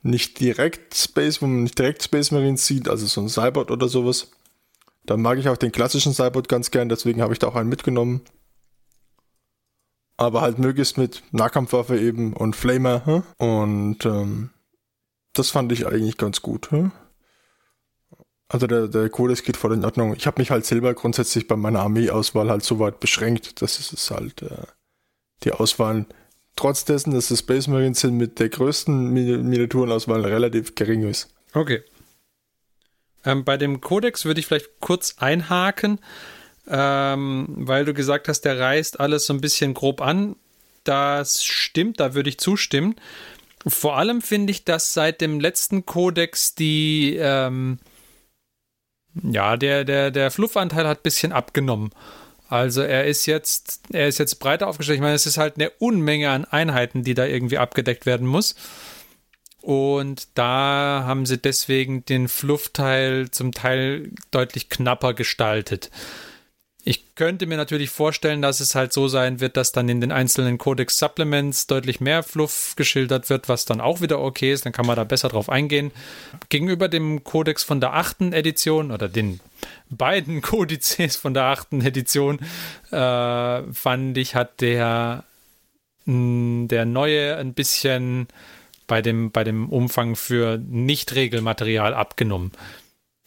nicht 0.09 0.41
direkt 0.41 0.95
Space, 0.95 1.41
wo 1.41 1.47
man 1.47 1.63
nicht 1.63 1.79
direkt 1.79 2.03
Space 2.03 2.31
Marines 2.31 2.67
sieht, 2.67 2.89
also 2.89 3.07
so 3.07 3.21
ein 3.21 3.29
Cybot 3.29 3.71
oder 3.71 3.89
sowas. 3.89 4.31
Da 5.05 5.17
mag 5.17 5.39
ich 5.39 5.49
auch 5.49 5.57
den 5.57 5.73
klassischen 5.73 6.13
Cybot 6.13 6.49
ganz 6.49 6.71
gern, 6.71 6.89
deswegen 6.89 7.23
habe 7.23 7.33
ich 7.33 7.39
da 7.39 7.49
auch 7.49 7.55
einen 7.55 7.69
mitgenommen. 7.69 8.23
Aber 10.17 10.41
halt 10.41 10.59
möglichst 10.59 10.99
mit 10.99 11.23
Nahkampfwaffe 11.31 11.99
eben 11.99 12.33
und 12.33 12.57
Flamer. 12.57 13.07
Hm? 13.07 13.23
Und 13.39 14.05
ähm, 14.05 14.51
das 15.33 15.51
fand 15.51 15.71
ich 15.71 15.87
eigentlich 15.87 16.17
ganz 16.17 16.43
gut. 16.43 16.71
Hm? 16.73 16.91
Also 18.49 18.67
der, 18.67 18.89
der 18.89 19.09
Codex 19.11 19.43
geht 19.43 19.57
voll 19.57 19.75
in 19.75 19.85
Ordnung. 19.85 20.15
Ich 20.17 20.27
habe 20.27 20.41
mich 20.41 20.51
halt 20.51 20.65
selber 20.67 20.95
grundsätzlich 20.95 21.47
bei 21.47 21.57
meiner 21.57 21.81
Armeeauswahl 21.81 22.51
halt 22.51 22.65
so 22.65 22.79
weit 22.79 22.99
beschränkt, 22.99 23.63
dass 23.63 23.79
es 23.79 24.11
halt 24.11 24.43
äh, 24.43 24.67
die 25.45 25.53
Auswahl 25.53 26.07
trotz 26.59 26.85
dessen, 26.85 27.13
dass 27.13 27.31
es 27.31 27.39
Space 27.39 27.69
Marines 27.69 28.01
sind, 28.01 28.17
mit 28.17 28.41
der 28.41 28.49
größten 28.49 29.11
Miniaturenauswahl 29.11 30.25
relativ 30.27 30.75
gering 30.75 31.05
ist. 31.05 31.33
Okay. 31.55 31.83
Ähm, 33.25 33.45
bei 33.45 33.57
dem 33.57 33.81
Codex 33.81 34.25
würde 34.25 34.41
ich 34.41 34.47
vielleicht 34.47 34.81
kurz 34.81 35.15
einhaken, 35.19 36.01
ähm, 36.69 37.47
weil 37.49 37.85
du 37.85 37.95
gesagt 37.95 38.29
hast, 38.29 38.43
der 38.43 38.59
reißt 38.59 38.99
alles 38.99 39.27
so 39.27 39.35
ein 39.35 39.41
bisschen 39.41 39.73
grob 39.73 40.01
an. 40.01 40.35
Das 40.83 41.45
stimmt, 41.45 42.01
da 42.01 42.15
würde 42.15 42.29
ich 42.29 42.39
zustimmen. 42.39 42.97
Vor 43.67 43.97
allem 43.97 44.21
finde 44.21 44.51
ich, 44.51 44.65
dass 44.65 44.95
seit 44.95 45.21
dem 45.21 45.41
letzten 45.41 45.87
Codex 45.87 46.55
die, 46.55 47.17
ähm, 47.21 47.79
ja, 49.23 49.57
der, 49.57 49.85
der, 49.85 50.11
der 50.11 50.31
Fluffanteil 50.31 50.89
hat 50.89 51.01
ein 51.01 51.03
bisschen 51.03 51.33
abgenommen. 51.33 51.91
Also 52.49 52.81
er 52.81 53.05
ist 53.05 53.27
jetzt, 53.27 53.83
er 53.93 54.09
ist 54.09 54.19
jetzt 54.19 54.41
breiter 54.41 54.69
aufgestellt. 54.69 54.97
Ich 54.97 55.03
meine, 55.03 55.15
es 55.15 55.27
ist 55.27 55.39
halt 55.39 55.57
eine 55.57 55.71
Unmenge 55.71 56.31
an 56.31 56.45
Einheiten, 56.47 57.05
die 57.05 57.15
da 57.15 57.27
irgendwie 57.27 57.59
abgedeckt 57.59 58.07
werden 58.07 58.27
muss. 58.27 58.55
Und 59.61 60.29
da 60.35 61.05
haben 61.05 61.27
sie 61.27 61.37
deswegen 61.37 62.05
den 62.07 62.29
Fluffteil 62.29 63.31
zum 63.31 63.53
Teil 63.53 64.13
deutlich 64.31 64.71
knapper 64.71 65.13
gestaltet. 65.13 65.91
Ich 66.89 67.15
könnte 67.17 67.45
mir 67.45 67.59
natürlich 67.59 67.91
vorstellen, 67.91 68.41
dass 68.41 68.61
es 68.61 68.75
halt 68.75 68.95
so 68.95 69.09
sein 69.09 69.41
wird, 69.41 69.59
dass 69.59 69.73
dann 69.73 69.91
in 69.91 70.01
den 70.01 70.11
einzelnen 70.11 70.57
Codex 70.57 70.97
Supplements 70.97 71.67
deutlich 71.67 72.01
mehr 72.01 72.23
Fluff 72.23 72.77
geschildert 72.77 73.29
wird, 73.29 73.51
was 73.51 73.67
dann 73.67 73.83
auch 73.83 74.01
wieder 74.01 74.19
okay 74.21 74.55
ist. 74.55 74.65
Dann 74.65 74.73
kann 74.73 74.87
man 74.87 74.97
da 74.97 75.05
besser 75.05 75.29
drauf 75.29 75.51
eingehen. 75.51 75.93
Gegenüber 76.49 76.89
dem 76.89 77.25
Codex 77.25 77.63
von 77.63 77.83
der 77.83 77.93
achten 77.93 78.33
Edition 78.33 78.91
oder 78.91 79.07
den 79.07 79.41
beiden 79.91 80.41
Kodizes 80.41 81.17
von 81.17 81.35
der 81.35 81.45
achten 81.45 81.83
Edition 81.83 82.39
äh, 82.91 83.63
fand 83.71 84.17
ich, 84.17 84.35
hat 84.35 84.63
der, 84.63 85.25
der 86.07 86.85
neue 86.87 87.37
ein 87.37 87.53
bisschen 87.53 88.29
bei 88.87 89.03
dem, 89.03 89.31
bei 89.31 89.45
dem 89.45 89.69
Umfang 89.69 90.17
für 90.17 90.57
Nicht-Regelmaterial 90.57 91.93
abgenommen. 91.93 92.53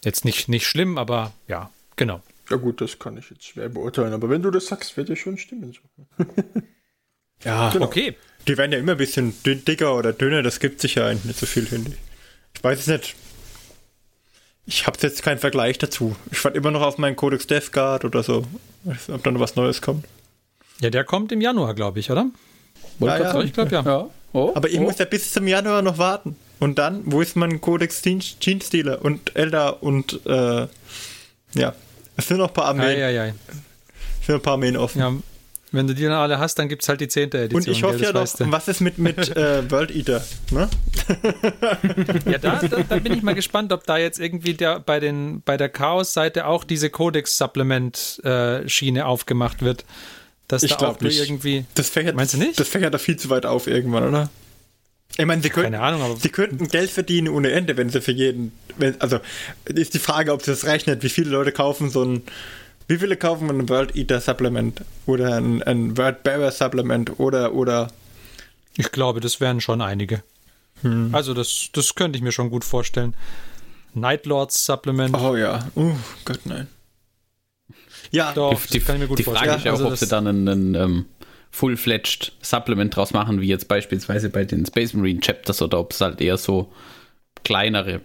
Jetzt 0.04 0.26
nicht, 0.26 0.50
nicht 0.50 0.66
schlimm, 0.66 0.98
aber 0.98 1.32
ja, 1.48 1.70
genau. 1.96 2.24
Ja 2.52 2.58
gut, 2.58 2.82
das 2.82 3.00
kann 3.00 3.16
ich 3.16 3.30
jetzt 3.30 3.46
schwer 3.46 3.70
beurteilen, 3.70 4.12
aber 4.12 4.30
wenn 4.30 4.42
du 4.42 4.52
das 4.52 4.66
sagst, 4.66 4.98
wird 4.98 5.08
ja 5.08 5.16
schon 5.16 5.38
stimmen. 5.38 5.74
ja, 7.46 7.70
genau. 7.70 7.86
okay. 7.86 8.18
Die 8.46 8.58
werden 8.58 8.74
ja 8.74 8.78
immer 8.78 8.92
ein 8.92 8.98
bisschen 8.98 9.34
dicker 9.44 9.96
oder 9.96 10.12
dünner, 10.12 10.44
das 10.44 10.60
gibt 10.60 10.82
sich 10.82 10.96
ja 10.96 11.08
eigentlich 11.08 11.24
nicht 11.24 11.40
so 11.40 11.46
viel, 11.46 11.66
finde 11.66 11.92
ich. 11.92 11.98
Ich 12.54 12.62
weiß 12.62 12.80
es 12.80 12.88
nicht. 12.88 13.16
Ich 14.66 14.86
habe 14.86 14.98
jetzt 15.02 15.24
keinen 15.24 15.38
Vergleich 15.38 15.78
dazu. 15.78 16.18
Ich 16.30 16.44
warte 16.44 16.58
immer 16.58 16.72
noch 16.72 16.82
auf 16.82 16.98
meinen 16.98 17.16
Codex 17.16 17.48
Death 17.48 17.72
Guard 17.72 18.04
oder 18.04 18.22
so, 18.22 18.46
ob 19.08 19.24
dann 19.24 19.40
was 19.40 19.56
Neues 19.56 19.82
kommt. 19.82 20.06
Ja, 20.82 20.90
der 20.90 21.06
kommt 21.06 21.32
im 21.32 21.40
Januar, 21.40 21.74
glaube 21.74 22.02
ich, 22.02 22.12
oder? 22.12 22.30
Ja, 23.00 23.18
ja. 23.18 23.42
Ich 23.42 23.54
glaube 23.54 23.72
ja. 23.72 23.82
ja. 23.82 24.10
Oh, 24.34 24.52
aber 24.56 24.70
ich 24.70 24.80
oh. 24.80 24.84
muss 24.84 24.98
ja 24.98 25.06
bis 25.06 25.32
zum 25.32 25.48
Januar 25.48 25.82
noch 25.82 25.98
warten. 25.98 26.36
Und 26.60 26.80
dann, 26.80 27.04
wo 27.06 27.22
ist 27.22 27.38
mein 27.38 27.62
Codex 27.62 28.02
Genestealer 28.02 29.04
und 29.06 29.38
Elder 29.38 29.82
und 29.82 30.26
äh, 30.26 30.68
ja, 31.54 31.76
es 32.22 32.28
sind 32.28 32.38
noch 32.38 32.50
ein 32.50 32.54
paar 32.54 32.66
Armeen. 32.66 32.88
Ei, 32.88 33.06
ei, 33.06 33.22
ei. 33.22 33.34
Es 34.20 34.28
sind 34.28 34.36
ein 34.36 34.42
paar 34.42 34.54
Armeen 34.54 34.78
offen. 34.78 35.00
Ja, 35.00 35.12
wenn 35.74 35.88
du 35.88 35.96
die 35.96 36.04
dann 36.04 36.12
alle 36.12 36.38
hast, 36.38 36.60
dann 36.60 36.68
gibt 36.68 36.84
es 36.84 36.90
halt 36.90 37.00
die 37.00 37.08
zehnte 37.08 37.38
Edition. 37.38 37.62
Und 37.62 37.68
ich 37.70 37.82
hoffe 37.84 38.04
ja 38.04 38.12
doch, 38.12 38.28
was 38.40 38.68
ist 38.68 38.82
mit, 38.82 38.98
mit 38.98 39.18
äh, 39.38 39.72
World 39.72 39.92
Eater? 39.92 40.22
Ne? 40.52 40.68
ja, 42.26 42.38
da, 42.38 42.60
da, 42.60 42.84
da, 42.90 42.98
bin 42.98 43.14
ich 43.14 43.24
mal 43.24 43.36
gespannt, 43.36 43.72
ob 43.72 43.86
da 43.86 43.98
jetzt 43.98 44.20
irgendwie 44.20 44.54
der, 44.54 44.82
bei, 44.82 45.00
den, 45.00 45.42
bei 45.44 45.56
der 45.56 45.70
Chaos-Seite 45.70 46.46
auch 46.46 46.66
diese 46.66 46.90
Codex-Supplement-Schiene 46.90 49.06
aufgemacht 49.06 49.62
wird. 49.62 49.86
Dass 50.50 50.64
ich 50.64 50.76
da 50.76 50.90
auch 50.90 51.00
nicht. 51.00 51.22
irgendwie. 51.22 51.64
Das 51.76 51.88
fächert, 51.88 52.18
meinst 52.18 52.34
du 52.34 52.38
nicht? 52.38 52.60
Das 52.60 52.68
fächert 52.68 52.94
da 52.94 52.98
viel 52.98 53.16
zu 53.16 53.30
weit 53.30 53.46
auf 53.46 53.68
irgendwann, 53.68 54.10
oder? 54.10 54.30
Ich 55.18 55.26
meine, 55.26 55.42
sie 55.42 55.50
könnten, 55.50 55.74
Keine 55.74 55.84
Ahnung, 55.84 56.02
aber 56.02 56.16
sie 56.16 56.30
könnten 56.30 56.68
Geld 56.68 56.90
verdienen 56.90 57.28
ohne 57.28 57.52
Ende, 57.52 57.78
wenn 57.78 57.90
sie 57.90 58.02
für 58.02 58.12
jeden. 58.12 58.54
Wenn, 58.78 59.00
also 59.02 59.20
ist 59.66 59.94
die 59.94 60.00
Frage, 60.00 60.32
ob 60.32 60.42
sie 60.42 60.52
das 60.52 60.66
rechnet, 60.66 61.04
wie 61.04 61.10
viele 61.10 61.30
Leute 61.30 61.52
kaufen 61.52 61.90
so 61.90 62.04
ein. 62.04 62.24
Wie 62.88 62.98
viele 62.98 63.16
kaufen 63.16 63.50
ein 63.50 63.70
World 63.70 63.96
Eater 63.96 64.20
Supplement 64.20 64.82
oder 65.06 65.38
ein, 65.38 65.64
ein 65.64 65.98
World 65.98 66.24
Bearer 66.24 66.52
Supplement 66.52 67.20
oder 67.20 67.54
oder. 67.54 67.92
Ich 68.78 68.92
glaube, 68.92 69.20
das 69.20 69.40
wären 69.40 69.62
schon 69.62 69.82
einige. 69.82 70.24
Hm. 70.82 71.14
Also 71.14 71.34
das, 71.34 71.70
das 71.74 71.96
könnte 71.96 72.18
ich 72.18 72.24
mir 72.24 72.32
schon 72.32 72.50
gut 72.50 72.66
vorstellen. 72.66 73.14
Night 73.94 74.26
Lords 74.26 74.66
Supplement. 74.66 75.16
Oh 75.16 75.36
ja. 75.36 75.68
Uh, 75.76 75.94
Gott 76.26 76.40
nein. 76.46 76.68
Ja, 78.12 78.34
Doch, 78.34 78.62
die, 78.66 78.74
die, 78.74 78.80
kann 78.82 78.96
ich 78.96 79.02
mir 79.02 79.08
gut 79.08 79.20
die 79.20 79.24
vorstellen. 79.24 79.52
Frage 79.52 79.60
ist 79.60 79.66
ja 79.66 79.72
auch, 79.72 79.78
also 79.78 79.88
ob 79.90 79.98
sie 79.98 80.08
dann 80.08 80.28
einen, 80.28 80.48
einen 80.48 80.76
ähm, 80.76 81.06
full-fledged 81.52 82.32
Supplement 82.42 82.96
draus 82.96 83.14
machen, 83.14 83.42
wie 83.42 83.48
jetzt 83.48 83.68
beispielsweise 83.68 84.30
bei 84.30 84.46
den 84.46 84.66
Space 84.66 84.94
Marine 84.94 85.20
Chapters 85.20 85.62
oder 85.62 85.80
ob 85.80 85.92
es 85.92 86.02
halt 86.02 86.22
eher 86.22 86.38
so 86.38 86.72
kleinere 87.44 88.02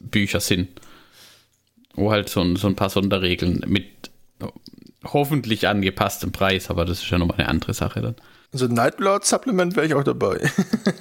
Bücher 0.00 0.40
sind, 0.40 0.68
wo 1.94 2.10
halt 2.10 2.28
so 2.28 2.40
ein, 2.40 2.56
so 2.56 2.66
ein 2.66 2.76
paar 2.76 2.90
Sonderregeln 2.90 3.62
mit 3.66 4.10
hoffentlich 5.04 5.68
angepasstem 5.68 6.32
Preis, 6.32 6.70
aber 6.70 6.84
das 6.84 7.02
ist 7.02 7.10
ja 7.10 7.18
nochmal 7.18 7.38
eine 7.38 7.48
andere 7.48 7.74
Sache 7.74 8.00
dann. 8.00 8.16
Also 8.52 8.66
Nightlord 8.66 9.24
Supplement 9.24 9.76
wäre 9.76 9.86
ich 9.86 9.94
auch 9.94 10.04
dabei. 10.04 10.40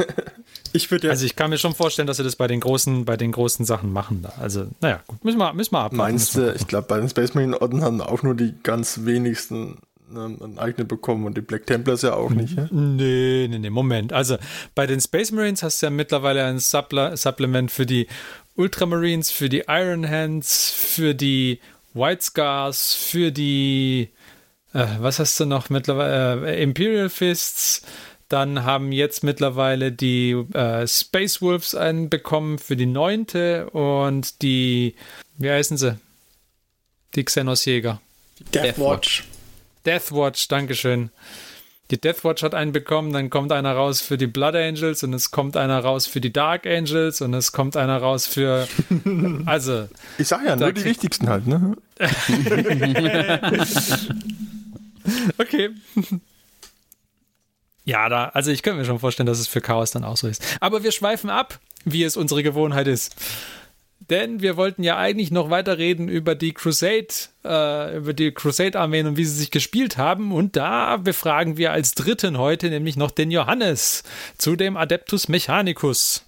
ich 0.74 0.90
würde 0.90 1.08
ja 1.08 1.12
also 1.12 1.26
ich 1.26 1.36
kann 1.36 1.52
mir 1.52 1.58
schon 1.58 1.76
vorstellen, 1.76 2.08
dass 2.08 2.18
sie 2.18 2.24
das 2.24 2.36
bei 2.36 2.48
den 2.48 2.60
großen, 2.60 3.06
bei 3.06 3.16
den 3.16 3.32
großen 3.32 3.64
Sachen 3.64 3.94
machen. 3.94 4.24
Da. 4.24 4.34
Also 4.40 4.68
naja, 4.82 5.02
gut, 5.08 5.24
müssen 5.24 5.38
wir, 5.38 5.54
müssen 5.54 5.74
wir 5.74 5.80
abwarten. 5.80 5.98
Meinst 5.98 6.36
du, 6.36 6.54
ich 6.54 6.68
glaube, 6.68 6.88
bei 6.88 7.00
den 7.00 7.10
Space 7.10 7.36
Marine 7.36 7.62
Orden 7.62 7.84
haben 7.84 8.02
auch 8.02 8.24
nur 8.24 8.36
die 8.36 8.56
ganz 8.64 9.02
wenigsten 9.04 9.78
ein 10.16 10.60
eigenes 10.60 10.88
bekommen 10.88 11.26
und 11.26 11.38
die 11.38 11.42
Black 11.42 11.66
Templars 11.66 12.02
ja 12.02 12.14
auch 12.14 12.30
nicht. 12.30 12.58
Ja? 12.58 12.68
Nee, 12.72 13.48
nee, 13.50 13.60
nee, 13.60 13.70
Moment. 13.70 14.14
Also 14.14 14.38
bei 14.76 14.88
den 14.88 15.00
Space 15.00 15.32
Marines 15.32 15.64
hast 15.64 15.82
du 15.82 15.88
ja 15.88 15.90
mittlerweile 15.90 16.46
ein 16.46 16.60
Suppl 16.60 17.16
Supplement 17.16 17.72
für 17.72 17.86
die 17.86 18.08
Ultramarines, 18.56 19.32
für 19.32 19.50
die 19.50 19.64
Iron 19.68 20.10
Hands, 20.10 20.72
für 20.72 21.14
die 21.16 21.60
White 21.94 22.24
Scars, 22.24 22.94
für 22.94 23.32
die, 23.32 24.10
äh, 24.74 24.86
was 25.00 25.20
hast 25.20 25.40
du 25.40 25.46
noch 25.46 25.70
mittlerweile, 25.70 26.48
äh, 26.48 26.62
Imperial 26.62 27.10
Fists, 27.10 27.84
dann 28.30 28.64
haben 28.64 28.92
jetzt 28.92 29.24
mittlerweile 29.24 29.92
die 29.92 30.32
äh, 30.54 30.88
Space 30.88 31.42
Wolves 31.42 31.76
einen 31.76 32.10
bekommen 32.10 32.58
für 32.58 32.76
die 32.76 32.88
neunte 32.88 33.70
und 33.72 34.42
die, 34.42 34.96
wie 35.38 35.52
heißen 35.52 35.78
sie? 35.78 36.00
Die 37.16 37.24
Xenos-Jäger. 37.24 38.02
Deathwatch. 38.54 39.24
Deathwatch, 39.86 40.48
Dankeschön. 40.48 41.12
Die 41.92 42.00
Deathwatch 42.00 42.44
hat 42.44 42.56
einen 42.56 42.72
bekommen, 42.72 43.14
dann 43.14 43.30
kommt 43.30 43.52
einer 43.52 43.74
raus 43.74 44.02
für 44.02 44.18
die 44.18 44.28
Blood 44.28 44.56
Angels 44.56 45.04
und 45.04 45.14
es 45.14 45.32
kommt 45.32 45.58
einer 45.58 45.80
raus 45.80 46.08
für 46.08 46.22
die 46.22 46.32
Dark 46.32 46.66
Angels 46.66 47.22
und 47.22 47.34
es 47.34 47.52
kommt 47.52 47.76
einer 47.78 47.98
raus 47.98 48.26
für. 48.26 48.68
Also. 49.46 49.90
Ich 50.18 50.28
sag 50.28 50.46
ja, 50.46 50.56
nur 50.56 50.72
die 50.72 50.86
wichtigsten 50.86 51.30
halt, 51.30 51.46
ne? 51.46 51.76
okay. 55.38 55.70
Ja, 57.86 58.08
da, 58.08 58.30
also 58.30 58.52
ich 58.52 58.64
könnte 58.64 58.80
mir 58.80 58.86
schon 58.86 59.00
vorstellen, 59.00 59.28
dass 59.28 59.40
es 59.40 59.48
für 59.48 59.62
Chaos 59.62 59.92
dann 59.92 60.06
auch 60.06 60.18
so 60.18 60.28
ist. 60.28 60.42
Aber 60.62 60.84
wir 60.84 60.92
schweifen 60.92 61.30
ab, 61.30 61.60
wie 61.84 62.04
es 62.04 62.16
unsere 62.16 62.44
Gewohnheit 62.44 62.88
ist. 62.88 63.16
Denn 64.10 64.42
wir 64.42 64.58
wollten 64.58 64.84
ja 64.84 64.98
eigentlich 64.98 65.32
noch 65.32 65.50
weiter 65.50 65.78
reden 65.78 66.10
über 66.10 66.36
die 66.36 66.54
Crusade, 66.54 67.08
äh, 67.46 67.98
über 67.98 68.14
die 68.14 68.32
Crusade-Armeen 68.32 69.08
und 69.08 69.18
wie 69.18 69.26
sie 69.26 69.36
sich 69.38 69.52
gespielt 69.52 69.98
haben. 69.98 70.34
Und 70.34 70.56
da 70.56 70.98
befragen 70.98 71.58
wir 71.58 71.72
als 71.72 71.94
Dritten 71.94 72.38
heute 72.38 72.70
nämlich 72.70 72.98
noch 72.98 73.12
den 73.12 73.32
Johannes 73.32 74.04
zu 74.38 74.56
dem 74.56 74.76
Adeptus 74.76 75.30
Mechanicus. 75.30 76.26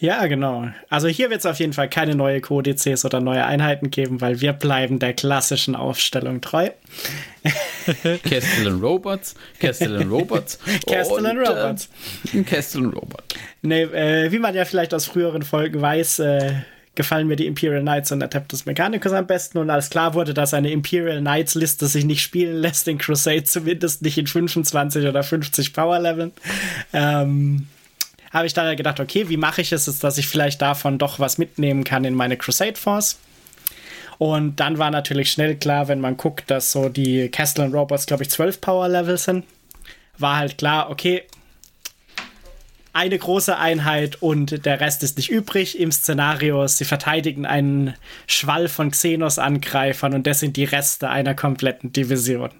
Ja, 0.00 0.26
genau. 0.26 0.68
Also 0.88 1.08
hier 1.08 1.30
wird 1.30 1.40
es 1.40 1.46
auf 1.46 1.58
jeden 1.58 1.72
Fall 1.72 1.88
keine 1.88 2.14
neue 2.14 2.40
Kodizes 2.40 3.04
oder 3.04 3.20
neue 3.20 3.44
Einheiten 3.44 3.90
geben, 3.90 4.20
weil 4.20 4.40
wir 4.40 4.52
bleiben 4.52 4.98
der 4.98 5.12
klassischen 5.12 5.74
Aufstellung 5.74 6.40
treu. 6.40 6.70
Castellan 8.24 8.80
Robots, 8.80 9.34
Castellan 9.58 10.08
Robots. 10.08 10.58
Castellan 10.86 11.38
Robots. 11.38 11.88
Äh, 12.32 12.42
Castellan 12.42 12.90
Robot. 12.90 13.22
Nee, 13.62 13.82
äh, 13.82 14.30
wie 14.30 14.38
man 14.38 14.54
ja 14.54 14.64
vielleicht 14.64 14.94
aus 14.94 15.06
früheren 15.06 15.42
Folgen 15.42 15.80
weiß, 15.80 16.20
äh, 16.20 16.52
gefallen 16.94 17.28
mir 17.28 17.36
die 17.36 17.46
Imperial 17.46 17.80
Knights 17.80 18.12
und 18.12 18.22
Adeptus 18.22 18.66
Mechanicus 18.66 19.12
am 19.12 19.26
besten. 19.26 19.58
Und 19.58 19.70
als 19.70 19.88
klar 19.88 20.14
wurde, 20.14 20.34
dass 20.34 20.52
eine 20.52 20.70
Imperial 20.70 21.20
Knights 21.20 21.54
Liste 21.54 21.86
sich 21.86 22.04
nicht 22.04 22.22
spielen 22.22 22.56
lässt 22.56 22.86
in 22.88 22.98
Crusade, 22.98 23.44
zumindest 23.44 24.02
nicht 24.02 24.18
in 24.18 24.26
25 24.26 25.06
oder 25.06 25.22
50 25.22 25.72
Power 25.72 25.98
Leveln, 26.00 26.32
ähm, 26.92 27.68
habe 28.32 28.46
ich 28.46 28.54
dann 28.54 28.76
gedacht, 28.76 29.00
okay, 29.00 29.28
wie 29.28 29.36
mache 29.36 29.62
ich 29.62 29.72
es, 29.72 29.84
dass 29.98 30.18
ich 30.18 30.28
vielleicht 30.28 30.62
davon 30.62 30.98
doch 30.98 31.18
was 31.18 31.38
mitnehmen 31.38 31.84
kann 31.84 32.04
in 32.04 32.14
meine 32.14 32.36
Crusade 32.36 32.76
Force? 32.76 33.18
Und 34.18 34.56
dann 34.56 34.78
war 34.78 34.90
natürlich 34.90 35.30
schnell 35.30 35.56
klar, 35.56 35.88
wenn 35.88 36.00
man 36.00 36.16
guckt, 36.16 36.50
dass 36.50 36.72
so 36.72 36.88
die 36.88 37.28
Castellan 37.28 37.72
Robots, 37.72 38.06
glaube 38.06 38.24
ich, 38.24 38.30
12 38.30 38.60
Power 38.60 38.88
Level 38.88 39.16
sind, 39.16 39.44
war 40.18 40.36
halt 40.36 40.58
klar, 40.58 40.90
okay, 40.90 41.22
eine 42.92 43.16
große 43.16 43.56
Einheit 43.56 44.20
und 44.22 44.66
der 44.66 44.80
Rest 44.80 45.04
ist 45.04 45.18
nicht 45.18 45.30
übrig 45.30 45.78
im 45.78 45.92
Szenario. 45.92 46.66
Sie 46.66 46.84
verteidigen 46.84 47.46
einen 47.46 47.94
Schwall 48.26 48.68
von 48.68 48.90
Xenos-Angreifern 48.90 50.14
und 50.14 50.26
das 50.26 50.40
sind 50.40 50.56
die 50.56 50.64
Reste 50.64 51.08
einer 51.08 51.34
kompletten 51.34 51.92
Division. 51.92 52.50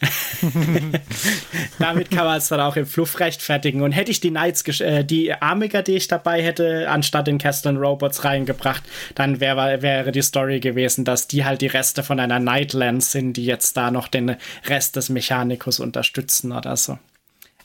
Damit 1.78 2.10
kann 2.10 2.24
man 2.24 2.38
es 2.38 2.48
dann 2.48 2.60
auch 2.60 2.76
im 2.76 2.86
Fluff 2.86 3.18
rechtfertigen. 3.18 3.82
Und 3.82 3.92
hätte 3.92 4.10
ich 4.10 4.20
die 4.20 4.30
Knights, 4.30 4.80
äh, 4.80 5.04
die 5.04 5.32
Amiga, 5.32 5.82
die 5.82 5.96
ich 5.96 6.08
dabei 6.08 6.42
hätte, 6.42 6.88
anstatt 6.88 7.26
den 7.26 7.38
Castellan 7.38 7.78
Robots 7.78 8.24
reingebracht, 8.24 8.84
dann 9.14 9.40
wär, 9.40 9.82
wäre 9.82 10.12
die 10.12 10.22
Story 10.22 10.60
gewesen, 10.60 11.04
dass 11.04 11.26
die 11.26 11.44
halt 11.44 11.60
die 11.60 11.66
Reste 11.66 12.02
von 12.02 12.20
einer 12.20 12.38
Nightlands 12.38 13.12
sind, 13.12 13.34
die 13.34 13.44
jetzt 13.44 13.76
da 13.76 13.90
noch 13.90 14.08
den 14.08 14.36
Rest 14.66 14.96
des 14.96 15.08
Mechanicus 15.08 15.80
unterstützen 15.80 16.52
oder 16.52 16.76
so. 16.76 16.98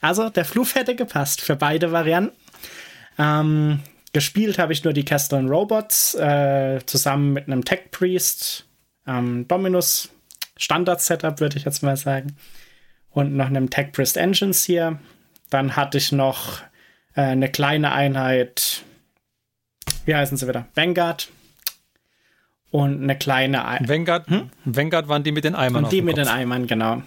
Also 0.02 0.30
der 0.30 0.46
Fluff 0.46 0.76
hätte 0.76 0.96
gepasst 0.96 1.42
für 1.42 1.56
beide 1.56 1.92
Varianten. 1.92 2.36
Ähm, 3.20 3.80
gespielt 4.12 4.58
habe 4.58 4.74
ich 4.74 4.84
nur 4.84 4.94
die 4.94 5.06
Castellan 5.06 5.50
Robots 5.50 6.16
äh, 6.16 6.80
zusammen 6.86 7.34
mit 7.34 7.48
einem 7.48 7.64
Tech 7.64 7.92
Priest, 7.92 8.66
ähm, 9.08 9.48
Dominus 9.48 10.10
Standard-Setup, 10.58 11.40
würde 11.40 11.58
ich 11.58 11.66
jetzt 11.66 11.84
mal 11.84 11.98
sagen. 11.98 12.36
Und 13.10 13.36
noch 13.36 13.48
einem 13.48 13.70
Tech 13.70 13.92
Priest 13.92 14.18
Engines 14.18 14.64
hier. 14.64 15.00
Dann 15.50 15.76
hatte 15.76 15.98
ich 15.98 16.12
noch 16.12 16.62
äh, 17.16 17.22
eine 17.22 17.50
kleine 17.50 17.92
Einheit, 17.92 18.84
wie 20.06 20.16
heißen 20.16 20.38
sie 20.38 20.48
wieder? 20.48 20.68
Vanguard. 20.76 21.30
Und 22.72 23.04
eine 23.04 23.18
kleine 23.18 23.66
Einheit. 23.66 23.90
Vanguard, 23.90 24.28
hm? 24.30 24.50
Vanguard 24.66 25.08
waren 25.08 25.24
die 25.24 25.32
mit 25.32 25.44
den 25.44 25.54
Eimern. 25.54 25.84
Und 25.84 25.92
die 25.92 26.02
mit 26.02 26.16
Kopf. 26.16 26.26
den 26.26 26.34
Eimern, 26.34 26.66
genau. 26.66 27.04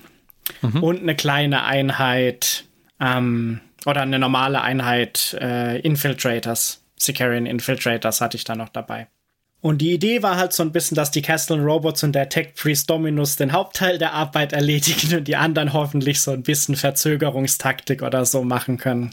Mhm. 0.62 0.82
Und 0.82 1.02
eine 1.02 1.16
kleine 1.16 1.64
Einheit, 1.64 2.64
ähm, 3.00 3.60
oder 3.84 4.02
eine 4.02 4.18
normale 4.18 4.60
Einheit 4.60 5.36
äh, 5.40 5.78
Infiltrators. 5.80 6.84
Sicarian 6.98 7.46
Infiltrators 7.46 8.20
hatte 8.20 8.36
ich 8.36 8.44
da 8.44 8.54
noch 8.54 8.68
dabei. 8.68 9.08
Und 9.66 9.78
die 9.78 9.94
Idee 9.94 10.22
war 10.22 10.36
halt 10.36 10.52
so 10.52 10.62
ein 10.62 10.70
bisschen, 10.70 10.94
dass 10.94 11.10
die 11.10 11.22
Castle 11.22 11.60
Robots 11.60 12.04
und 12.04 12.12
der 12.12 12.28
Tech 12.28 12.54
Priest 12.54 12.88
Dominus 12.88 13.34
den 13.34 13.50
Hauptteil 13.50 13.98
der 13.98 14.12
Arbeit 14.12 14.52
erledigen 14.52 15.16
und 15.16 15.26
die 15.26 15.34
anderen 15.34 15.72
hoffentlich 15.72 16.20
so 16.20 16.30
ein 16.30 16.44
bisschen 16.44 16.76
Verzögerungstaktik 16.76 18.02
oder 18.02 18.24
so 18.26 18.44
machen 18.44 18.78
können. 18.78 19.12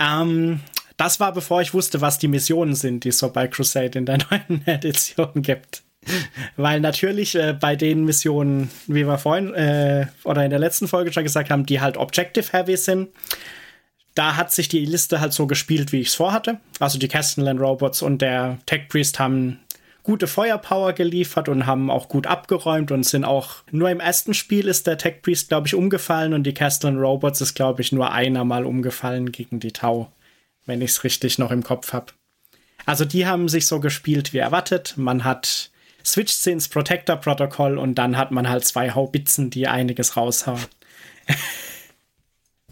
Ähm, 0.00 0.60
das 0.96 1.20
war 1.20 1.34
bevor 1.34 1.60
ich 1.60 1.74
wusste, 1.74 2.00
was 2.00 2.18
die 2.18 2.26
Missionen 2.26 2.74
sind, 2.74 3.04
die 3.04 3.10
es 3.10 3.18
so 3.18 3.28
bei 3.30 3.48
Crusade 3.48 3.98
in 3.98 4.06
der 4.06 4.16
neuen 4.30 4.66
Edition 4.66 5.42
gibt. 5.42 5.82
Weil 6.56 6.80
natürlich 6.80 7.34
äh, 7.34 7.52
bei 7.52 7.76
den 7.76 8.06
Missionen, 8.06 8.70
wie 8.86 9.06
wir 9.06 9.18
vorhin 9.18 9.52
äh, 9.52 10.06
oder 10.24 10.42
in 10.42 10.48
der 10.48 10.58
letzten 10.58 10.88
Folge 10.88 11.12
schon 11.12 11.24
gesagt 11.24 11.50
haben, 11.50 11.66
die 11.66 11.82
halt 11.82 11.98
Objective-Heavy 11.98 12.78
sind, 12.78 13.10
da 14.18 14.36
hat 14.36 14.52
sich 14.52 14.68
die 14.68 14.84
Liste 14.84 15.20
halt 15.20 15.32
so 15.32 15.46
gespielt, 15.46 15.92
wie 15.92 16.00
ich 16.00 16.08
es 16.08 16.14
vorhatte. 16.14 16.58
Also 16.80 16.98
die 16.98 17.06
Castellan 17.06 17.58
Robots 17.58 18.02
und 18.02 18.20
der 18.20 18.58
Tech 18.66 18.88
Priest 18.88 19.20
haben 19.20 19.60
gute 20.02 20.26
Feuerpower 20.26 20.92
geliefert 20.92 21.48
und 21.48 21.66
haben 21.66 21.88
auch 21.88 22.08
gut 22.08 22.26
abgeräumt 22.26 22.90
und 22.90 23.04
sind 23.04 23.24
auch 23.24 23.62
nur 23.70 23.90
im 23.90 24.00
ersten 24.00 24.34
Spiel 24.34 24.66
ist 24.66 24.88
der 24.88 24.98
Tech 24.98 25.22
Priest, 25.22 25.50
glaube 25.50 25.68
ich, 25.68 25.74
umgefallen 25.76 26.34
und 26.34 26.42
die 26.44 26.54
Castellan 26.54 26.98
Robots 26.98 27.40
ist, 27.40 27.54
glaube 27.54 27.80
ich, 27.80 27.92
nur 27.92 28.10
einer 28.10 28.42
mal 28.44 28.66
umgefallen 28.66 29.30
gegen 29.30 29.60
die 29.60 29.72
Tau, 29.72 30.10
wenn 30.66 30.82
ich 30.82 30.90
es 30.90 31.04
richtig 31.04 31.38
noch 31.38 31.52
im 31.52 31.62
Kopf 31.62 31.92
habe. 31.92 32.06
Also 32.86 33.04
die 33.04 33.24
haben 33.24 33.48
sich 33.48 33.66
so 33.68 33.78
gespielt 33.78 34.32
wie 34.32 34.38
erwartet. 34.38 34.94
Man 34.96 35.22
hat 35.22 35.70
switcht 36.04 36.42
sie 36.42 36.50
ins 36.50 36.68
Protector-Protokoll 36.68 37.78
und 37.78 37.96
dann 37.96 38.16
hat 38.16 38.32
man 38.32 38.48
halt 38.48 38.64
zwei 38.64 38.90
Haubitzen, 38.90 39.50
die 39.50 39.68
einiges 39.68 40.16
raushauen. 40.16 40.64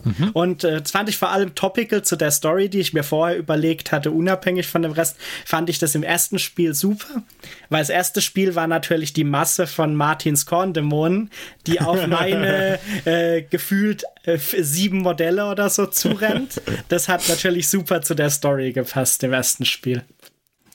Mhm. 0.06 0.30
Und 0.32 0.64
äh, 0.64 0.80
das 0.80 0.92
fand 0.92 1.08
ich 1.08 1.18
vor 1.18 1.30
allem 1.30 1.54
topical 1.54 2.02
zu 2.02 2.16
der 2.16 2.30
Story, 2.30 2.68
die 2.68 2.78
ich 2.78 2.92
mir 2.92 3.02
vorher 3.02 3.36
überlegt 3.36 3.90
hatte, 3.90 4.12
unabhängig 4.12 4.68
von 4.68 4.82
dem 4.82 4.92
Rest, 4.92 5.16
fand 5.44 5.68
ich 5.68 5.78
das 5.78 5.94
im 5.96 6.04
ersten 6.04 6.38
Spiel 6.38 6.74
super, 6.74 7.22
weil 7.68 7.80
das 7.80 7.90
erste 7.90 8.22
Spiel 8.22 8.54
war 8.54 8.68
natürlich 8.68 9.12
die 9.12 9.24
Masse 9.24 9.66
von 9.66 9.96
Martins 9.96 10.46
Korndämonen, 10.46 11.30
die 11.66 11.80
auf 11.80 12.06
meine 12.06 12.78
äh, 13.04 13.42
gefühlt 13.42 14.04
äh, 14.24 14.38
sieben 14.38 14.98
Modelle 14.98 15.46
oder 15.46 15.68
so 15.70 15.86
zurennt. 15.86 16.62
Das 16.88 17.08
hat 17.08 17.28
natürlich 17.28 17.68
super 17.68 18.02
zu 18.02 18.14
der 18.14 18.30
Story 18.30 18.72
gepasst 18.72 19.24
im 19.24 19.32
ersten 19.32 19.64
Spiel. 19.64 20.04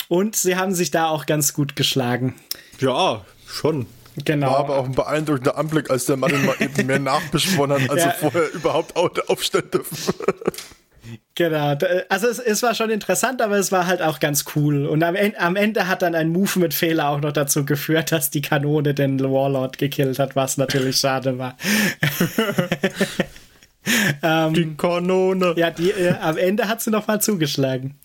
Und 0.10 0.36
sie 0.36 0.58
haben 0.58 0.76
sich 0.76 0.92
da 0.92 1.08
auch 1.08 1.26
ganz 1.26 1.54
gut 1.54 1.78
geschlagen. 1.78 2.36
Ja, 2.80 3.24
schon. 3.48 3.86
Genau. 4.26 4.52
War 4.52 4.60
aber 4.60 4.78
auch 4.78 4.86
ein 4.86 4.92
beeindruckender 4.92 5.58
Anblick, 5.58 5.90
als 5.90 6.06
der 6.06 6.18
Mann 6.18 6.32
mal 6.46 6.56
eben 6.60 6.86
mehr 6.86 7.00
nachbeschworen 7.00 7.72
hat, 7.72 7.90
als 7.90 8.02
ja. 8.02 8.10
er 8.10 8.14
vorher 8.14 8.52
überhaupt 8.54 8.98
aufstellen 9.30 9.72
dürfen. 9.72 10.14
Genau, 11.36 11.76
also 12.10 12.28
es, 12.28 12.40
es, 12.40 12.62
war 12.62 12.76
schon 12.76 12.90
interessant, 12.90 13.42
aber 13.42 13.58
es 13.58 13.72
war 13.72 13.88
halt 13.88 14.02
auch 14.02 14.20
ganz 14.20 14.46
cool. 14.56 14.86
Und 14.86 15.02
am, 15.02 15.16
am 15.38 15.56
Ende 15.56 15.88
hat 15.88 16.02
dann 16.02 16.14
ein 16.14 16.30
Movement-Fehler 16.30 17.08
auch 17.08 17.22
noch 17.22 17.32
dazu 17.32 17.66
geführt, 17.66 18.12
dass 18.12 18.30
die 18.30 18.42
Kanone 18.42 18.94
den 18.94 19.20
Warlord 19.20 19.78
gekillt 19.78 20.20
hat, 20.20 20.36
was 20.36 20.58
natürlich 20.58 20.98
schade 20.98 21.38
war. 21.38 21.58
ähm, 24.22 24.54
die 24.54 24.76
Kanone. 24.76 25.54
Ja, 25.58 25.72
die, 25.72 25.92
äh, 25.92 26.16
am 26.22 26.38
Ende 26.38 26.68
hat 26.68 26.82
sie 26.82 26.92
noch 26.92 27.08
mal 27.08 27.22
zugeschlagen. 27.22 27.96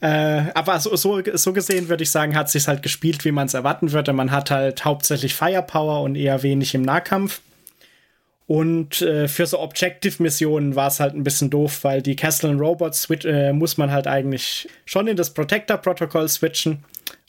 Äh, 0.00 0.44
aber 0.54 0.78
so, 0.80 0.94
so, 0.96 1.20
so 1.34 1.52
gesehen 1.52 1.88
würde 1.88 2.02
ich 2.02 2.10
sagen, 2.10 2.36
hat 2.36 2.50
sich 2.50 2.68
halt 2.68 2.82
gespielt, 2.82 3.24
wie 3.24 3.32
man 3.32 3.46
es 3.46 3.54
erwarten 3.54 3.92
würde. 3.92 4.12
Man 4.12 4.30
hat 4.30 4.50
halt 4.50 4.84
hauptsächlich 4.84 5.34
Firepower 5.34 6.02
und 6.02 6.16
eher 6.16 6.42
wenig 6.42 6.74
im 6.74 6.82
Nahkampf. 6.82 7.40
Und 8.46 9.00
äh, 9.02 9.28
für 9.28 9.46
so 9.46 9.60
Objective-Missionen 9.60 10.74
war 10.74 10.88
es 10.88 10.98
halt 10.98 11.14
ein 11.14 11.22
bisschen 11.22 11.50
doof, 11.50 11.84
weil 11.84 12.02
die 12.02 12.16
Castle 12.16 12.54
Robots 12.54 13.08
äh, 13.08 13.52
muss 13.52 13.76
man 13.76 13.92
halt 13.92 14.08
eigentlich 14.08 14.68
schon 14.86 15.06
in 15.06 15.16
das 15.16 15.34
Protector-Protokoll 15.34 16.28
switchen. 16.28 16.82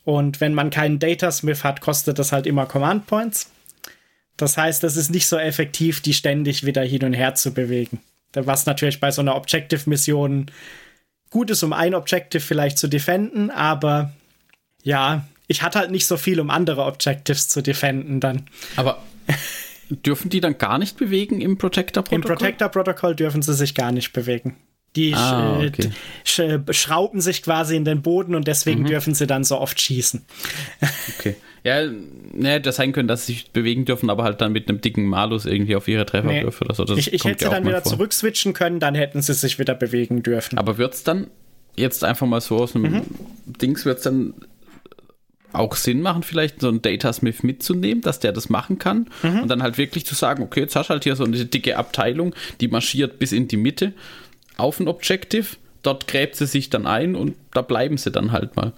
Und 0.04 0.42
wenn 0.42 0.56
man 0.56 0.72
keinen 0.72 0.98
Data 0.98 1.32
Smith 1.32 1.64
hat, 1.64 1.80
kostet 1.82 2.18
das 2.18 2.32
halt 2.32 2.48
immer 2.48 2.66
Command 2.66 3.06
Points. 3.06 3.52
Das 4.38 4.58
heißt, 4.58 4.84
es 4.84 4.98
ist 4.98 5.12
nicht 5.12 5.28
so 5.28 5.38
effektiv, 5.38 6.02
die 6.02 6.14
ständig 6.14 6.66
wieder 6.66 6.84
hin 6.84 7.04
und 7.04 7.14
her 7.14 7.36
zu 7.36 7.54
bewegen. 7.54 8.00
Was 8.34 8.66
natürlich 8.66 9.00
bei 9.00 9.12
so 9.12 9.22
einer 9.22 9.36
Objective-Mission 9.36 10.50
gut 11.30 11.50
ist, 11.50 11.64
um 11.64 11.74
ein 11.74 11.94
Objective 11.94 12.42
vielleicht 12.42 12.78
zu 12.78 12.88
defenden, 12.88 13.52
aber 13.52 14.14
ja, 14.84 15.28
ich 15.48 15.62
hatte 15.64 15.80
halt 15.80 15.92
nicht 15.92 16.08
so 16.08 16.18
viel, 16.18 16.40
um 16.40 16.50
andere 16.50 16.86
Objectives 16.86 17.50
zu 17.50 17.62
defenden 17.62 18.20
dann. 18.20 18.48
Aber 18.78 19.02
Dürfen 19.92 20.30
die 20.30 20.40
dann 20.40 20.58
gar 20.58 20.78
nicht 20.78 20.98
bewegen 20.98 21.42
im 21.42 21.58
Protector-Protokoll? 21.58 22.32
Im 22.32 22.38
Protector-Protokoll 22.38 23.16
dürfen 23.16 23.42
sie 23.42 23.54
sich 23.54 23.76
gar 23.76 23.92
nicht 23.92 24.14
bewegen. 24.14 24.56
Die 24.96 25.14
ah, 25.14 25.58
okay. 25.60 25.92
sch 26.26 26.42
schrauben 26.72 27.22
sich 27.22 27.44
quasi 27.44 27.78
in 27.78 27.86
den 27.86 28.02
Boden 28.02 28.36
und 28.36 28.48
deswegen 28.48 28.82
mhm. 28.82 28.88
dürfen 28.88 29.14
sie 29.14 29.26
dann 29.26 29.44
so 29.44 29.58
oft 29.58 29.80
schießen. 29.80 30.26
Okay. 31.18 31.36
Ja, 31.64 31.88
ne, 32.34 32.60
das 32.60 32.78
sein 32.78 32.92
können, 32.92 33.08
dass 33.08 33.28
sie 33.28 33.34
sich 33.34 33.52
bewegen 33.52 33.86
dürfen, 33.86 34.10
aber 34.10 34.24
halt 34.24 34.42
dann 34.42 34.52
mit 34.52 34.68
einem 34.68 34.82
dicken 34.82 35.06
Malus 35.06 35.46
irgendwie 35.46 35.76
auf 35.76 35.88
ihre 35.88 36.06
Trefferwürfe 36.06 36.64
nee. 36.64 36.66
oder 36.66 36.76
so. 36.76 36.86
Das 36.86 36.98
ich, 36.98 37.14
ich 37.14 37.24
hätte 37.24 37.46
sie 37.46 37.52
dann 37.52 37.66
wieder 37.66 37.84
vor. 37.84 37.92
zurückswitchen 37.92 38.54
können, 38.54 38.80
dann 38.80 38.96
hätten 38.96 39.22
sie 39.22 39.34
sich 39.34 39.60
wieder 39.60 39.76
bewegen 39.76 40.24
dürfen. 40.24 40.58
Aber 40.58 40.78
wird 40.78 40.96
es 40.96 41.04
dann 41.04 41.28
jetzt 41.76 42.04
einfach 42.04 42.26
mal 42.26 42.42
so 42.42 42.58
aus 42.58 42.76
einem 42.76 42.92
mhm. 42.92 43.02
Dings, 43.46 43.86
wird 43.86 44.00
es 44.00 44.04
dann 44.04 44.34
auch 45.54 45.76
Sinn 45.76 46.02
machen, 46.02 46.24
vielleicht 46.24 46.62
so 46.62 46.70
einen 46.70 46.82
Datasmith 46.82 47.44
mitzunehmen, 47.44 48.02
dass 48.02 48.20
der 48.20 48.32
das 48.32 48.50
machen 48.50 48.80
kann 48.80 49.10
mhm. 49.22 49.42
und 49.42 49.48
dann 49.50 49.62
halt 49.62 49.78
wirklich 49.78 50.06
zu 50.06 50.16
sagen, 50.16 50.44
okay, 50.44 50.62
jetzt 50.62 50.76
hast 50.76 50.88
du 50.88 50.92
halt 50.92 51.04
hier 51.04 51.16
so 51.16 51.26
eine 51.26 51.46
dicke 51.46 51.78
Abteilung, 51.78 52.34
die 52.62 52.70
marschiert 52.70 53.20
bis 53.20 53.32
in 53.32 53.48
die 53.48 53.58
Mitte 53.58 53.94
auf 54.58 54.80
ein 54.80 54.88
Objective, 54.88 55.58
dort 55.84 56.08
gräbt 56.08 56.36
sie 56.36 56.46
sich 56.46 56.70
dann 56.70 56.88
ein 56.88 57.16
und 57.16 57.36
da 57.54 57.62
bleiben 57.62 57.98
sie 57.98 58.12
dann 58.12 58.32
halt 58.32 58.56
mal. 58.56 58.74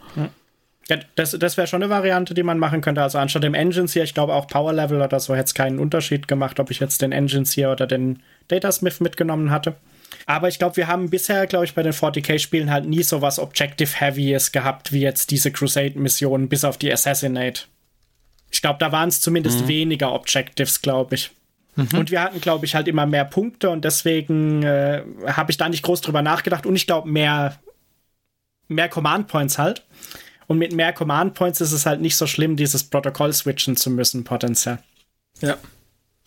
Ja, 0.90 1.00
das, 1.16 1.32
das 1.32 1.58
wäre 1.58 1.68
schon 1.68 1.82
eine 1.82 1.90
Variante, 1.90 2.34
die 2.34 2.44
man 2.44 2.60
machen 2.60 2.82
könnte. 2.82 3.02
Also 3.02 3.18
anstatt 3.18 3.44
dem 3.44 3.54
Engines 3.54 3.94
hier, 3.94 4.04
ich 4.04 4.14
glaube 4.14 4.34
auch 4.34 4.48
Power 4.48 4.74
Level 4.74 5.02
oder 5.02 5.20
so 5.20 5.34
hätte 5.34 5.46
es 5.46 5.54
keinen 5.54 5.80
Unterschied 5.80 6.28
gemacht, 6.28 6.60
ob 6.60 6.72
ich 6.72 6.80
jetzt 6.80 7.02
den 7.02 7.12
Engines 7.12 7.54
hier 7.54 7.72
oder 7.72 7.88
den 7.88 8.22
Datasmith 8.50 9.00
mitgenommen 9.00 9.50
hatte. 9.50 9.76
Aber 10.26 10.48
ich 10.48 10.60
glaube, 10.60 10.78
wir 10.78 10.88
haben 10.88 11.10
bisher, 11.10 11.48
glaube 11.48 11.66
ich, 11.66 11.74
bei 11.74 11.84
den 11.84 11.94
40k-Spielen 11.94 12.72
halt 12.72 12.86
nie 12.86 13.04
so 13.04 13.22
was 13.22 13.40
Objective-Heavyes 13.40 14.52
gehabt, 14.52 14.92
wie 14.92 15.02
jetzt 15.02 15.32
diese 15.32 15.52
Crusade-Missionen, 15.52 16.50
bis 16.50 16.64
auf 16.64 16.78
die 16.78 16.92
Assassinate. 16.92 17.64
Ich 18.52 18.62
glaube, 18.62 18.80
da 18.80 18.92
waren 18.92 19.10
es 19.10 19.20
zumindest 19.20 19.62
mhm. 19.62 19.68
weniger 19.68 20.14
Objectives, 20.14 20.82
glaube 20.82 21.16
ich. 21.16 21.32
Mhm. 21.76 21.98
Und 21.98 22.12
wir 22.12 22.22
hatten, 22.22 22.40
glaube 22.42 22.66
ich, 22.66 22.76
halt 22.76 22.88
immer 22.88 23.06
mehr 23.06 23.26
Punkte 23.26 23.70
und 23.70 23.84
deswegen 23.84 24.64
äh, 24.64 25.04
habe 25.28 25.52
ich 25.52 25.58
da 25.58 25.70
nicht 25.70 25.84
groß 25.84 26.02
drüber 26.02 26.22
nachgedacht 26.22 26.66
und 26.66 26.76
ich 26.76 26.86
glaube, 26.86 27.10
mehr, 27.10 27.60
mehr 28.68 28.90
Command 28.90 29.28
Points 29.28 29.58
halt. 29.58 29.86
Und 30.48 30.58
mit 30.58 30.74
mehr 30.74 30.94
Command 30.94 31.34
Points 31.34 31.62
ist 31.62 31.72
es 31.72 31.86
halt 31.86 32.02
nicht 32.02 32.18
so 32.18 32.28
schlimm, 32.28 32.56
dieses 32.56 32.84
Protokoll 32.84 33.34
switchen 33.34 33.76
zu 33.76 33.90
müssen, 33.90 34.24
potenziell. 34.24 34.80
Ja. 35.42 35.58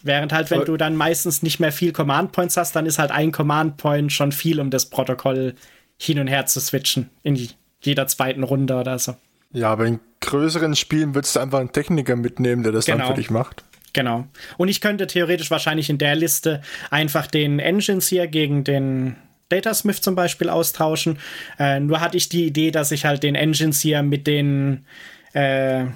Während 0.02 0.32
halt, 0.32 0.50
wenn 0.50 0.64
du 0.64 0.76
dann 0.76 0.96
meistens 0.96 1.42
nicht 1.42 1.60
mehr 1.60 1.72
viel 1.72 1.92
Command 1.92 2.32
Points 2.32 2.56
hast, 2.56 2.74
dann 2.76 2.86
ist 2.86 2.98
halt 2.98 3.10
ein 3.10 3.32
Command 3.32 3.76
Point 3.76 4.12
schon 4.12 4.32
viel, 4.32 4.60
um 4.60 4.70
das 4.70 4.86
Protokoll 4.86 5.54
hin 5.98 6.18
und 6.18 6.26
her 6.26 6.46
zu 6.46 6.60
switchen. 6.60 7.10
In 7.22 7.48
jeder 7.80 8.06
zweiten 8.06 8.42
Runde 8.42 8.76
oder 8.76 8.98
so. 8.98 9.16
Ja, 9.52 9.72
aber 9.72 9.86
in 9.86 10.00
größeren 10.20 10.76
Spielen 10.76 11.14
würdest 11.14 11.36
du 11.36 11.40
einfach 11.40 11.60
einen 11.60 11.72
Techniker 11.72 12.16
mitnehmen, 12.16 12.62
der 12.62 12.72
das 12.72 12.86
genau. 12.86 12.98
dann 12.98 13.08
für 13.08 13.14
dich 13.14 13.30
macht. 13.30 13.64
Genau. 13.92 14.26
Und 14.56 14.68
ich 14.68 14.80
könnte 14.80 15.06
theoretisch 15.06 15.50
wahrscheinlich 15.50 15.88
in 15.88 15.98
der 15.98 16.16
Liste 16.16 16.60
einfach 16.90 17.26
den 17.26 17.58
Engines 17.58 18.08
hier 18.08 18.26
gegen 18.26 18.64
den 18.64 19.16
Datasmith 19.48 20.00
zum 20.00 20.14
Beispiel 20.14 20.48
austauschen. 20.48 21.18
Äh, 21.58 21.80
nur 21.80 22.00
hatte 22.00 22.16
ich 22.16 22.28
die 22.28 22.46
Idee, 22.46 22.70
dass 22.70 22.92
ich 22.92 23.04
halt 23.04 23.22
den 23.22 23.34
Engines 23.34 23.80
hier 23.80 24.02
mit 24.02 24.26
den 24.26 24.84
äh, 25.32 25.86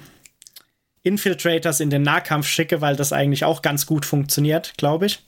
Infiltrators 1.03 1.79
in 1.79 1.89
den 1.89 2.03
Nahkampf 2.03 2.47
schicke, 2.47 2.81
weil 2.81 2.95
das 2.95 3.11
eigentlich 3.11 3.43
auch 3.43 3.61
ganz 3.61 3.85
gut 3.85 4.05
funktioniert, 4.05 4.73
glaube 4.77 5.07
ich. 5.07 5.23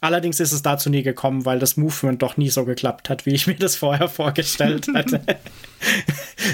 Allerdings 0.00 0.40
ist 0.40 0.52
es 0.52 0.62
dazu 0.62 0.88
nie 0.88 1.02
gekommen, 1.02 1.44
weil 1.44 1.58
das 1.58 1.76
Movement 1.76 2.22
doch 2.22 2.36
nie 2.36 2.48
so 2.48 2.64
geklappt 2.64 3.10
hat, 3.10 3.26
wie 3.26 3.34
ich 3.34 3.46
mir 3.46 3.56
das 3.56 3.76
vorher 3.76 4.08
vorgestellt 4.08 4.86
hatte. 4.94 5.20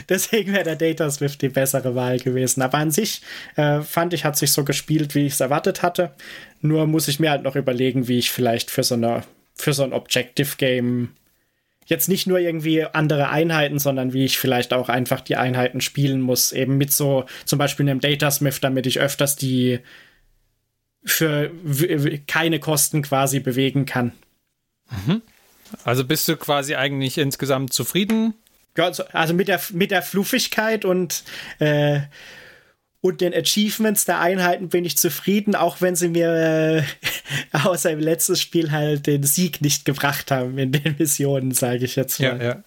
Deswegen 0.08 0.52
wäre 0.52 0.64
der 0.64 0.76
Data 0.76 1.10
Swift 1.10 1.42
die 1.42 1.48
bessere 1.48 1.94
Wahl 1.94 2.18
gewesen. 2.18 2.62
Aber 2.62 2.78
an 2.78 2.90
sich 2.90 3.22
äh, 3.56 3.80
fand 3.80 4.14
ich, 4.14 4.24
hat 4.24 4.36
sich 4.36 4.52
so 4.52 4.64
gespielt, 4.64 5.14
wie 5.14 5.26
ich 5.26 5.34
es 5.34 5.40
erwartet 5.40 5.82
hatte. 5.82 6.12
Nur 6.60 6.86
muss 6.86 7.08
ich 7.08 7.20
mir 7.20 7.30
halt 7.30 7.42
noch 7.42 7.56
überlegen, 7.56 8.08
wie 8.08 8.18
ich 8.18 8.30
vielleicht 8.30 8.70
für 8.70 8.82
so 8.82 8.94
eine 8.94 9.22
für 9.54 9.72
so 9.72 9.82
ein 9.82 9.92
Objective 9.92 10.56
Game 10.56 11.10
jetzt 11.86 12.08
nicht 12.08 12.26
nur 12.26 12.38
irgendwie 12.38 12.84
andere 12.84 13.30
Einheiten, 13.30 13.78
sondern 13.78 14.12
wie 14.12 14.24
ich 14.24 14.38
vielleicht 14.38 14.72
auch 14.72 14.88
einfach 14.88 15.20
die 15.20 15.36
Einheiten 15.36 15.80
spielen 15.80 16.20
muss, 16.20 16.52
eben 16.52 16.76
mit 16.76 16.92
so 16.92 17.24
zum 17.44 17.58
Beispiel 17.58 17.88
einem 17.88 18.00
Datasmith, 18.00 18.60
damit 18.60 18.86
ich 18.86 19.00
öfters 19.00 19.36
die 19.36 19.80
für 21.04 21.50
keine 22.26 22.60
Kosten 22.60 23.02
quasi 23.02 23.40
bewegen 23.40 23.86
kann. 23.86 24.12
Mhm. 24.90 25.22
Also 25.84 26.04
bist 26.04 26.28
du 26.28 26.36
quasi 26.36 26.74
eigentlich 26.74 27.18
insgesamt 27.18 27.72
zufrieden? 27.72 28.34
Also 29.12 29.34
mit 29.34 29.48
der, 29.48 29.60
mit 29.72 29.90
der 29.90 30.02
Fluffigkeit 30.02 30.84
und 30.84 31.24
äh, 31.58 32.00
und 33.00 33.20
den 33.20 33.32
Achievements 33.32 34.04
der 34.06 34.20
Einheiten 34.20 34.68
bin 34.68 34.84
ich 34.84 34.98
zufrieden, 34.98 35.54
auch 35.54 35.80
wenn 35.80 35.94
sie 35.94 36.08
mir 36.08 36.32
äh, 36.34 36.82
außer 37.64 37.90
im 37.90 38.00
letzten 38.00 38.36
Spiel 38.36 38.72
halt 38.72 39.06
den 39.06 39.22
Sieg 39.22 39.60
nicht 39.60 39.84
gebracht 39.84 40.30
haben 40.30 40.58
in 40.58 40.72
den 40.72 40.96
Missionen, 40.98 41.52
sage 41.52 41.84
ich 41.84 41.94
jetzt 41.94 42.20
mal. 42.20 42.38
Ja, 42.40 42.44
ja. 42.44 42.64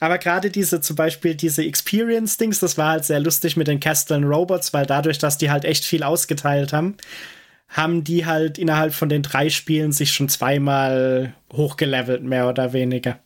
Aber 0.00 0.18
gerade 0.18 0.50
diese, 0.50 0.80
zum 0.80 0.96
Beispiel 0.96 1.34
diese 1.34 1.64
Experience-Dings, 1.64 2.60
das 2.60 2.78
war 2.78 2.92
halt 2.92 3.04
sehr 3.04 3.20
lustig 3.20 3.56
mit 3.56 3.66
den 3.66 3.80
Castellan 3.80 4.24
Robots, 4.24 4.72
weil 4.72 4.86
dadurch, 4.86 5.18
dass 5.18 5.38
die 5.38 5.50
halt 5.50 5.64
echt 5.64 5.84
viel 5.84 6.02
ausgeteilt 6.02 6.72
haben, 6.72 6.96
haben 7.68 8.04
die 8.04 8.26
halt 8.26 8.58
innerhalb 8.58 8.94
von 8.94 9.08
den 9.08 9.22
drei 9.22 9.50
Spielen 9.50 9.92
sich 9.92 10.12
schon 10.12 10.28
zweimal 10.28 11.34
hochgelevelt, 11.52 12.22
mehr 12.22 12.48
oder 12.48 12.72
weniger. 12.72 13.18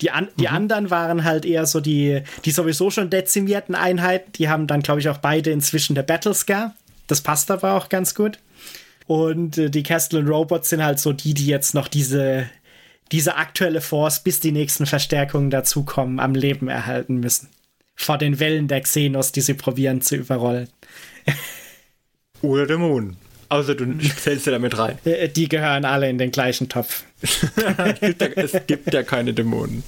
Die, 0.00 0.10
an, 0.10 0.28
die 0.38 0.48
mhm. 0.48 0.54
anderen 0.54 0.90
waren 0.90 1.24
halt 1.24 1.44
eher 1.44 1.66
so 1.66 1.80
die, 1.80 2.22
die 2.44 2.50
sowieso 2.50 2.90
schon 2.90 3.10
dezimierten 3.10 3.74
Einheiten. 3.74 4.32
Die 4.32 4.48
haben 4.48 4.66
dann, 4.66 4.82
glaube 4.82 5.00
ich, 5.00 5.08
auch 5.08 5.18
beide 5.18 5.50
inzwischen 5.50 5.94
der 5.94 6.02
Battlescar. 6.02 6.74
Das 7.06 7.20
passt 7.20 7.50
aber 7.50 7.74
auch 7.74 7.88
ganz 7.88 8.14
gut. 8.14 8.38
Und 9.06 9.58
äh, 9.58 9.70
die 9.70 9.82
Castellan 9.82 10.28
Robots 10.28 10.70
sind 10.70 10.82
halt 10.82 11.00
so 11.00 11.12
die, 11.12 11.34
die 11.34 11.46
jetzt 11.46 11.74
noch 11.74 11.88
diese, 11.88 12.48
diese 13.12 13.36
aktuelle 13.36 13.80
Force, 13.80 14.22
bis 14.22 14.40
die 14.40 14.52
nächsten 14.52 14.86
Verstärkungen 14.86 15.50
dazukommen, 15.50 16.20
am 16.20 16.34
Leben 16.34 16.68
erhalten 16.68 17.16
müssen. 17.16 17.48
Vor 17.96 18.18
den 18.18 18.38
Wellen 18.38 18.68
der 18.68 18.80
Xenos, 18.80 19.32
die 19.32 19.40
sie 19.40 19.54
probieren 19.54 20.00
zu 20.00 20.16
überrollen. 20.16 20.68
Oder 22.42 22.66
Dämonen. 22.66 23.16
Außer 23.50 23.74
du 23.74 23.98
zählst 23.98 24.46
ja 24.46 24.52
damit 24.52 24.78
rein. 24.78 24.98
Äh, 25.04 25.28
die 25.28 25.48
gehören 25.48 25.84
alle 25.84 26.08
in 26.08 26.18
den 26.18 26.30
gleichen 26.30 26.68
Topf. 26.68 27.04
es 28.00 28.52
gibt 28.66 28.94
ja 28.94 29.02
keine 29.02 29.34
Dämonen. 29.34 29.82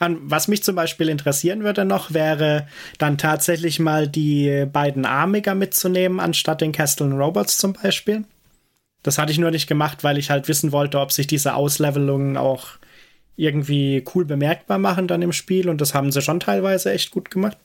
Und 0.00 0.18
was 0.22 0.46
mich 0.46 0.62
zum 0.62 0.76
Beispiel 0.76 1.08
interessieren 1.08 1.64
würde 1.64 1.84
noch, 1.84 2.12
wäre 2.12 2.66
dann 2.98 3.18
tatsächlich 3.18 3.78
mal 3.78 4.08
die 4.08 4.66
beiden 4.70 5.04
Armiger 5.06 5.54
mitzunehmen, 5.54 6.20
anstatt 6.20 6.60
den 6.60 6.72
Castellan 6.72 7.18
Robots 7.18 7.58
zum 7.58 7.72
Beispiel. 7.72 8.24
Das 9.02 9.18
hatte 9.18 9.32
ich 9.32 9.38
nur 9.38 9.50
nicht 9.50 9.66
gemacht, 9.66 10.04
weil 10.04 10.18
ich 10.18 10.30
halt 10.30 10.48
wissen 10.48 10.70
wollte, 10.70 11.00
ob 11.00 11.12
sich 11.12 11.26
diese 11.26 11.54
Auslevelungen 11.54 12.36
auch 12.36 12.68
irgendwie 13.36 14.04
cool 14.14 14.24
bemerkbar 14.24 14.78
machen 14.78 15.08
dann 15.08 15.22
im 15.22 15.32
Spiel. 15.32 15.68
Und 15.68 15.80
das 15.80 15.94
haben 15.94 16.12
sie 16.12 16.22
schon 16.22 16.40
teilweise 16.40 16.92
echt 16.92 17.10
gut 17.10 17.30
gemacht. 17.30 17.56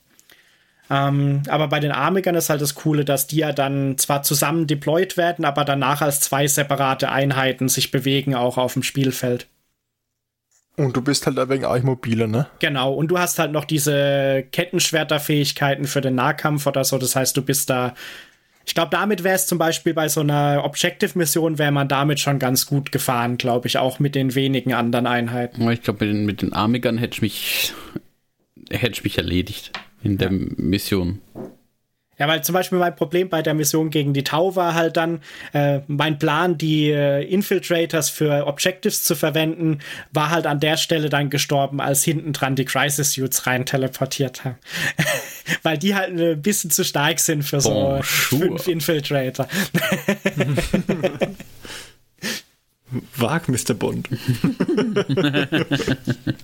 Ähm, 0.89 1.43
aber 1.49 1.67
bei 1.67 1.79
den 1.79 1.91
Armigern 1.91 2.35
ist 2.35 2.49
halt 2.49 2.61
das 2.61 2.75
Coole, 2.75 3.03
dass 3.03 3.27
die 3.27 3.37
ja 3.37 3.51
dann 3.51 3.97
zwar 3.97 4.23
zusammen 4.23 4.67
deployed 4.67 5.17
werden, 5.17 5.43
aber 5.43 5.65
danach 5.65 6.01
als 6.01 6.21
zwei 6.21 6.47
separate 6.47 7.09
Einheiten 7.09 7.67
sich 7.67 7.91
bewegen, 7.91 8.35
auch 8.35 8.57
auf 8.57 8.73
dem 8.73 8.83
Spielfeld. 8.83 9.47
Und 10.77 10.95
du 10.95 11.01
bist 11.01 11.25
halt 11.25 11.39
ein 11.39 11.49
wenig 11.49 11.65
auch 11.65 11.81
mobiler, 11.81 12.27
ne? 12.27 12.47
Genau, 12.59 12.93
und 12.93 13.07
du 13.09 13.17
hast 13.17 13.39
halt 13.39 13.51
noch 13.51 13.65
diese 13.65 14.45
Kettenschwerterfähigkeiten 14.51 15.85
für 15.85 16.01
den 16.01 16.15
Nahkampf 16.15 16.67
oder 16.67 16.83
so. 16.83 16.99
Das 16.99 17.15
heißt, 17.15 17.35
du 17.35 17.41
bist 17.41 17.69
da. 17.69 17.95
Ich 18.63 18.75
glaube, 18.75 18.89
damit 18.91 19.23
wäre 19.23 19.35
es 19.35 19.47
zum 19.47 19.57
Beispiel 19.57 19.93
bei 19.93 20.07
so 20.07 20.19
einer 20.19 20.61
Objective-Mission, 20.63 21.57
wäre 21.57 21.71
man 21.71 21.87
damit 21.87 22.19
schon 22.19 22.37
ganz 22.37 22.65
gut 22.65 22.91
gefahren, 22.91 23.37
glaube 23.37 23.67
ich, 23.67 23.77
auch 23.77 23.99
mit 23.99 24.13
den 24.13 24.35
wenigen 24.35 24.73
anderen 24.73 25.07
Einheiten. 25.07 25.67
Ich 25.71 25.81
glaube, 25.81 26.05
mit 26.05 26.13
den, 26.13 26.25
mit 26.25 26.41
den 26.41 26.53
Armigern 26.53 26.97
hätte 26.97 27.15
ich 27.15 27.21
mich, 27.21 27.73
hätte 28.69 28.91
ich 28.91 29.03
mich 29.03 29.17
erledigt 29.17 29.71
in 30.07 30.17
der 30.17 30.31
Mission. 30.31 31.21
Ja, 32.17 32.27
weil 32.27 32.43
zum 32.43 32.53
Beispiel 32.53 32.79
mein 32.79 32.95
Problem 32.95 33.29
bei 33.29 33.43
der 33.43 33.53
Mission 33.53 33.91
gegen 33.91 34.13
die 34.13 34.23
Tau 34.23 34.55
war 34.55 34.73
halt 34.73 34.97
dann, 34.97 35.19
äh, 35.53 35.81
mein 35.85 36.17
Plan, 36.17 36.57
die 36.57 36.89
äh, 36.89 37.21
Infiltrators 37.23 38.09
für 38.09 38.47
Objectives 38.47 39.03
zu 39.03 39.15
verwenden, 39.15 39.81
war 40.13 40.31
halt 40.31 40.47
an 40.47 40.59
der 40.59 40.77
Stelle 40.77 41.09
dann 41.09 41.29
gestorben, 41.29 41.79
als 41.79 42.03
hinten 42.03 42.33
dran 42.33 42.55
die 42.55 42.65
Crisis 42.65 43.11
Suits 43.11 43.45
rein 43.45 43.67
teleportiert 43.67 44.45
haben. 44.45 44.57
weil 45.61 45.77
die 45.77 45.93
halt 45.93 46.17
ein 46.17 46.41
bisschen 46.41 46.71
zu 46.71 46.83
stark 46.83 47.19
sind 47.19 47.43
für 47.43 47.61
so 47.61 47.69
bon, 47.69 48.01
fünf 48.01 48.67
Infiltrator. 48.67 49.47
Wag, 53.17 53.47
Mr. 53.49 53.73
Bond. 53.73 54.07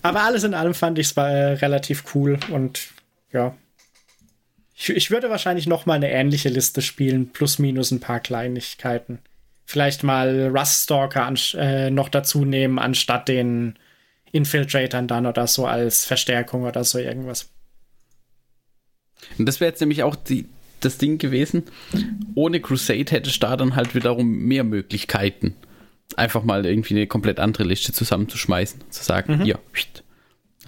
Aber 0.01 0.23
alles 0.23 0.43
in 0.43 0.53
allem 0.53 0.73
fand 0.73 0.99
ich 0.99 1.07
es 1.07 1.17
äh, 1.17 1.21
relativ 1.21 2.03
cool 2.13 2.37
und 2.51 2.89
ja. 3.33 3.55
Ich, 4.75 4.89
ich 4.89 5.11
würde 5.11 5.29
wahrscheinlich 5.29 5.67
noch 5.67 5.85
mal 5.85 5.95
eine 5.95 6.11
ähnliche 6.11 6.49
Liste 6.49 6.81
spielen, 6.81 7.31
plus 7.31 7.59
minus 7.59 7.91
ein 7.91 7.99
paar 7.99 8.19
Kleinigkeiten. 8.19 9.19
Vielleicht 9.65 10.03
mal 10.03 10.51
Rust 10.55 10.83
Stalker 10.83 11.25
an, 11.25 11.37
äh, 11.55 11.89
noch 11.89 12.09
dazu 12.09 12.45
nehmen, 12.45 12.79
anstatt 12.79 13.27
den 13.27 13.75
Infiltratoren 14.31 15.07
dann 15.07 15.25
oder 15.25 15.47
so 15.47 15.65
als 15.65 16.05
Verstärkung 16.05 16.63
oder 16.63 16.83
so 16.83 16.97
irgendwas. 16.97 17.49
Und 19.37 19.45
das 19.45 19.59
wäre 19.59 19.69
jetzt 19.69 19.79
nämlich 19.79 20.03
auch 20.03 20.15
die, 20.15 20.49
das 20.81 20.97
Ding 20.97 21.17
gewesen. 21.17 21.63
Ohne 22.35 22.59
Crusade 22.59 23.11
hätte 23.11 23.31
da 23.39 23.55
dann 23.55 23.75
halt 23.75 23.95
wiederum 23.95 24.27
mehr 24.27 24.63
Möglichkeiten. 24.63 25.55
Einfach 26.17 26.43
mal 26.43 26.65
irgendwie 26.65 26.95
eine 26.95 27.07
komplett 27.07 27.39
andere 27.39 27.63
Liste 27.63 27.93
zusammenzuschmeißen. 27.93 28.81
Zu 28.89 29.03
sagen, 29.03 29.37
mhm. 29.37 29.45
ja, 29.45 29.59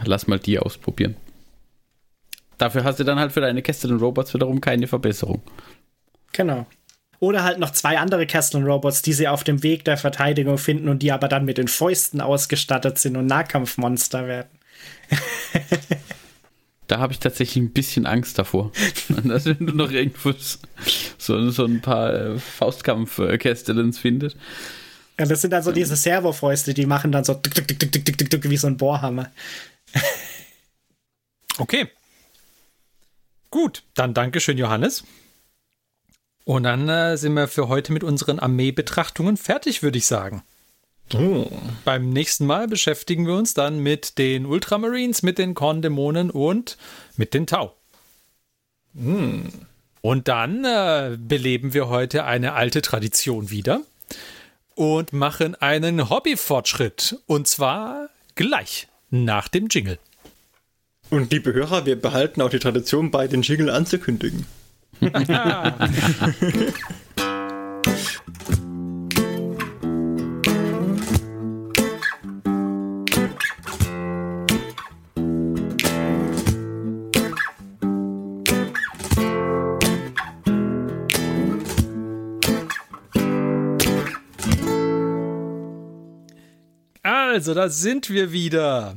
lass 0.06 0.28
mal 0.28 0.40
die 0.40 0.60
ausprobieren. 0.60 1.16
Dafür 2.58 2.84
hast 2.84 3.00
du 3.00 3.04
dann 3.04 3.20
halt 3.20 3.32
für 3.32 3.42
deine 3.42 3.62
Castle 3.62 3.96
Robots 3.96 4.34
wiederum 4.34 4.62
keine 4.62 4.88
Verbesserung. 4.88 5.42
Genau. 6.32 6.66
Oder 7.20 7.44
halt 7.44 7.60
noch 7.60 7.72
zwei 7.72 7.98
andere 7.98 8.28
Castle 8.28 8.64
Robots, 8.64 9.02
die 9.02 9.14
sie 9.14 9.28
auf 9.28 9.44
dem 9.44 9.64
Weg 9.64 9.86
der 9.86 9.98
Verteidigung 9.98 10.58
finden 10.58 10.90
und 10.90 11.00
die 11.00 11.12
aber 11.12 11.28
dann 11.28 11.46
mit 11.46 11.58
den 11.58 11.68
Fäusten 11.68 12.22
ausgestattet 12.22 12.98
sind 13.00 13.16
und 13.16 13.26
Nahkampfmonster 13.26 14.28
werden. 14.28 14.50
da 16.88 17.00
habe 17.00 17.14
ich 17.14 17.20
tatsächlich 17.20 17.64
ein 17.64 17.72
bisschen 17.72 18.06
Angst 18.06 18.38
davor. 18.38 18.72
dass 19.24 19.46
wenn 19.46 19.66
du 19.66 19.74
noch 19.74 19.92
irgendwo 19.92 20.34
so, 21.18 21.50
so 21.50 21.66
ein 21.66 21.82
paar 21.82 22.14
äh, 22.14 22.38
Faustkampf-Castellans 22.38 23.98
findest. 23.98 24.38
Ja, 25.18 25.26
das 25.26 25.42
sind 25.42 25.52
dann 25.52 25.64
so 25.64 25.72
diese 25.72 25.96
Servofäuste, 25.96 26.74
die 26.74 26.86
machen 26.86 27.12
dann 27.12 27.24
so 27.24 27.34
tuk, 27.34 27.56
tuk, 27.56 27.68
tuk, 27.68 27.80
tuk, 27.80 28.06
tuk, 28.06 28.30
tuk, 28.30 28.50
wie 28.50 28.58
so 28.58 28.68
ein 28.68 28.76
Bohrhammer. 28.76 29.32
okay. 31.58 31.88
Gut, 33.56 33.84
dann 33.94 34.14
Dankeschön, 34.14 34.58
Johannes. 34.58 35.06
Und 36.44 36.64
dann 36.64 36.90
äh, 36.90 37.16
sind 37.16 37.36
wir 37.36 37.48
für 37.48 37.70
heute 37.70 37.94
mit 37.94 38.04
unseren 38.04 38.38
Armeebetrachtungen 38.38 39.38
fertig, 39.38 39.82
würde 39.82 39.98
ich 39.98 40.08
sagen. 40.08 40.44
Oh. 41.14 41.50
Beim 41.86 42.10
nächsten 42.10 42.46
Mal 42.48 42.68
beschäftigen 42.68 43.26
wir 43.26 43.36
uns 43.36 43.54
dann 43.54 43.80
mit 43.80 44.18
den 44.18 44.46
Ultramarines, 44.46 45.24
mit 45.24 45.38
den 45.38 45.54
Korndämonen 45.54 46.32
und 46.32 46.78
mit 47.16 47.34
den 47.34 47.48
Tau. 47.48 47.74
Mm. 48.92 49.44
Und 50.02 50.28
dann 50.28 50.66
äh, 50.66 51.18
beleben 51.18 51.74
wir 51.74 51.88
heute 51.88 52.26
eine 52.26 52.56
alte 52.56 52.82
Tradition 52.82 53.52
wieder 53.52 53.80
und 54.76 55.14
machen 55.14 55.56
einen 55.56 56.10
Hobbyfortschritt. 56.10 57.20
Und 57.26 57.48
zwar 57.48 58.10
gleich 58.36 58.90
nach 59.12 59.48
dem 59.48 59.68
Jingle. 59.70 59.98
Und 61.10 61.32
liebe 61.32 61.54
Hörer, 61.54 61.86
wir 61.86 62.00
behalten 62.00 62.42
auch 62.42 62.50
die 62.50 62.60
Tradition 62.60 63.12
bei, 63.12 63.28
den 63.28 63.42
Jingle 63.42 63.70
anzukündigen. 63.70 64.46
Also, 87.36 87.54
da 87.54 87.68
sind 87.68 88.10
wir 88.10 88.32
wieder. 88.32 88.96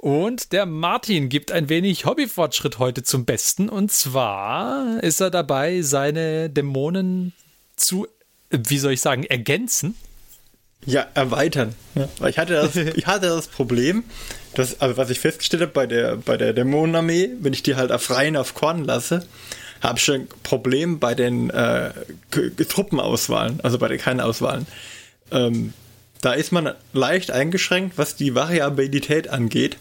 Und 0.00 0.52
der 0.52 0.64
Martin 0.64 1.28
gibt 1.28 1.50
ein 1.50 1.68
wenig 1.68 2.04
Hobbyfortschritt 2.04 2.78
heute 2.78 3.02
zum 3.02 3.24
Besten. 3.24 3.68
Und 3.68 3.90
zwar 3.90 5.02
ist 5.02 5.20
er 5.20 5.30
dabei, 5.30 5.82
seine 5.82 6.48
Dämonen 6.48 7.32
zu, 7.74 8.06
wie 8.50 8.78
soll 8.78 8.92
ich 8.92 9.00
sagen, 9.00 9.24
ergänzen. 9.24 9.96
Ja, 10.86 11.04
erweitern. 11.14 11.74
Ja. 11.96 12.08
Weil 12.20 12.30
ich 12.30 12.38
hatte 12.38 12.52
das, 12.52 12.76
ich 12.96 13.08
hatte 13.08 13.26
das 13.26 13.48
Problem, 13.48 14.04
dass, 14.54 14.80
also 14.80 14.96
was 14.96 15.10
ich 15.10 15.18
festgestellt 15.18 15.62
habe 15.62 15.72
bei 15.72 15.86
der, 15.86 16.16
bei 16.16 16.36
der 16.36 16.52
Dämonenarmee, 16.52 17.30
wenn 17.40 17.52
ich 17.52 17.64
die 17.64 17.74
halt 17.74 17.90
auf 17.90 18.08
rein 18.10 18.36
auf 18.36 18.54
Korn 18.54 18.84
lasse, 18.84 19.26
habe 19.80 19.98
ich 19.98 20.08
ein 20.12 20.28
Problem 20.44 21.00
bei 21.00 21.16
den 21.16 21.50
äh, 21.50 21.90
Truppenauswahlen, 22.30 23.60
also 23.62 23.78
bei 23.78 23.88
den 23.88 23.98
keinen 23.98 24.20
Auswahlen. 24.20 24.68
Ähm, 25.32 25.72
da 26.20 26.34
ist 26.34 26.52
man 26.52 26.72
leicht 26.92 27.32
eingeschränkt, 27.32 27.98
was 27.98 28.14
die 28.14 28.36
Variabilität 28.36 29.28
angeht. 29.28 29.76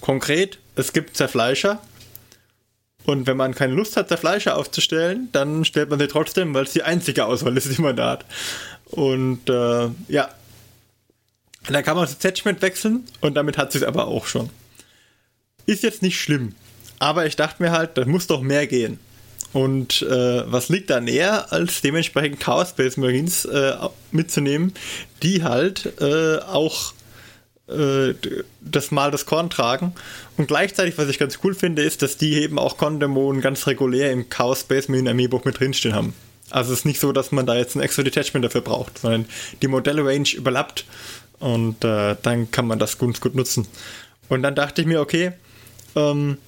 Konkret, 0.00 0.58
es 0.74 0.92
gibt 0.92 1.16
Zerfleischer. 1.16 1.80
Und 3.04 3.26
wenn 3.26 3.36
man 3.36 3.54
keine 3.54 3.72
Lust 3.72 3.96
hat, 3.96 4.08
Zerfleischer 4.08 4.56
aufzustellen, 4.56 5.28
dann 5.32 5.64
stellt 5.64 5.90
man 5.90 5.98
sie 5.98 6.08
trotzdem, 6.08 6.54
weil 6.54 6.64
es 6.64 6.72
die 6.72 6.82
einzige 6.82 7.24
Auswahl 7.26 7.56
ist, 7.56 7.76
die 7.76 7.80
man 7.80 7.96
da 7.96 8.10
hat. 8.10 8.24
Und 8.86 9.48
äh, 9.48 9.88
ja, 10.08 10.28
da 11.68 11.82
kann 11.82 11.96
man 11.96 12.04
das 12.04 12.14
Attachment 12.14 12.62
wechseln 12.62 13.04
und 13.20 13.34
damit 13.34 13.58
hat 13.58 13.72
sie 13.72 13.78
es 13.78 13.84
aber 13.84 14.06
auch 14.06 14.26
schon. 14.26 14.50
Ist 15.66 15.82
jetzt 15.82 16.02
nicht 16.02 16.20
schlimm, 16.20 16.54
aber 16.98 17.26
ich 17.26 17.36
dachte 17.36 17.62
mir 17.62 17.72
halt, 17.72 17.96
da 17.96 18.04
muss 18.04 18.26
doch 18.26 18.40
mehr 18.40 18.66
gehen. 18.66 18.98
Und 19.52 20.02
äh, 20.02 20.52
was 20.52 20.68
liegt 20.68 20.90
da 20.90 21.00
näher, 21.00 21.52
als 21.52 21.80
dementsprechend 21.80 22.40
Chaos 22.40 22.70
Space 22.70 22.96
Marines 22.96 23.44
äh, 23.46 23.74
mitzunehmen, 24.10 24.74
die 25.22 25.42
halt 25.42 25.92
äh, 26.00 26.38
auch 26.38 26.92
äh, 27.68 28.14
das 28.60 28.90
Mal 28.90 29.10
das 29.10 29.26
Korn 29.26 29.50
tragen. 29.50 29.94
Und 30.36 30.48
gleichzeitig, 30.48 30.98
was 30.98 31.08
ich 31.08 31.18
ganz 31.18 31.40
cool 31.42 31.54
finde, 31.54 31.82
ist, 31.82 32.02
dass 32.02 32.16
die 32.16 32.34
eben 32.34 32.58
auch 32.58 32.76
Kondämonen 32.76 33.42
ganz 33.42 33.66
regulär 33.66 34.12
im 34.12 34.28
Chaos 34.28 34.60
Space 34.60 34.88
Marine 34.88 35.10
Armeebuch 35.10 35.44
mit 35.44 35.58
drinstehen 35.58 35.94
haben. 35.94 36.14
Also 36.50 36.72
es 36.72 36.80
ist 36.80 36.84
nicht 36.84 37.00
so, 37.00 37.12
dass 37.12 37.32
man 37.32 37.46
da 37.46 37.56
jetzt 37.56 37.74
ein 37.74 37.80
extra 37.80 38.02
Detachment 38.02 38.44
dafür 38.44 38.60
braucht, 38.60 38.98
sondern 38.98 39.26
die 39.62 39.68
Modelle-Range 39.68 40.28
überlappt 40.34 40.84
und 41.40 41.84
äh, 41.84 42.16
dann 42.22 42.50
kann 42.50 42.66
man 42.66 42.78
das 42.78 42.98
ganz 42.98 43.20
gut 43.20 43.34
nutzen. 43.34 43.66
Und 44.28 44.42
dann 44.42 44.54
dachte 44.54 44.80
ich 44.80 44.86
mir, 44.86 45.00
okay, 45.00 45.32
ähm, 45.96 46.38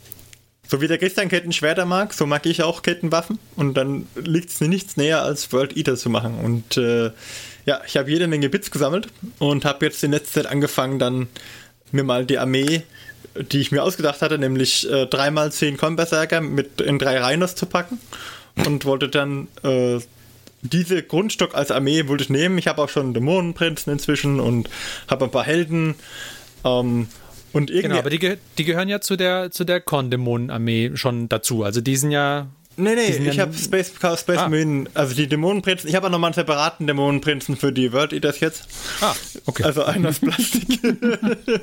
so 0.66 0.80
wie 0.80 0.88
der 0.88 0.98
Christian 0.98 1.28
Kettenschwerter 1.28 1.86
mag, 1.86 2.12
so 2.12 2.26
mag 2.26 2.44
ich 2.44 2.62
auch 2.62 2.82
Kettenwaffen. 2.82 3.38
Und 3.56 3.74
dann 3.74 4.06
liegt 4.14 4.50
es 4.50 4.60
mir 4.60 4.68
nichts 4.68 4.96
näher, 4.96 5.22
als 5.22 5.50
World 5.52 5.76
Eater 5.76 5.96
zu 5.96 6.10
machen. 6.10 6.38
Und 6.38 6.76
äh, 6.76 7.10
ja, 7.68 7.82
ich 7.86 7.98
habe 7.98 8.10
jede 8.10 8.28
Menge 8.28 8.48
Bits 8.48 8.70
gesammelt 8.70 9.08
und 9.38 9.66
habe 9.66 9.84
jetzt 9.84 10.02
in 10.02 10.12
letzter 10.12 10.40
Zeit 10.40 10.50
angefangen, 10.50 10.98
dann 10.98 11.28
mir 11.92 12.02
mal 12.02 12.24
die 12.24 12.38
Armee, 12.38 12.82
die 13.34 13.60
ich 13.60 13.72
mir 13.72 13.82
ausgedacht 13.82 14.22
hatte, 14.22 14.38
nämlich 14.38 14.90
äh, 14.90 15.04
dreimal 15.04 15.52
zehn 15.52 15.76
Comberserker 15.76 16.40
mit 16.40 16.80
in 16.80 16.98
drei 16.98 17.22
Rhinos 17.22 17.56
zu 17.56 17.66
packen. 17.66 18.00
Und 18.64 18.86
wollte 18.86 19.10
dann 19.10 19.48
äh, 19.64 19.98
diese 20.62 21.02
Grundstock 21.02 21.54
als 21.54 21.70
Armee 21.70 22.08
wollte 22.08 22.24
ich 22.24 22.30
nehmen. 22.30 22.56
Ich 22.56 22.68
habe 22.68 22.80
auch 22.80 22.88
schon 22.88 23.12
Dämonenprinzen 23.12 23.92
inzwischen 23.92 24.40
und 24.40 24.70
habe 25.06 25.26
ein 25.26 25.30
paar 25.30 25.44
Helden. 25.44 25.94
Ähm, 26.64 27.08
und 27.52 27.70
irgendwie 27.70 27.82
genau, 27.82 27.98
aber 27.98 28.08
die, 28.08 28.38
die 28.56 28.64
gehören 28.64 28.88
ja 28.88 29.02
zu 29.02 29.16
der, 29.16 29.50
zu 29.50 29.64
der 29.64 29.82
Korn-Dämonen-Armee 29.82 30.92
schon 30.94 31.28
dazu. 31.28 31.64
Also 31.64 31.82
die 31.82 31.96
sind 31.96 32.12
ja 32.12 32.48
Nee, 32.81 32.95
nee, 32.95 33.29
ich 33.29 33.41
habe 33.41 33.53
Space, 33.55 33.89
Space 33.89 34.39
ah. 34.39 34.49
Marine, 34.49 34.89
also 34.95 35.12
die 35.12 35.26
Dämonenprinzen. 35.26 35.89
Ich 35.89 35.97
habe 35.97 36.07
auch 36.07 36.11
nochmal 36.12 36.29
einen 36.29 36.35
separaten 36.35 36.87
Dämonenprinzen 36.87 37.57
für 37.57 37.72
die 37.72 37.93
World 37.93 38.12
Eaters 38.12 38.39
jetzt. 38.39 38.68
Ah, 39.01 39.16
okay. 39.47 39.64
Also 39.64 39.83
einen 39.83 40.07
aus 40.07 40.20
Plastik. 40.20 40.79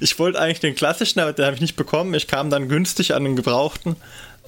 ich 0.00 0.18
wollte 0.18 0.40
eigentlich 0.40 0.58
den 0.58 0.74
klassischen, 0.74 1.20
aber 1.20 1.32
den 1.32 1.44
habe 1.44 1.54
ich 1.54 1.60
nicht 1.60 1.76
bekommen. 1.76 2.14
Ich 2.14 2.26
kam 2.26 2.50
dann 2.50 2.68
günstig 2.68 3.14
an 3.14 3.22
den 3.22 3.36
gebrauchten 3.36 3.94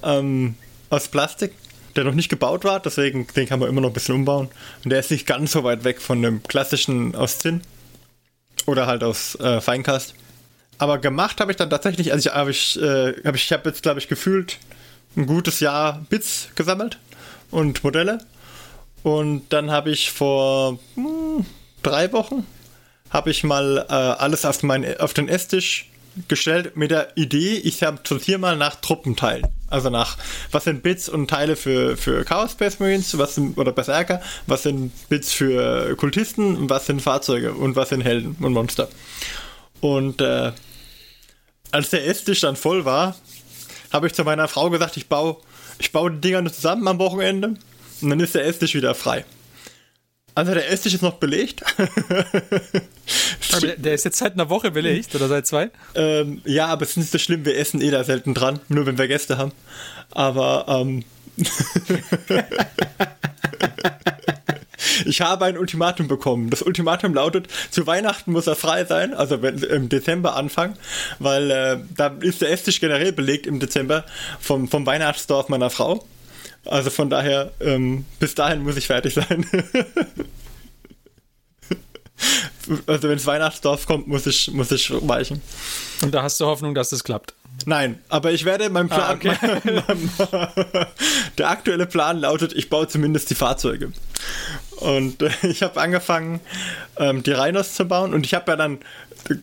ähm, 0.03 0.55
aus 0.89 1.07
Plastik, 1.07 1.53
der 1.95 2.03
noch 2.03 2.15
nicht 2.15 2.27
gebaut 2.27 2.65
war. 2.65 2.81
Deswegen, 2.81 3.25
den 3.37 3.47
kann 3.47 3.59
man 3.59 3.69
immer 3.69 3.79
noch 3.79 3.91
ein 3.91 3.93
bisschen 3.93 4.15
umbauen. 4.15 4.49
Und 4.83 4.89
der 4.89 4.99
ist 4.99 5.09
nicht 5.09 5.25
ganz 5.25 5.53
so 5.53 5.63
weit 5.63 5.85
weg 5.85 6.01
von 6.01 6.21
dem 6.21 6.43
klassischen 6.43 7.15
aus 7.15 7.39
Zinn. 7.39 7.61
Oder 8.65 8.87
halt 8.87 9.03
aus 9.03 9.35
äh, 9.35 9.61
Feinkast. 9.61 10.15
Aber 10.79 10.97
gemacht 10.97 11.39
habe 11.39 11.51
ich 11.51 11.55
dann 11.55 11.69
tatsächlich, 11.69 12.11
also 12.11 12.27
ich 12.27 12.35
habe 12.35 12.51
ich, 12.51 12.77
äh, 12.81 13.13
hab 13.23 13.35
ich, 13.35 13.45
ich 13.45 13.53
habe 13.53 13.69
jetzt, 13.69 13.83
glaube 13.83 14.01
ich, 14.01 14.09
gefühlt 14.09 14.59
ein 15.17 15.25
gutes 15.25 15.59
Jahr 15.59 16.05
Bits 16.09 16.49
gesammelt 16.55 16.99
und 17.51 17.83
Modelle. 17.83 18.19
Und 19.03 19.43
dann 19.49 19.71
habe 19.71 19.89
ich 19.89 20.11
vor 20.11 20.79
hm, 20.95 21.45
drei 21.83 22.11
Wochen 22.13 22.45
habe 23.09 23.31
ich 23.31 23.43
mal 23.43 23.85
äh, 23.89 23.93
alles 23.93 24.45
auf, 24.45 24.63
mein, 24.63 24.99
auf 24.99 25.13
den 25.13 25.29
Esstisch 25.29 25.89
gestellt 26.27 26.75
mit 26.75 26.91
der 26.91 27.15
Idee, 27.15 27.57
ich 27.57 27.77
sortiere 27.77 28.39
mal 28.39 28.57
nach 28.57 28.75
Truppenteilen. 28.75 29.47
Also 29.67 29.89
nach, 29.89 30.17
was 30.51 30.63
sind 30.63 30.81
Bits 30.81 31.09
und 31.09 31.29
Teile 31.29 31.55
für, 31.55 31.95
für 31.95 32.23
Chaos 32.25 32.53
Space 32.53 32.79
Marines, 32.79 33.17
was 33.17 33.35
sind, 33.35 33.57
oder 33.57 33.71
Berserker, 33.71 34.21
was 34.47 34.63
sind 34.63 34.91
Bits 35.09 35.31
für 35.31 35.95
Kultisten, 35.95 36.69
was 36.69 36.87
sind 36.87 37.01
Fahrzeuge 37.01 37.53
und 37.53 37.75
was 37.75 37.89
sind 37.89 38.01
Helden 38.01 38.35
und 38.39 38.53
Monster. 38.53 38.87
Und 39.79 40.21
äh, 40.21 40.51
als 41.71 41.89
der 41.91 42.07
Esstisch 42.07 42.39
dann 42.39 42.55
voll 42.55 42.85
war, 42.85 43.15
habe 43.91 44.07
ich 44.07 44.13
zu 44.13 44.23
meiner 44.23 44.47
Frau 44.47 44.69
gesagt, 44.69 44.97
ich 44.97 45.07
baue, 45.07 45.37
ich 45.79 45.91
baue 45.91 46.11
die 46.11 46.21
Dinger 46.21 46.51
zusammen 46.51 46.87
am 46.87 46.99
Wochenende 46.99 47.55
und 48.01 48.09
dann 48.09 48.19
ist 48.19 48.35
der 48.35 48.45
Esstisch 48.45 48.75
wieder 48.75 48.95
frei. 48.95 49.25
Also 50.35 50.53
der 50.53 50.69
Esstisch 50.69 50.93
ist 50.93 51.01
noch 51.01 51.15
belegt. 51.15 51.63
aber 53.53 53.67
der 53.67 53.95
ist 53.95 54.05
jetzt 54.05 54.19
seit 54.19 54.33
einer 54.33 54.49
Woche 54.49 54.69
belegt 54.69 55.15
oder 55.15 55.27
seit 55.27 55.47
zwei? 55.47 55.71
Ähm, 55.95 56.41
ja, 56.45 56.67
aber 56.67 56.83
es 56.83 56.91
ist 56.91 56.97
nicht 56.97 57.11
so 57.11 57.17
schlimm, 57.17 57.43
wir 57.43 57.57
essen 57.57 57.81
eh 57.81 57.89
da 57.89 58.03
selten 58.03 58.35
dran, 58.35 58.59
nur 58.67 58.85
wenn 58.85 58.99
wir 58.99 59.07
Gäste 59.07 59.39
haben. 59.39 59.51
Aber 60.11 60.65
ähm, 60.69 61.03
Ich 65.05 65.21
habe 65.21 65.45
ein 65.45 65.57
Ultimatum 65.57 66.07
bekommen. 66.07 66.49
Das 66.49 66.61
Ultimatum 66.61 67.13
lautet, 67.13 67.47
zu 67.71 67.85
Weihnachten 67.87 68.31
muss 68.31 68.47
er 68.47 68.55
frei 68.55 68.85
sein, 68.85 69.13
also 69.13 69.41
wenn, 69.41 69.57
im 69.59 69.89
Dezember 69.89 70.35
anfangen, 70.35 70.75
weil 71.19 71.51
äh, 71.51 71.77
da 71.95 72.15
ist 72.21 72.41
der 72.41 72.51
Esstisch 72.51 72.79
generell 72.79 73.11
belegt 73.11 73.47
im 73.47 73.59
Dezember 73.59 74.05
vom, 74.39 74.67
vom 74.67 74.85
Weihnachtsdorf 74.85 75.49
meiner 75.49 75.69
Frau. 75.69 76.05
Also 76.65 76.89
von 76.89 77.09
daher, 77.09 77.51
ähm, 77.61 78.05
bis 78.19 78.35
dahin 78.35 78.63
muss 78.63 78.77
ich 78.77 78.87
fertig 78.87 79.13
sein. 79.13 79.45
also 82.87 83.09
wenn 83.09 83.17
es 83.17 83.25
Weihnachtsdorf 83.25 83.85
kommt, 83.85 84.07
muss 84.07 84.25
ich, 84.25 84.51
muss 84.51 84.71
ich 84.71 84.91
weichen. 85.07 85.41
Und 86.01 86.13
da 86.13 86.23
hast 86.23 86.39
du 86.39 86.45
Hoffnung, 86.45 86.75
dass 86.75 86.89
das 86.89 87.03
klappt? 87.03 87.33
Nein, 87.65 87.99
aber 88.09 88.31
ich 88.31 88.45
werde 88.45 88.69
mein 88.69 88.87
Plan. 88.87 89.01
Ah, 89.01 89.13
okay. 89.13 89.35
der 91.37 91.49
aktuelle 91.49 91.85
Plan 91.85 92.19
lautet, 92.19 92.53
ich 92.53 92.69
baue 92.69 92.87
zumindest 92.87 93.29
die 93.29 93.35
Fahrzeuge. 93.35 93.91
Und 94.77 95.21
äh, 95.21 95.29
ich 95.43 95.63
habe 95.63 95.79
angefangen, 95.79 96.39
ähm, 96.97 97.23
die 97.23 97.31
Rhinos 97.31 97.73
zu 97.73 97.85
bauen. 97.85 98.13
Und 98.13 98.25
ich 98.25 98.33
habe 98.33 98.51
ja 98.51 98.55
dann, 98.55 98.79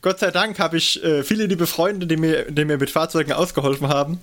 Gott 0.01 0.21
sei 0.21 0.31
Dank, 0.31 0.59
habe 0.59 0.77
ich 0.77 1.03
äh, 1.03 1.23
viele 1.25 1.47
liebe 1.47 1.67
Freunde, 1.67 2.07
die 2.07 2.17
mir, 2.17 2.51
die 2.51 2.65
mir 2.65 2.79
mit 2.79 2.91
Fahrzeugen 2.91 3.33
ausgeholfen 3.33 3.89
haben, 3.89 4.21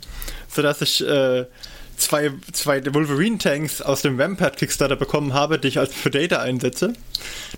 sodass 0.48 0.82
ich 0.82 1.06
äh, 1.06 1.46
zwei, 2.02 2.32
zwei 2.52 2.82
Wolverine-Tanks 2.94 3.82
aus 3.82 4.02
dem 4.02 4.20
Rampart 4.20 4.58
Kickstarter 4.58 4.96
bekommen 4.96 5.34
habe, 5.34 5.60
die 5.60 5.70
ich 5.70 5.80
als 5.80 5.94
Predator 5.94 6.40
einsetze. 6.40 6.94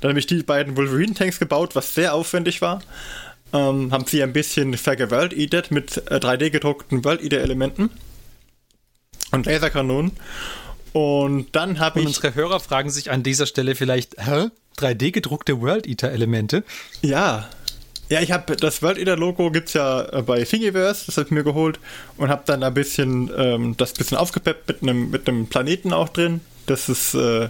Dann 0.01 0.09
habe 0.09 0.19
ich 0.19 0.27
die 0.27 0.43
beiden 0.43 0.77
Wolverine-Tanks 0.77 1.39
gebaut, 1.39 1.75
was 1.75 1.95
sehr 1.95 2.13
aufwendig 2.13 2.61
war. 2.61 2.81
Ähm, 3.51 3.91
haben 3.91 4.05
sie 4.07 4.23
ein 4.23 4.33
bisschen 4.33 4.77
vergeworld-eated 4.77 5.71
mit 5.71 5.97
äh, 6.09 6.15
3D 6.15 6.49
gedruckten 6.49 7.03
World-Eater-Elementen 7.03 7.89
und 9.31 9.45
Laserkanonen. 9.45 10.11
Und 10.91 11.55
dann 11.55 11.79
habe 11.79 11.99
ich. 11.99 12.05
Unsere 12.05 12.35
Hörer 12.35 12.59
fragen 12.59 12.89
sich 12.89 13.11
an 13.11 13.23
dieser 13.23 13.47
Stelle 13.47 13.75
vielleicht, 13.75 14.15
hä? 14.17 14.49
3D 14.77 15.11
gedruckte 15.11 15.61
World 15.61 15.87
Eater 15.87 16.11
Elemente? 16.11 16.63
Ja, 17.01 17.49
ja, 18.09 18.21
ich 18.21 18.31
habe 18.31 18.55
das 18.55 18.81
World 18.81 18.97
Eater 18.97 19.15
Logo 19.15 19.49
gibt's 19.51 19.73
ja 19.73 20.01
äh, 20.01 20.21
bei 20.21 20.43
Thingiverse, 20.43 21.05
das 21.07 21.17
habe 21.17 21.27
ich 21.27 21.31
mir 21.31 21.43
geholt 21.43 21.79
und 22.17 22.29
habe 22.29 22.43
dann 22.45 22.63
ein 22.63 22.73
bisschen 22.73 23.31
ähm, 23.35 23.75
das 23.77 23.93
bisschen 23.93 24.17
aufgepeppt 24.17 24.67
mit 24.67 24.83
einem 24.83 25.09
mit 25.09 25.27
einem 25.27 25.47
Planeten 25.47 25.93
auch 25.93 26.09
drin, 26.09 26.41
dass 26.65 26.89
es 26.89 27.13
äh, 27.13 27.49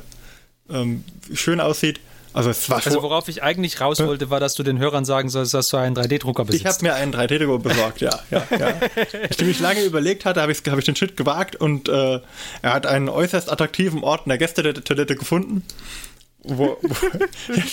ähm, 0.70 1.04
schön 1.34 1.60
aussieht. 1.60 2.00
Also, 2.34 2.50
es 2.50 2.68
war 2.68 2.84
also 2.84 3.04
worauf 3.04 3.28
ich 3.28 3.44
eigentlich 3.44 3.80
raus 3.80 4.00
wollte, 4.00 4.32
war, 4.32 4.40
dass 4.40 4.56
du 4.56 4.64
den 4.64 4.80
Hörern 4.80 5.06
sagen 5.06 5.30
sollst, 5.30 5.54
dass 5.54 5.70
du 5.70 5.78
einen 5.78 5.96
3D-Drucker 5.96 6.46
besitzt. 6.46 6.66
Ich 6.66 6.68
habe 6.68 6.84
mir 6.84 6.96
einen 6.96 7.14
3D-Drucker 7.14 7.60
besorgt, 7.60 8.02
ja. 8.02 8.20
ja, 8.32 8.44
ja. 8.50 8.74
Nachdem 9.22 9.50
ich 9.50 9.60
lange 9.60 9.84
überlegt 9.84 10.26
hatte, 10.26 10.42
habe 10.42 10.52
ich, 10.52 10.64
hab 10.68 10.80
ich 10.80 10.86
den 10.86 10.96
Schritt 10.96 11.16
gewagt 11.16 11.56
und 11.56 11.90
äh, 11.90 12.22
er 12.64 12.74
hat 12.74 12.88
einen 12.88 13.08
äußerst 13.08 13.52
attraktiven 13.52 14.04
Ort 14.04 14.26
in 14.26 14.30
der 14.30 14.40
Gästetoilette 14.40 15.16
gefunden 15.16 15.64
wo, 16.44 16.78
wo 16.82 16.96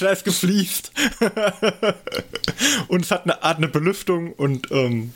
da 0.01 0.11
ist 0.11 0.25
gefliest. 0.25 0.93
und 2.89 3.05
es 3.05 3.11
hat 3.11 3.25
eine 3.25 3.43
Art 3.43 3.59
eine 3.59 3.69
Belüftung 3.69 4.33
und 4.33 4.71
ähm, 4.71 5.13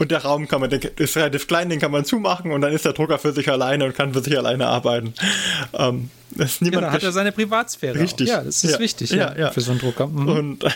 und 0.00 0.10
der 0.10 0.22
Raum 0.22 0.48
kann 0.48 0.62
man, 0.62 0.70
der 0.70 0.80
ist 0.98 1.14
relativ 1.18 1.46
klein, 1.46 1.68
den 1.68 1.78
kann 1.78 1.90
man 1.90 2.06
zumachen 2.06 2.52
und 2.52 2.62
dann 2.62 2.72
ist 2.72 2.86
der 2.86 2.94
Drucker 2.94 3.18
für 3.18 3.32
sich 3.32 3.50
alleine 3.50 3.84
und 3.84 3.94
kann 3.94 4.14
für 4.14 4.22
sich 4.22 4.34
alleine 4.36 4.66
arbeiten. 4.66 5.12
Ähm, 5.74 6.08
das 6.30 6.52
ist 6.52 6.62
niemand 6.62 6.76
ja, 6.76 6.86
dann 6.86 6.92
hat 6.94 7.02
er 7.02 7.12
seine 7.12 7.32
Privatsphäre. 7.32 7.98
Richtig. 7.98 8.28
Auch. 8.30 8.36
Ja, 8.36 8.42
das 8.42 8.64
ist 8.64 8.72
ja. 8.72 8.78
wichtig 8.78 9.10
ja, 9.10 9.36
ja, 9.36 9.50
für 9.50 9.60
so 9.60 9.72
einen 9.72 9.80
Drucker. 9.80 10.06
Mhm. 10.06 10.28
Und 10.28 10.64
auf 10.64 10.72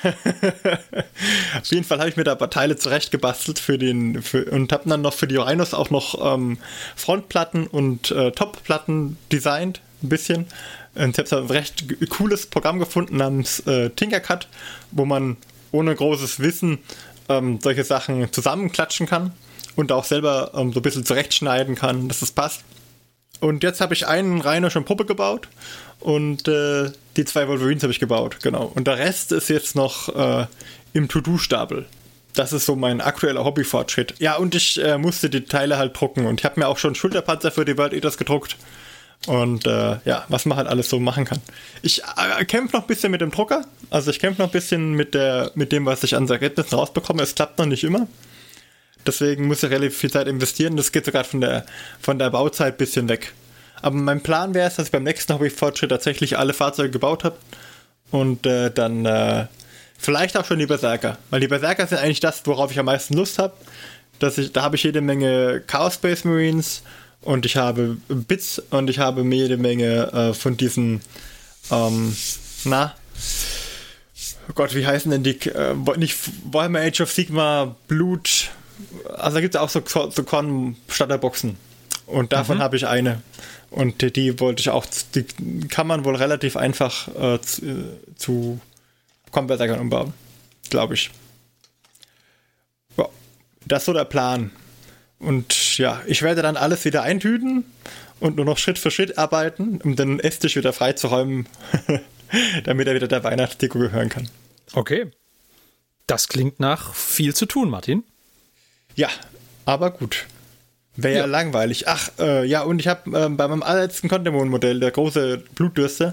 jeden 1.70 1.84
Fall 1.84 2.00
habe 2.00 2.10
ich 2.10 2.18
mir 2.18 2.24
da 2.24 2.32
ein 2.32 2.38
paar 2.38 2.50
Teile 2.50 2.76
zurechtgebastelt 2.76 3.58
für 3.58 3.78
den 3.78 4.20
für, 4.20 4.44
und 4.44 4.70
habe 4.72 4.90
dann 4.90 5.00
noch 5.00 5.14
für 5.14 5.26
die 5.26 5.36
Rhinos 5.36 5.72
auch 5.72 5.88
noch 5.88 6.34
ähm, 6.34 6.58
Frontplatten 6.94 7.66
und 7.66 8.10
äh, 8.10 8.30
Topplatten 8.30 9.16
designt, 9.32 9.80
ein 10.02 10.10
bisschen. 10.10 10.44
Ich 10.95 11.03
habe 11.03 11.36
ein 11.36 11.47
recht 11.47 11.84
cooles 12.09 12.47
Programm 12.47 12.78
gefunden 12.78 13.16
namens 13.16 13.61
äh, 13.61 13.90
Tinkercad, 13.90 14.49
wo 14.92 15.05
man 15.05 15.36
ohne 15.72 15.95
großes 15.95 16.40
Wissen 16.40 16.78
ähm, 17.28 17.59
solche 17.62 17.84
Sachen 17.84 18.32
zusammenklatschen 18.32 19.07
kann 19.07 19.32
und 19.76 19.92
auch 19.92 20.05
selber 20.05 20.53
ähm, 20.55 20.72
so 20.72 20.80
ein 20.80 20.82
bisschen 20.82 21.05
zurechtschneiden 21.05 21.74
kann, 21.74 22.09
dass 22.09 22.22
es 22.22 22.32
passt. 22.32 22.62
Und 23.40 23.62
jetzt 23.62 23.80
habe 23.80 23.95
ich 23.95 24.07
einen 24.07 24.40
Rainer 24.40 24.70
schon 24.70 24.84
Puppe 24.84 25.05
gebaut 25.05 25.49
und 26.01 26.47
äh, 26.49 26.92
die 27.16 27.24
zwei 27.24 27.49
Wolverines 27.49 27.82
habe 27.82 27.92
ich 27.92 28.01
gebaut, 28.01 28.38
genau. 28.42 28.70
Und 28.74 28.86
der 28.86 28.99
Rest 28.99 29.32
ist 29.32 29.49
jetzt 29.49 29.74
noch 29.74 30.14
äh, 30.14 30.47
im 30.92 31.09
To-Do-Stapel. 31.09 31.86
Das 32.34 32.53
ist 32.53 32.66
so 32.66 32.74
mein 32.76 33.01
aktueller 33.01 33.45
Hobbyfortschritt. 33.45 34.14
Ja, 34.18 34.36
und 34.36 34.55
ich 34.55 34.82
äh, 34.82 34.99
musste 34.99 35.30
die 35.30 35.45
Teile 35.45 35.76
halt 35.76 35.99
drucken 35.99 36.26
und 36.26 36.40
ich 36.40 36.45
habe 36.45 36.61
mir 36.61 36.68
auch 36.68 36.78
schon 36.78 36.95
Schulterpanzer 36.95 37.51
für 37.51 37.64
die 37.64 37.76
World 37.76 37.92
Eaters 37.92 38.16
gedruckt. 38.16 38.57
Und 39.26 39.66
äh, 39.66 39.98
ja, 40.04 40.24
was 40.28 40.44
man 40.44 40.58
halt 40.58 40.68
alles 40.68 40.90
so 40.90 41.00
machen 41.00 41.24
kann. 41.24 41.40
Ich 41.82 42.02
äh, 42.02 42.44
kämpfe 42.44 42.76
noch 42.76 42.84
ein 42.84 42.86
bisschen 42.86 43.10
mit 43.10 43.22
dem 43.22 43.30
Drucker. 43.30 43.64
Also 43.90 44.10
ich 44.10 44.18
kämpfe 44.18 44.42
noch 44.42 44.48
ein 44.48 44.52
bisschen 44.52 44.92
mit, 44.92 45.14
der, 45.14 45.50
mit 45.54 45.72
dem, 45.72 45.86
was 45.86 46.02
ich 46.02 46.14
an 46.14 46.28
Ergebnissen 46.28 46.74
rausbekomme. 46.74 47.22
Es 47.22 47.34
klappt 47.34 47.58
noch 47.58 47.66
nicht 47.66 47.84
immer. 47.84 48.06
Deswegen 49.06 49.46
muss 49.46 49.62
ich 49.62 49.70
relativ 49.70 49.96
viel 49.96 50.10
Zeit 50.10 50.28
investieren. 50.28 50.76
Das 50.76 50.92
geht 50.92 51.06
sogar 51.06 51.24
von 51.24 51.40
der, 51.40 51.64
von 52.00 52.18
der 52.18 52.30
Bauzeit 52.30 52.74
ein 52.74 52.76
bisschen 52.76 53.08
weg. 53.08 53.32
Aber 53.80 53.96
mein 53.96 54.22
Plan 54.22 54.54
wäre 54.54 54.68
es, 54.68 54.76
dass 54.76 54.86
ich 54.86 54.92
beim 54.92 55.04
nächsten 55.04 55.32
Hobbyfortschritt 55.34 55.90
tatsächlich 55.90 56.38
alle 56.38 56.52
Fahrzeuge 56.52 56.90
gebaut 56.90 57.24
habe. 57.24 57.36
Und 58.10 58.46
äh, 58.46 58.70
dann 58.70 59.06
äh, 59.06 59.46
vielleicht 59.98 60.36
auch 60.36 60.44
schon 60.44 60.58
die 60.58 60.66
Berserker. 60.66 61.18
Weil 61.30 61.40
die 61.40 61.48
Berserker 61.48 61.86
sind 61.86 61.98
eigentlich 61.98 62.20
das, 62.20 62.42
worauf 62.44 62.70
ich 62.70 62.78
am 62.78 62.86
meisten 62.86 63.14
Lust 63.14 63.38
habe. 63.38 63.54
da 64.18 64.62
habe 64.62 64.76
ich 64.76 64.82
jede 64.82 65.00
Menge 65.00 65.62
Chaos 65.66 65.94
Space 65.94 66.24
Marines 66.24 66.82
und 67.24 67.46
ich 67.46 67.56
habe 67.56 67.96
Bits 68.08 68.58
und 68.70 68.90
ich 68.90 68.98
habe 68.98 69.22
jede 69.22 69.56
Menge 69.56 70.12
äh, 70.12 70.34
von 70.34 70.56
diesen, 70.56 71.00
ähm, 71.70 72.16
na, 72.64 72.94
oh 74.48 74.52
Gott, 74.54 74.74
wie 74.74 74.86
heißen 74.86 75.10
denn 75.10 75.22
die, 75.22 75.48
äh, 75.48 75.74
nicht 75.96 76.16
Warhammer 76.50 76.80
Age 76.80 77.00
of 77.00 77.12
Sigma, 77.12 77.74
Blut, 77.88 78.50
also 79.16 79.36
da 79.36 79.40
gibt 79.40 79.54
es 79.54 79.60
auch 79.60 79.70
so, 79.70 79.82
so 79.84 80.22
Con-Starterboxen 80.22 81.56
und 82.06 82.32
davon 82.32 82.58
mhm. 82.58 82.62
habe 82.62 82.76
ich 82.76 82.86
eine 82.86 83.22
und 83.70 84.02
die, 84.02 84.12
die, 84.12 84.40
wollte 84.40 84.60
ich 84.60 84.70
auch, 84.70 84.86
die 85.14 85.24
kann 85.68 85.86
man 85.86 86.04
wohl 86.04 86.16
relativ 86.16 86.56
einfach 86.56 87.08
äh, 87.08 87.40
zu, 87.40 87.98
zu 88.16 88.60
Convertern 89.32 89.80
umbauen, 89.80 90.12
glaube 90.70 90.94
ich. 90.94 91.10
Ja, 92.96 93.08
das 93.66 93.82
ist 93.82 93.86
so 93.86 93.92
der 93.92 94.04
Plan. 94.04 94.52
Und 95.24 95.78
ja, 95.78 96.02
ich 96.06 96.22
werde 96.22 96.42
dann 96.42 96.56
alles 96.56 96.84
wieder 96.84 97.02
eintüten 97.02 97.64
und 98.20 98.36
nur 98.36 98.44
noch 98.44 98.58
Schritt 98.58 98.78
für 98.78 98.90
Schritt 98.90 99.18
arbeiten, 99.18 99.80
um 99.82 99.96
den 99.96 100.20
Esstisch 100.20 100.56
wieder 100.56 100.72
freizuräumen, 100.72 101.48
damit 102.64 102.86
er 102.86 102.94
wieder 102.94 103.08
der 103.08 103.24
Weihnachtsdeko 103.24 103.78
gehören 103.78 104.08
kann. 104.08 104.28
Okay. 104.72 105.10
Das 106.06 106.28
klingt 106.28 106.60
nach 106.60 106.94
viel 106.94 107.34
zu 107.34 107.46
tun, 107.46 107.70
Martin. 107.70 108.04
Ja, 108.94 109.08
aber 109.64 109.90
gut. 109.90 110.26
Wäre 110.96 111.14
ja. 111.14 111.20
ja. 111.20 111.26
langweilig. 111.26 111.88
Ach, 111.88 112.10
äh, 112.18 112.44
ja, 112.44 112.62
und 112.62 112.78
ich 112.78 112.86
habe 112.86 113.10
äh, 113.10 113.28
bei 113.30 113.48
meinem 113.48 113.62
allerletzten 113.62 114.08
Contemon-Modell, 114.08 114.78
der 114.78 114.90
große 114.90 115.42
Blutdürste, 115.54 116.12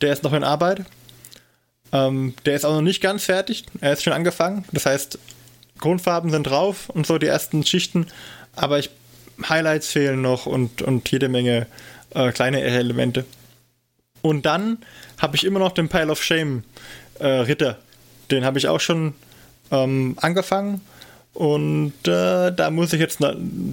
der 0.00 0.12
ist 0.12 0.22
noch 0.22 0.32
in 0.32 0.44
Arbeit. 0.44 0.84
Ähm, 1.92 2.34
der 2.46 2.54
ist 2.54 2.64
auch 2.64 2.72
noch 2.72 2.82
nicht 2.82 3.02
ganz 3.02 3.24
fertig. 3.24 3.66
Er 3.80 3.92
ist 3.92 4.02
schon 4.02 4.14
angefangen. 4.14 4.64
Das 4.72 4.86
heißt, 4.86 5.18
Grundfarben 5.78 6.30
sind 6.30 6.44
drauf 6.44 6.88
und 6.88 7.06
so 7.06 7.18
die 7.18 7.26
ersten 7.26 7.66
Schichten 7.66 8.06
aber 8.54 8.78
ich, 8.78 8.90
Highlights 9.48 9.88
fehlen 9.88 10.22
noch 10.22 10.46
und, 10.46 10.82
und 10.82 11.10
jede 11.10 11.28
Menge 11.28 11.66
äh, 12.14 12.32
kleine 12.32 12.60
Elemente. 12.60 13.24
Und 14.20 14.46
dann 14.46 14.78
habe 15.18 15.36
ich 15.36 15.44
immer 15.44 15.58
noch 15.58 15.72
den 15.72 15.88
Pile 15.88 16.10
of 16.10 16.22
Shame 16.22 16.62
äh, 17.18 17.26
Ritter. 17.26 17.78
Den 18.30 18.44
habe 18.44 18.58
ich 18.58 18.68
auch 18.68 18.80
schon 18.80 19.14
ähm, 19.70 20.16
angefangen. 20.20 20.80
Und 21.34 21.94
äh, 22.06 22.52
da 22.52 22.70
muss 22.70 22.92
ich 22.92 23.00
jetzt, 23.00 23.20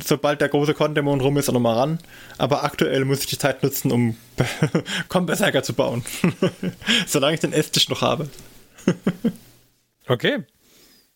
sobald 0.05 0.39
der 0.39 0.47
große 0.47 0.73
Kondemon 0.73 1.19
rum 1.19 1.37
ist, 1.37 1.51
nochmal 1.51 1.75
ran. 1.75 1.99
Aber 2.37 2.63
aktuell 2.63 3.03
muss 3.03 3.19
ich 3.19 3.25
die 3.27 3.37
Zeit 3.37 3.63
nutzen, 3.63 3.91
um 3.91 4.15
Comberserker 5.09 5.61
zu 5.61 5.73
bauen. 5.73 6.03
Solange 7.07 7.33
ich 7.33 7.41
den 7.41 7.53
Esstisch 7.53 7.89
noch 7.89 8.01
habe. 8.01 8.29
okay. 10.07 10.43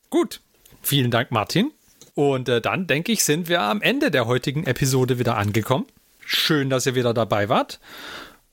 Gut. 0.09 0.41
Vielen 0.81 1.11
Dank, 1.11 1.31
Martin. 1.31 1.71
Und 2.15 2.47
äh, 2.49 2.61
dann, 2.61 2.87
denke 2.87 3.11
ich, 3.11 3.23
sind 3.23 3.49
wir 3.49 3.61
am 3.61 3.81
Ende 3.81 4.11
der 4.11 4.27
heutigen 4.27 4.65
Episode 4.65 5.19
wieder 5.19 5.37
angekommen. 5.37 5.85
Schön, 6.25 6.69
dass 6.69 6.85
ihr 6.85 6.95
wieder 6.95 7.13
dabei 7.13 7.49
wart. 7.49 7.79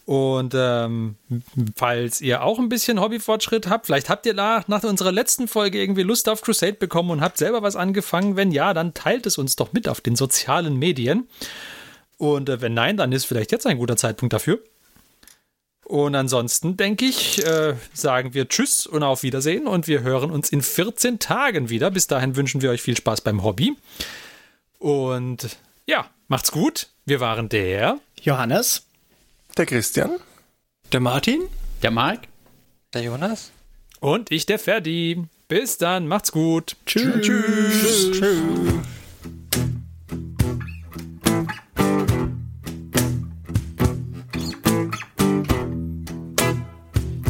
Und 0.07 0.55
ähm, 0.57 1.15
falls 1.77 2.21
ihr 2.21 2.43
auch 2.43 2.59
ein 2.59 2.69
bisschen 2.69 3.01
Hobbyfortschritt 3.01 3.69
habt, 3.69 3.87
vielleicht 3.87 4.09
habt 4.09 4.27
ihr 4.27 4.35
nach, 4.35 4.67
nach 4.67 4.83
unserer 4.83 5.13
letzten 5.13 5.47
Folge 5.47 5.81
irgendwie 5.81 6.03
Lust 6.03 6.29
auf 6.29 6.41
Crusade 6.41 6.73
bekommen 6.73 7.11
und 7.11 7.21
habt 7.21 7.39
selber 7.39 7.63
was 7.63 7.77
angefangen. 7.77 8.35
Wenn 8.35 8.51
ja, 8.51 8.75
dann 8.75 8.93
teilt 8.93 9.27
es 9.27 9.39
uns 9.39 9.57
doch 9.57 9.73
mit 9.73 9.89
auf 9.89 10.01
den 10.01 10.17
sozialen 10.17 10.77
Medien. 10.77 11.29
Und 12.17 12.49
äh, 12.49 12.61
wenn 12.61 12.75
nein, 12.75 12.97
dann 12.97 13.13
ist 13.13 13.27
vielleicht 13.27 13.53
jetzt 13.53 13.67
ein 13.67 13.79
guter 13.79 13.97
Zeitpunkt 13.97 14.33
dafür. 14.33 14.59
Und 15.91 16.15
ansonsten 16.15 16.77
denke 16.77 17.05
ich, 17.05 17.45
äh, 17.45 17.75
sagen 17.93 18.33
wir 18.33 18.49
Tschüss 18.49 18.87
und 18.87 19.03
auf 19.03 19.25
Wiedersehen 19.25 19.67
und 19.67 19.89
wir 19.89 20.03
hören 20.03 20.31
uns 20.31 20.51
in 20.51 20.63
14 20.63 21.19
Tagen 21.19 21.69
wieder. 21.69 21.91
Bis 21.91 22.07
dahin 22.07 22.37
wünschen 22.37 22.63
wir 22.63 22.71
euch 22.71 22.81
viel 22.81 22.97
Spaß 22.97 23.23
beim 23.23 23.43
Hobby. 23.43 23.77
Und 24.79 25.57
ja, 25.87 26.09
macht's 26.29 26.53
gut. 26.53 26.91
Wir 27.07 27.19
waren 27.19 27.49
der 27.49 27.99
Johannes, 28.23 28.87
der 29.57 29.67
Christian, 29.67 30.13
der 30.93 31.01
Martin, 31.01 31.41
der 31.83 31.91
Mark, 31.91 32.29
der 32.95 33.03
Jonas 33.03 33.51
und 33.99 34.31
ich, 34.31 34.47
der 34.47 34.61
Ferdi. 34.61 35.25
Bis 35.49 35.77
dann, 35.77 36.07
macht's 36.07 36.31
gut. 36.31 36.77
Tschüss. 36.87 37.21
Tschüss. 37.21 38.11
Tschüss. 38.13 39.00